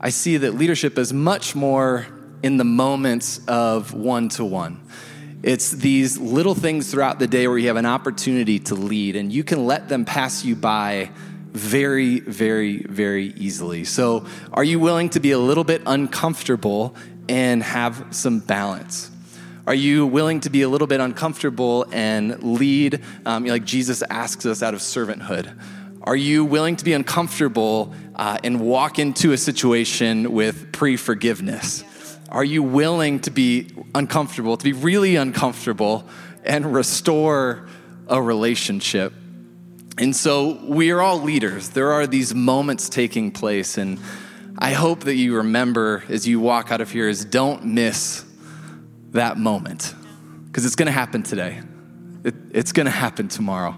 I 0.00 0.10
see 0.10 0.38
that 0.38 0.54
leadership 0.54 0.98
is 0.98 1.12
much 1.12 1.54
more 1.54 2.06
in 2.42 2.56
the 2.56 2.64
moments 2.64 3.40
of 3.46 3.94
one 3.94 4.28
to 4.30 4.44
one. 4.44 4.80
It's 5.42 5.70
these 5.70 6.18
little 6.18 6.54
things 6.54 6.90
throughout 6.90 7.18
the 7.18 7.26
day 7.26 7.48
where 7.48 7.58
you 7.58 7.68
have 7.68 7.76
an 7.76 7.86
opportunity 7.86 8.58
to 8.60 8.74
lead, 8.74 9.16
and 9.16 9.32
you 9.32 9.42
can 9.42 9.66
let 9.66 9.88
them 9.88 10.04
pass 10.04 10.44
you 10.44 10.54
by 10.54 11.10
very, 11.52 12.20
very, 12.20 12.78
very 12.78 13.26
easily. 13.36 13.84
So, 13.84 14.26
are 14.52 14.64
you 14.64 14.78
willing 14.78 15.10
to 15.10 15.20
be 15.20 15.32
a 15.32 15.38
little 15.38 15.64
bit 15.64 15.82
uncomfortable 15.86 16.94
and 17.28 17.62
have 17.62 18.06
some 18.10 18.38
balance? 18.38 19.10
Are 19.66 19.74
you 19.74 20.06
willing 20.06 20.40
to 20.40 20.50
be 20.50 20.62
a 20.62 20.68
little 20.68 20.88
bit 20.88 21.00
uncomfortable 21.00 21.86
and 21.92 22.42
lead 22.42 23.00
um, 23.24 23.44
like 23.44 23.64
Jesus 23.64 24.02
asks 24.10 24.44
us 24.44 24.62
out 24.62 24.74
of 24.74 24.80
servanthood? 24.80 25.56
Are 26.04 26.16
you 26.16 26.44
willing 26.44 26.74
to 26.76 26.84
be 26.84 26.94
uncomfortable 26.94 27.94
uh, 28.16 28.38
and 28.42 28.60
walk 28.60 28.98
into 28.98 29.32
a 29.32 29.38
situation 29.38 30.32
with 30.32 30.72
pre 30.72 30.96
forgiveness? 30.96 31.84
Are 32.28 32.44
you 32.44 32.62
willing 32.62 33.20
to 33.20 33.30
be 33.30 33.68
uncomfortable, 33.94 34.56
to 34.56 34.64
be 34.64 34.72
really 34.72 35.16
uncomfortable, 35.16 36.08
and 36.44 36.74
restore 36.74 37.68
a 38.08 38.20
relationship? 38.20 39.12
And 39.98 40.16
so 40.16 40.58
we 40.64 40.90
are 40.90 41.00
all 41.00 41.20
leaders. 41.20 41.68
There 41.70 41.92
are 41.92 42.06
these 42.06 42.34
moments 42.34 42.88
taking 42.88 43.30
place. 43.30 43.78
And 43.78 44.00
I 44.58 44.72
hope 44.72 45.00
that 45.00 45.14
you 45.14 45.36
remember 45.36 46.02
as 46.08 46.26
you 46.26 46.40
walk 46.40 46.72
out 46.72 46.80
of 46.80 46.90
here 46.90 47.08
is 47.08 47.24
don't 47.24 47.66
miss 47.66 48.24
that 49.10 49.36
moment 49.36 49.94
because 50.46 50.64
it's 50.64 50.76
going 50.76 50.86
to 50.86 50.92
happen 50.92 51.22
today. 51.22 51.60
It, 52.24 52.34
it's 52.52 52.72
going 52.72 52.86
to 52.86 52.90
happen 52.90 53.28
tomorrow. 53.28 53.76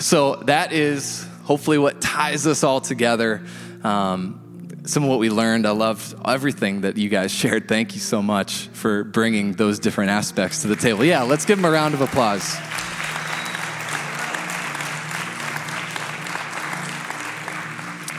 So 0.00 0.36
that 0.46 0.72
is 0.72 1.26
hopefully 1.44 1.76
what 1.76 2.00
ties 2.00 2.46
us 2.46 2.64
all 2.64 2.80
together. 2.80 3.42
Um, 3.84 4.40
some 4.84 5.02
of 5.02 5.10
what 5.10 5.18
we 5.18 5.28
learned. 5.28 5.66
I 5.66 5.72
loved 5.72 6.14
everything 6.26 6.80
that 6.82 6.96
you 6.96 7.10
guys 7.10 7.30
shared. 7.30 7.68
Thank 7.68 7.94
you 7.94 8.00
so 8.00 8.22
much 8.22 8.68
for 8.68 9.04
bringing 9.04 9.52
those 9.52 9.78
different 9.78 10.10
aspects 10.10 10.62
to 10.62 10.68
the 10.68 10.76
table. 10.76 11.04
Yeah, 11.04 11.22
let's 11.22 11.44
give 11.44 11.58
them 11.58 11.66
a 11.66 11.70
round 11.70 11.92
of 11.92 12.00
applause. 12.00 12.56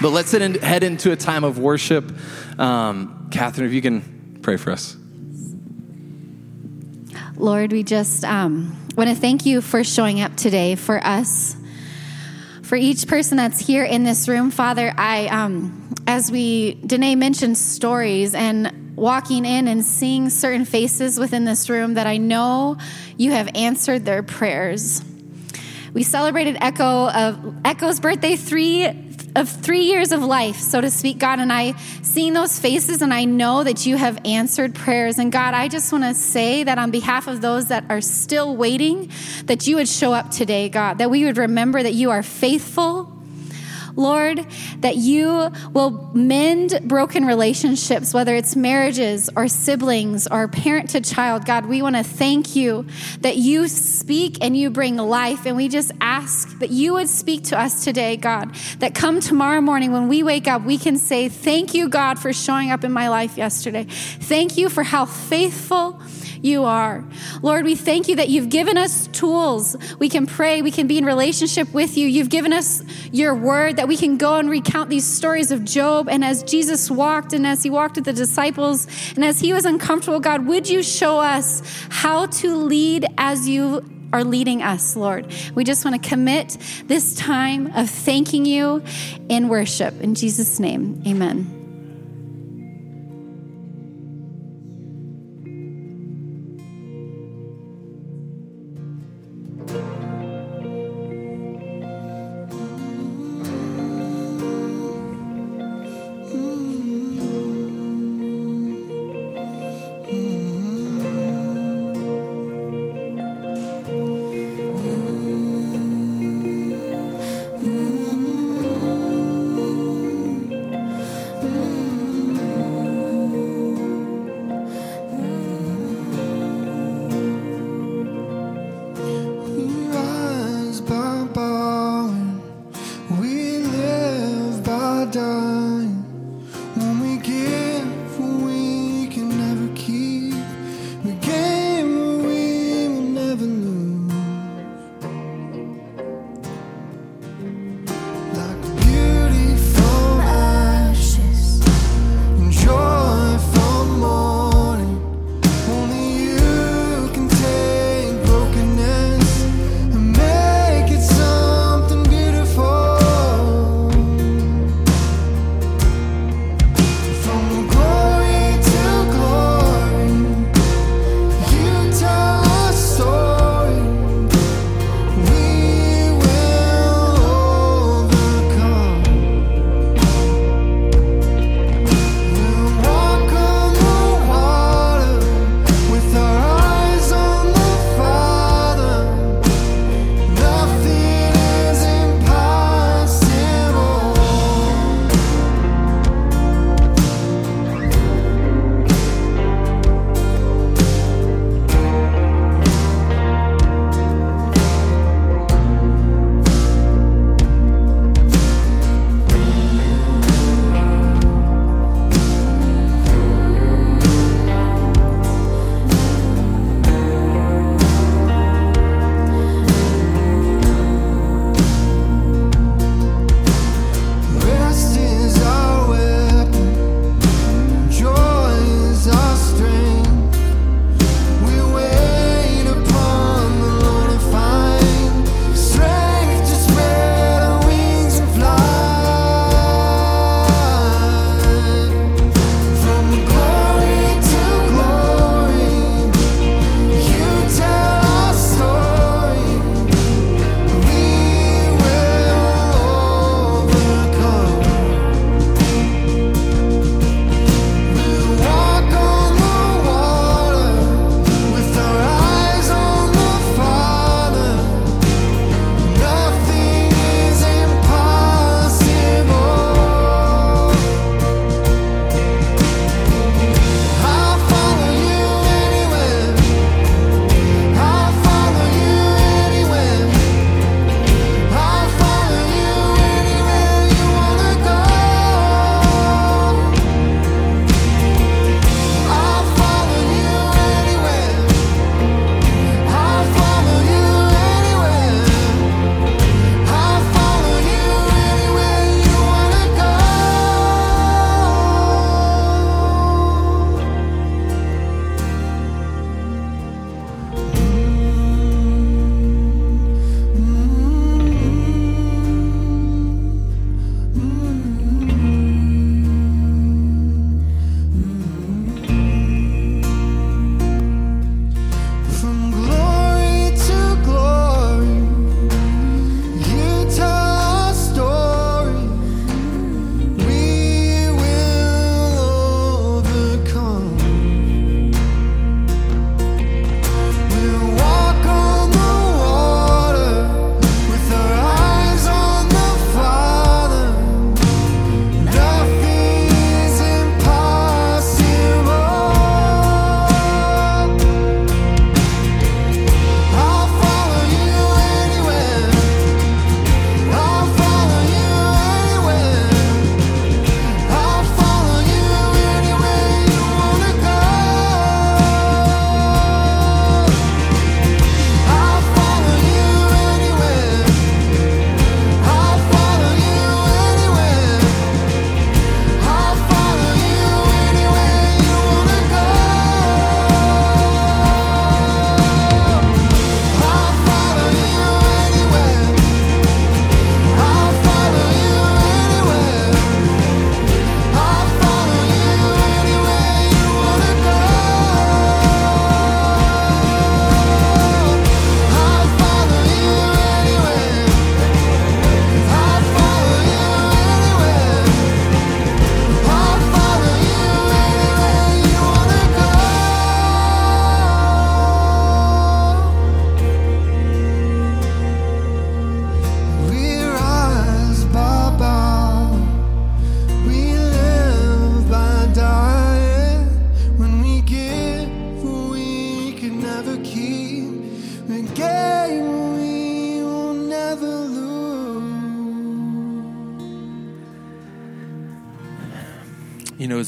But 0.02 0.10
let's 0.10 0.32
head 0.32 0.84
into 0.84 1.12
a 1.12 1.16
time 1.16 1.44
of 1.44 1.58
worship. 1.58 2.12
Um, 2.60 3.28
Catherine, 3.32 3.68
if 3.68 3.74
you 3.74 3.82
can 3.82 4.40
pray 4.42 4.58
for 4.58 4.72
us. 4.72 4.96
Lord, 7.38 7.72
we 7.72 7.84
just 7.84 8.24
um, 8.24 8.78
want 8.96 9.10
to 9.10 9.16
thank 9.16 9.48
you 9.48 9.62
for 9.62 9.84
showing 9.84 10.22
up 10.22 10.36
today 10.36 10.76
for 10.76 11.04
us 11.04 11.56
for 12.72 12.78
each 12.78 13.06
person 13.06 13.36
that's 13.36 13.60
here 13.60 13.84
in 13.84 14.06
this 14.06 14.30
room, 14.30 14.50
Father, 14.50 14.94
I, 14.98 15.28
um, 15.28 15.94
as 16.08 16.32
we, 16.32 16.76
Danae 16.76 17.16
mentioned 17.16 17.58
stories 17.58 18.34
and 18.34 18.96
walking 18.96 19.44
in 19.44 19.68
and 19.68 19.84
seeing 19.84 20.30
certain 20.30 20.64
faces 20.64 21.20
within 21.20 21.44
this 21.44 21.70
room 21.70 21.96
that 21.96 22.08
I 22.08 22.16
know 22.16 22.78
you 23.18 23.32
have 23.32 23.50
answered 23.56 24.06
their 24.06 24.24
prayers. 24.24 25.04
We 25.94 26.04
celebrated 26.04 26.60
Echo 26.62 27.10
of 27.10 27.56
Echo's 27.66 28.00
birthday 28.00 28.38
three 28.38 29.11
of 29.36 29.50
three 29.50 29.84
years 29.84 30.12
of 30.12 30.24
life, 30.24 30.58
so 30.58 30.82
to 30.82 30.90
speak, 30.90 31.20
God. 31.20 31.40
And 31.40 31.52
I 31.52 31.78
seeing 32.02 32.34
those 32.34 32.60
faces, 32.60 33.02
and 33.02 33.14
I 33.14 33.26
know 33.26 33.64
that 33.64 33.86
you 33.86 33.98
have 33.98 34.20
answered 34.26 34.76
prayers. 34.76 35.20
And 35.20 35.32
God, 35.32 35.54
I 35.54 35.68
just 35.68 35.92
want 35.92 36.04
to 36.04 36.14
say 36.14 36.64
that 36.64 36.78
on 36.78 36.92
behalf 36.92 37.28
of 37.28 37.42
those 37.42 37.68
that 37.68 37.86
are 37.90 38.02
still 38.02 38.56
waiting, 38.56 39.12
that 39.46 39.68
you 39.68 39.78
would 39.78 39.88
show 39.88 40.14
up 40.14 40.32
today, 40.32 40.70
God, 40.70 40.98
that 40.98 41.10
we 41.10 41.26
would 41.26 41.38
remember 41.38 41.82
that 41.82 41.94
you 41.94 42.12
are 42.12 42.24
faithful 42.24 43.21
Lord, 43.96 44.46
that 44.80 44.96
you 44.96 45.52
will 45.74 46.12
mend 46.14 46.80
broken 46.84 47.26
relationships, 47.26 48.14
whether 48.14 48.36
it's 48.36 48.56
marriages 48.56 49.30
or 49.36 49.48
siblings 49.48 50.28
or 50.28 50.48
parent 50.48 50.90
to 50.92 51.02
child. 51.02 51.46
God, 51.46 51.66
we 51.66 51.82
want 51.82 51.96
to 51.96 52.04
thank 52.04 52.56
you 52.56 52.86
that 53.22 53.38
you 53.38 53.68
speak 53.68 54.38
and 54.42 54.56
you 54.56 54.70
bring 54.70 54.98
life. 54.98 55.46
And 55.46 55.56
we 55.56 55.68
just 55.68 55.92
ask 56.02 56.60
that 56.60 56.70
you 56.70 56.94
would 56.94 57.10
speak 57.10 57.46
to 57.46 57.60
us 57.60 57.84
today, 57.84 58.18
God, 58.18 58.54
that 58.80 58.96
come 58.96 59.20
tomorrow 59.20 59.62
morning 59.62 59.92
when 59.92 60.08
we 60.08 60.24
wake 60.24 60.48
up, 60.48 60.64
we 60.64 60.78
can 60.78 60.98
say, 60.98 61.30
Thank 61.30 61.74
you, 61.74 61.90
God, 61.90 62.20
for 62.20 62.34
showing 62.34 62.72
up 62.72 62.84
in 62.84 62.92
my 62.92 63.10
life 63.10 63.38
yesterday. 63.38 63.86
Thank 63.90 64.58
you 64.58 64.70
for 64.70 64.84
how 64.84 65.06
faithful 65.06 66.00
you 66.42 66.64
are. 66.64 67.04
Lord, 67.42 67.66
we 67.66 67.76
thank 67.76 68.08
you 68.08 68.16
that 68.16 68.30
you've 68.30 68.50
given 68.50 68.78
us 68.78 69.08
tools. 69.08 69.76
We 70.00 70.10
can 70.10 70.26
pray, 70.26 70.62
we 70.62 70.72
can 70.72 70.88
be 70.88 70.98
in 70.98 71.06
relationship 71.06 71.72
with 71.74 71.98
you. 71.98 72.08
You've 72.08 72.30
given 72.30 72.54
us 72.54 72.84
your 73.12 73.36
word 73.36 73.78
that 73.82 73.88
we 73.88 73.98
can 73.98 74.16
go 74.16 74.36
and 74.36 74.48
recount 74.48 74.92
these 74.92 75.08
stories 75.08 75.52
of 75.52 75.66
Job. 75.66 76.08
And 76.08 76.24
as 76.24 76.44
Jesus 76.44 76.92
walked 76.92 77.34
and 77.34 77.48
as 77.48 77.64
he 77.64 77.72
walked 77.72 77.96
with 77.96 78.06
the 78.06 78.14
disciples 78.14 78.86
and 79.16 79.26
as 79.26 79.40
he 79.40 79.54
was 79.54 79.66
uncomfortable, 79.66 80.20
God, 80.20 80.46
would 80.46 80.70
you 80.70 80.84
show 80.84 81.20
us 81.20 81.64
how 81.90 82.28
to 82.28 82.56
lead 82.56 83.08
as 83.18 83.50
you 83.50 83.84
are 84.14 84.24
leading 84.24 84.62
us, 84.62 84.96
Lord. 84.96 85.34
We 85.56 85.64
just 85.64 85.84
want 85.84 86.00
to 86.00 86.10
commit 86.10 86.58
this 86.86 87.16
time 87.16 87.72
of 87.76 87.90
thanking 87.90 88.46
you 88.46 88.84
in 89.30 89.50
worship. 89.50 90.00
In 90.00 90.14
Jesus' 90.14 90.60
name, 90.60 91.02
amen. 91.08 91.61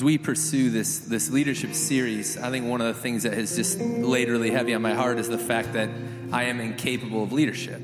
As 0.04 0.06
we 0.06 0.18
pursue 0.18 0.70
this 0.70 1.00
this 1.00 1.30
leadership 1.30 1.74
series, 1.74 2.38
I 2.38 2.50
think 2.50 2.68
one 2.68 2.82
of 2.82 2.94
the 2.94 3.02
things 3.02 3.24
that 3.24 3.34
has 3.34 3.56
just 3.56 3.80
laid 3.80 4.28
really 4.28 4.52
heavy 4.52 4.74
on 4.74 4.82
my 4.82 4.94
heart 4.94 5.18
is 5.18 5.30
the 5.30 5.38
fact 5.38 5.74
that 5.74 5.90
I 6.30 6.44
am 6.44 6.60
incapable 6.60 7.24
of 7.24 7.32
leadership. 7.32 7.80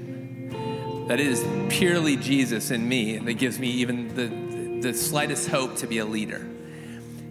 That 1.08 1.22
it 1.22 1.28
is 1.28 1.46
purely 1.70 2.18
Jesus 2.18 2.72
in 2.72 2.88
me 2.90 3.18
that 3.20 3.34
gives 3.36 3.58
me 3.58 3.70
even 3.70 4.14
the 4.16 4.82
the 4.82 4.94
slightest 4.94 5.48
hope 5.48 5.78
to 5.78 5.88
be 5.88 6.00
a 6.00 6.06
leader. 6.06 6.46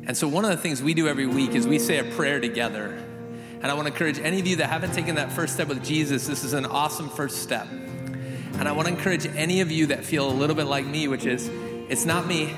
And 0.06 0.16
so 0.16 0.26
one 0.26 0.46
of 0.46 0.50
the 0.52 0.56
things 0.56 0.82
we 0.82 0.94
do 0.94 1.06
every 1.06 1.26
week 1.26 1.50
is 1.50 1.66
we 1.66 1.78
say 1.78 1.98
a 1.98 2.04
prayer 2.04 2.40
together. 2.40 2.98
And 3.60 3.66
I 3.66 3.74
want 3.74 3.88
to 3.88 3.92
encourage 3.92 4.18
any 4.18 4.40
of 4.40 4.46
you 4.46 4.56
that 4.56 4.70
haven't 4.70 4.94
taken 4.94 5.16
that 5.16 5.32
first 5.32 5.52
step 5.52 5.68
with 5.68 5.84
Jesus, 5.84 6.26
this 6.26 6.44
is 6.44 6.54
an 6.54 6.64
awesome 6.64 7.10
first 7.10 7.42
step. 7.42 7.66
And 7.68 8.66
I 8.66 8.72
want 8.72 8.88
to 8.88 8.94
encourage 8.94 9.26
any 9.26 9.60
of 9.60 9.70
you 9.70 9.86
that 9.88 10.04
feel 10.04 10.30
a 10.30 10.32
little 10.32 10.56
bit 10.56 10.66
like 10.66 10.86
me, 10.86 11.08
which 11.08 11.26
is, 11.26 11.48
it's 11.90 12.06
not 12.06 12.26
me. 12.26 12.54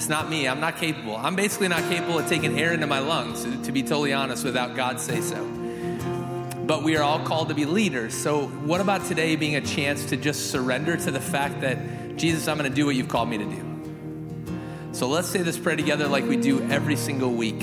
It's 0.00 0.08
not 0.08 0.30
me. 0.30 0.48
I'm 0.48 0.60
not 0.60 0.78
capable. 0.78 1.14
I'm 1.14 1.36
basically 1.36 1.68
not 1.68 1.82
capable 1.90 2.18
of 2.18 2.26
taking 2.26 2.58
air 2.58 2.72
into 2.72 2.86
my 2.86 3.00
lungs, 3.00 3.44
to 3.66 3.70
be 3.70 3.82
totally 3.82 4.14
honest, 4.14 4.44
without 4.44 4.74
God 4.74 4.98
say 4.98 5.20
so. 5.20 5.44
But 6.66 6.82
we 6.82 6.96
are 6.96 7.02
all 7.02 7.20
called 7.20 7.50
to 7.50 7.54
be 7.54 7.66
leaders. 7.66 8.14
So, 8.14 8.46
what 8.46 8.80
about 8.80 9.04
today 9.04 9.36
being 9.36 9.56
a 9.56 9.60
chance 9.60 10.06
to 10.06 10.16
just 10.16 10.50
surrender 10.50 10.96
to 10.96 11.10
the 11.10 11.20
fact 11.20 11.60
that, 11.60 12.16
Jesus, 12.16 12.48
I'm 12.48 12.56
going 12.56 12.70
to 12.70 12.74
do 12.74 12.86
what 12.86 12.96
you've 12.96 13.10
called 13.10 13.28
me 13.28 13.36
to 13.36 13.44
do? 13.44 14.90
So, 14.92 15.06
let's 15.06 15.28
say 15.28 15.42
this 15.42 15.58
prayer 15.58 15.76
together 15.76 16.08
like 16.08 16.24
we 16.24 16.38
do 16.38 16.62
every 16.70 16.96
single 16.96 17.34
week. 17.34 17.62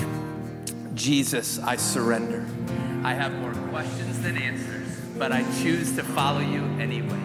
Jesus, 0.94 1.58
I 1.58 1.74
surrender. 1.74 2.46
I 3.02 3.14
have 3.14 3.32
more 3.40 3.54
questions 3.70 4.22
than 4.22 4.36
answers, 4.36 4.86
but 5.18 5.32
I 5.32 5.42
choose 5.60 5.96
to 5.96 6.04
follow 6.04 6.38
you 6.38 6.62
anyway. 6.78 7.20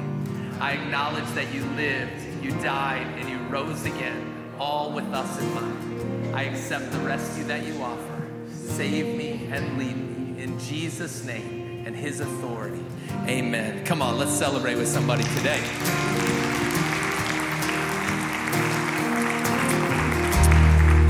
I 0.60 0.72
acknowledge 0.72 1.30
that 1.36 1.54
you 1.54 1.64
lived, 1.76 2.44
you 2.44 2.50
died, 2.64 3.06
and 3.20 3.30
you 3.30 3.38
rose 3.50 3.86
again, 3.86 4.33
all 4.64 4.92
with 4.92 5.14
us 5.14 5.40
in 5.42 5.54
mind. 5.54 6.34
I 6.34 6.44
accept 6.44 6.90
the 6.94 7.00
rescue 7.00 7.44
that 7.44 7.66
you 7.66 7.82
offer. 7.82 8.28
Save 8.50 9.18
me 9.18 9.50
and 9.52 9.78
lead 9.78 9.98
me 9.98 10.42
in 10.42 10.58
Jesus' 10.58 11.26
name 11.26 11.84
and 11.86 11.94
his 11.94 12.22
authority. 12.22 12.84
Amen. 13.28 13.84
Come 13.84 14.02
on, 14.02 14.18
let's 14.18 14.32
celebrate 14.32 14.76
with 14.76 14.88
somebody 14.88 15.24
today. 15.36 15.60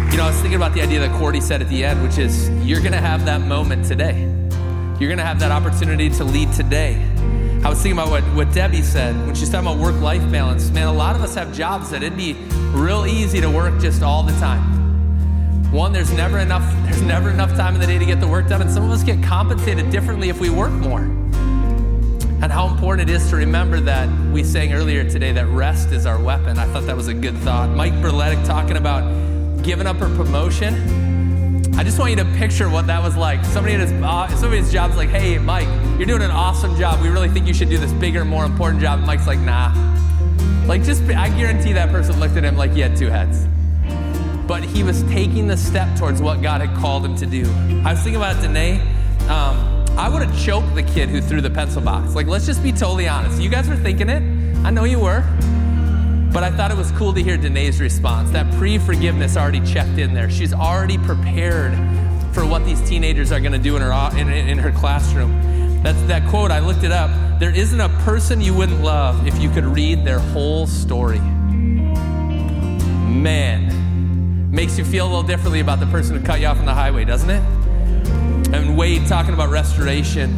You 0.10 0.18
know, 0.18 0.24
I 0.24 0.30
was 0.30 0.38
thinking 0.38 0.56
about 0.56 0.74
the 0.74 0.82
idea 0.82 1.00
that 1.02 1.16
Cordy 1.20 1.40
said 1.40 1.62
at 1.62 1.70
the 1.70 1.86
end, 1.86 2.02
which 2.02 2.18
is 2.18 2.50
you're 2.66 2.80
going 2.80 2.94
to 2.94 2.98
have 2.98 3.24
that 3.26 3.42
moment 3.42 3.86
today. 3.86 4.22
You're 5.00 5.10
going 5.10 5.20
to 5.20 5.26
have 5.26 5.40
that 5.42 5.52
opportunity 5.52 6.10
to 6.10 6.24
lead 6.24 6.52
today. 6.54 7.13
I 7.64 7.70
was 7.70 7.82
thinking 7.82 7.98
about 7.98 8.10
what, 8.10 8.24
what 8.36 8.54
Debbie 8.54 8.82
said 8.82 9.16
when 9.26 9.36
she's 9.36 9.50
talking 9.50 9.66
about 9.66 9.80
work 9.80 9.96
life 10.02 10.30
balance. 10.30 10.70
Man, 10.72 10.88
a 10.88 10.94
lot 10.94 11.16
of 11.16 11.22
us 11.22 11.34
have 11.36 11.56
jobs 11.56 11.92
that 11.92 12.04
it'd 12.04 12.18
be 12.18 12.34
real 12.74 13.06
easy 13.06 13.40
to 13.40 13.50
work 13.50 13.80
just 13.80 14.04
all 14.04 14.22
the 14.22 14.34
time. 14.34 15.72
One, 15.72 15.94
there's 15.94 16.12
never 16.12 16.40
enough 16.40 16.62
there's 16.84 17.02
never 17.02 17.30
enough 17.30 17.52
time 17.52 17.74
in 17.74 17.80
the 17.80 17.88
day 17.88 17.98
to 17.98 18.06
get 18.06 18.20
the 18.20 18.28
work 18.28 18.50
done, 18.50 18.62
and 18.62 18.70
some 18.70 18.84
of 18.84 18.92
us 18.92 19.02
get 19.02 19.24
compensated 19.24 19.90
differently 19.92 20.28
if 20.28 20.42
we 20.42 20.50
work 20.50 20.74
more. 20.74 21.00
And 21.00 22.52
how 22.52 22.68
important 22.68 23.10
it 23.10 23.14
is 23.14 23.30
to 23.30 23.38
remember 23.38 23.80
that 23.80 24.10
we 24.34 24.44
sang 24.44 24.74
earlier 24.74 25.10
today 25.10 25.32
that 25.32 25.48
rest 25.48 25.94
is 25.94 26.06
our 26.06 26.22
weapon. 26.22 26.60
I 26.60 26.66
thought 26.66 26.86
that 26.88 26.98
was 26.98 27.08
a 27.08 27.14
good 27.14 27.38
thought. 27.38 27.70
Mike 27.70 27.94
Berletic 27.94 28.46
talking 28.46 28.76
about 28.76 29.64
giving 29.64 29.88
up 29.88 29.96
her 29.98 30.14
promotion. 30.18 31.74
I 31.78 31.86
just 31.86 31.98
want 31.98 32.12
you 32.12 32.18
to 32.18 32.26
picture 32.38 32.70
what 32.70 32.88
that 32.88 33.02
was 33.02 33.16
like. 33.16 33.46
Somebody 33.46 33.76
at 33.76 33.80
his 33.80 33.94
uh, 33.94 34.28
somebody's 34.36 34.70
job's 34.70 34.98
like, 34.98 35.08
"Hey, 35.08 35.38
Mike, 35.38 35.70
you're 35.98 36.08
doing 36.08 36.22
an 36.22 36.32
awesome 36.32 36.78
job. 36.78 37.02
We 37.02 37.10
really 37.10 37.30
think 37.30 37.48
you 37.48 37.54
should 37.54 37.70
do 37.70 37.78
this 37.78 37.92
bigger, 37.94 38.26
more 38.26 38.46
important 38.46 38.82
job." 38.82 39.00
And 39.00 39.08
Mike's 39.08 39.28
like, 39.28 39.40
"Nah." 39.40 39.94
Like, 40.66 40.84
just 40.84 41.04
I 41.04 41.30
guarantee 41.30 41.74
that 41.74 41.90
person 41.90 42.20
looked 42.20 42.38
at 42.38 42.44
him 42.44 42.56
like 42.56 42.72
he 42.72 42.80
had 42.80 42.96
two 42.96 43.10
heads. 43.10 43.46
But 44.48 44.64
he 44.64 44.84
was 44.84 45.04
taking 45.04 45.48
the 45.48 45.58
step 45.58 45.98
towards 45.98 46.22
what 46.22 46.42
God 46.42 46.62
had 46.62 46.76
called 46.78 47.06
him 47.06 47.16
to 47.18 47.26
do. 47.26 47.44
I 47.86 47.92
was 47.92 48.00
thinking 48.00 48.16
about 48.16 48.42
Danae. 48.42 48.80
Um, 49.28 49.86
I 49.98 50.10
would 50.10 50.22
have 50.22 50.44
choked 50.44 50.74
the 50.74 50.84
kid 50.84 51.10
who 51.10 51.22
threw 51.22 51.42
the 51.42 51.50
pencil 51.50 51.82
box. 51.82 52.16
Like, 52.16 52.28
let's 52.28 52.46
just 52.46 52.64
be 52.64 52.72
totally 52.72 53.08
honest. 53.08 53.42
You 53.42 53.50
guys 53.50 53.70
were 53.70 53.76
thinking 53.76 54.10
it. 54.10 54.24
I 54.66 54.70
know 54.70 54.86
you 54.86 55.00
were. 55.00 55.22
But 56.34 56.44
I 56.44 56.50
thought 56.50 56.72
it 56.72 56.78
was 56.78 56.92
cool 56.94 57.14
to 57.14 57.22
hear 57.22 57.38
Danae's 57.38 57.80
response. 57.80 58.32
That 58.32 58.52
pre 58.56 58.80
forgiveness 58.80 59.38
already 59.38 59.62
checked 59.62 60.00
in 60.00 60.14
there. 60.14 60.30
She's 60.30 60.54
already 60.54 60.98
prepared 60.98 61.74
for 62.34 62.46
what 62.46 62.66
these 62.66 62.82
teenagers 62.90 63.32
are 63.32 63.40
going 63.40 63.52
to 63.52 63.60
do 63.60 63.76
in 63.76 63.84
her, 63.84 64.18
in, 64.18 64.30
in 64.30 64.58
her 64.58 64.72
classroom. 64.72 65.32
That's 65.84 66.02
that 66.04 66.26
quote, 66.30 66.50
I 66.50 66.60
looked 66.60 66.86
it 66.86 66.94
up. 66.94 67.12
There 67.40 67.52
isn't 67.52 67.82
a 67.82 67.90
person 68.06 68.40
you 68.40 68.54
wouldn't 68.54 68.82
love 68.82 69.28
if 69.28 69.38
you 69.38 69.50
could 69.50 69.66
read 69.66 70.06
their 70.06 70.20
whole 70.20 70.66
story. 70.66 71.20
Man, 73.10 74.50
makes 74.50 74.78
you 74.78 74.86
feel 74.86 75.06
a 75.06 75.10
little 75.10 75.24
differently 75.24 75.60
about 75.60 75.82
the 75.82 75.86
person 75.88 76.18
who 76.18 76.26
cut 76.26 76.40
you 76.40 76.48
off 76.48 76.58
on 76.58 76.66
the 76.66 76.74
highway, 76.74 77.04
doesn't 77.04 77.30
it? 77.30 77.44
And 78.54 78.78
Wade 78.78 79.06
talking 79.08 79.34
about 79.34 79.50
restoration. 79.50 80.30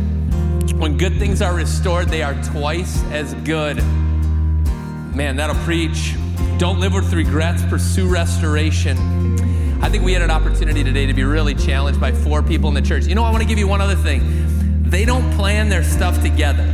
When 0.80 0.98
good 0.98 1.20
things 1.20 1.44
are 1.44 1.54
restored, 1.54 2.10
they 2.10 2.24
are 2.24 2.34
twice 2.46 3.04
as 3.12 3.36
good. 3.36 3.78
Man, 5.14 5.36
that'll 5.36 5.56
preach. 5.64 6.16
Don't 6.58 6.80
live 6.80 6.94
with 6.94 7.14
regrets, 7.14 7.64
pursue 7.66 8.08
restoration. 8.08 8.98
I 9.82 9.90
think 9.90 10.04
we 10.04 10.14
had 10.14 10.22
an 10.22 10.32
opportunity 10.32 10.84
today 10.84 11.06
to 11.06 11.14
be 11.14 11.24
really 11.24 11.54
challenged 11.54 12.02
by 12.02 12.12
four 12.12 12.42
people 12.42 12.68
in 12.70 12.74
the 12.74 12.82
church. 12.82 13.06
You 13.06 13.14
know, 13.14 13.24
I 13.24 13.30
want 13.30 13.44
to 13.44 13.48
give 13.48 13.60
you 13.60 13.68
one 13.68 13.82
other 13.82 13.96
thing. 13.96 14.45
They 14.86 15.06
don't 15.06 15.32
plan 15.34 15.70
their 15.70 15.84
stuff 15.84 16.22
together. 16.22 16.74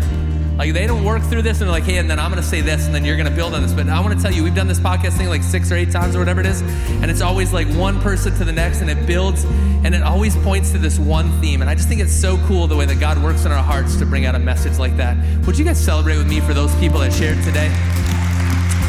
Like 0.58 0.74
they 0.74 0.86
don't 0.86 1.04
work 1.04 1.24
through 1.24 1.42
this 1.42 1.60
and 1.60 1.68
they're 1.68 1.80
like, 1.80 1.86
hey, 1.86 1.98
and 1.98 2.10
then 2.10 2.20
I'm 2.20 2.30
gonna 2.30 2.44
say 2.44 2.62
this, 2.62 2.86
and 2.86 2.94
then 2.94 3.04
you're 3.04 3.18
gonna 3.18 3.32
build 3.32 3.54
on 3.56 3.64
this. 3.64 3.74
But 3.74 3.90
I 3.90 4.00
want 4.00 4.16
to 4.16 4.22
tell 4.22 4.32
you, 4.32 4.44
we've 4.44 4.54
done 4.54 4.68
this 4.68 4.80
podcast 4.80 5.18
thing 5.18 5.28
like 5.28 5.42
six 5.42 5.72
or 5.72 5.76
eight 5.76 5.92
times 5.92 6.16
or 6.16 6.20
whatever 6.20 6.40
it 6.40 6.46
is, 6.46 6.62
and 6.62 7.10
it's 7.10 7.22
always 7.22 7.52
like 7.52 7.68
one 7.70 8.00
person 8.02 8.36
to 8.36 8.46
the 8.46 8.52
next, 8.52 8.82
and 8.82 8.90
it 8.90 9.08
builds, 9.08 9.44
and 9.46 9.96
it 9.96 10.04
always 10.04 10.36
points 10.38 10.72
to 10.72 10.78
this 10.78 11.00
one 11.00 11.32
theme. 11.42 11.62
And 11.62 11.70
I 11.70 11.74
just 11.74 11.88
think 11.88 12.00
it's 12.02 12.14
so 12.14 12.38
cool 12.46 12.68
the 12.68 12.76
way 12.76 12.86
that 12.86 13.00
God 13.00 13.22
works 13.24 13.46
in 13.46 13.52
our 13.52 13.64
hearts 13.64 13.96
to 13.98 14.06
bring 14.06 14.26
out 14.26 14.36
a 14.36 14.40
message 14.40 14.78
like 14.78 14.96
that. 14.98 15.18
Would 15.48 15.58
you 15.58 15.66
guys 15.66 15.84
celebrate 15.84 16.18
with 16.18 16.28
me 16.28 16.42
for 16.42 16.54
those 16.54 16.76
people 16.76 17.00
that 17.00 17.14
shared 17.14 17.42
today? 17.44 17.72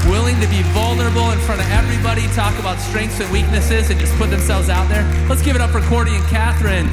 willing 0.08 0.34
to 0.40 0.48
be 0.48 0.62
vulnerable 0.74 1.30
in 1.30 1.38
front 1.38 1.60
of 1.60 1.70
everybody, 1.70 2.26
talk 2.34 2.58
about 2.58 2.76
strengths 2.80 3.20
and 3.20 3.32
weaknesses, 3.32 3.88
and 3.88 4.00
just 4.00 4.12
put 4.16 4.30
themselves 4.30 4.68
out 4.68 4.88
there. 4.88 5.04
Let's 5.28 5.42
give 5.42 5.54
it 5.54 5.62
up 5.62 5.70
for 5.70 5.80
Cordy 5.82 6.16
and 6.16 6.24
Catherine 6.24 6.90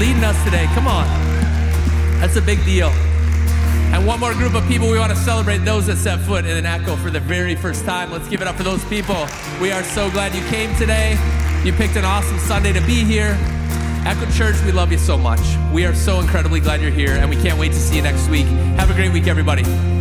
leading 0.00 0.24
us 0.24 0.42
today. 0.42 0.64
Come 0.74 0.88
on. 0.88 1.45
That's 2.20 2.36
a 2.36 2.42
big 2.42 2.64
deal. 2.64 2.88
And 3.92 4.06
one 4.06 4.18
more 4.20 4.34
group 4.34 4.54
of 4.54 4.66
people 4.66 4.90
we 4.90 4.98
want 4.98 5.12
to 5.12 5.18
celebrate 5.18 5.58
those 5.58 5.86
that 5.86 5.96
set 5.96 6.20
foot 6.20 6.44
in 6.44 6.56
an 6.56 6.66
echo 6.66 6.96
for 6.96 7.10
the 7.10 7.20
very 7.20 7.54
first 7.54 7.84
time. 7.84 8.10
Let's 8.10 8.28
give 8.28 8.42
it 8.42 8.48
up 8.48 8.56
for 8.56 8.62
those 8.62 8.84
people. 8.86 9.26
We 9.60 9.70
are 9.70 9.84
so 9.84 10.10
glad 10.10 10.34
you 10.34 10.42
came 10.48 10.74
today. 10.76 11.12
You 11.64 11.72
picked 11.72 11.96
an 11.96 12.04
awesome 12.04 12.38
Sunday 12.38 12.72
to 12.72 12.80
be 12.80 13.04
here. 13.04 13.36
Echo 14.06 14.30
Church, 14.32 14.56
we 14.64 14.72
love 14.72 14.92
you 14.92 14.98
so 14.98 15.16
much. 15.18 15.40
We 15.72 15.84
are 15.84 15.94
so 15.94 16.20
incredibly 16.20 16.60
glad 16.60 16.80
you're 16.80 16.90
here, 16.90 17.12
and 17.12 17.28
we 17.28 17.36
can't 17.36 17.58
wait 17.58 17.72
to 17.72 17.78
see 17.78 17.96
you 17.96 18.02
next 18.02 18.28
week. 18.28 18.46
Have 18.76 18.90
a 18.90 18.94
great 18.94 19.12
week, 19.12 19.26
everybody. 19.26 19.95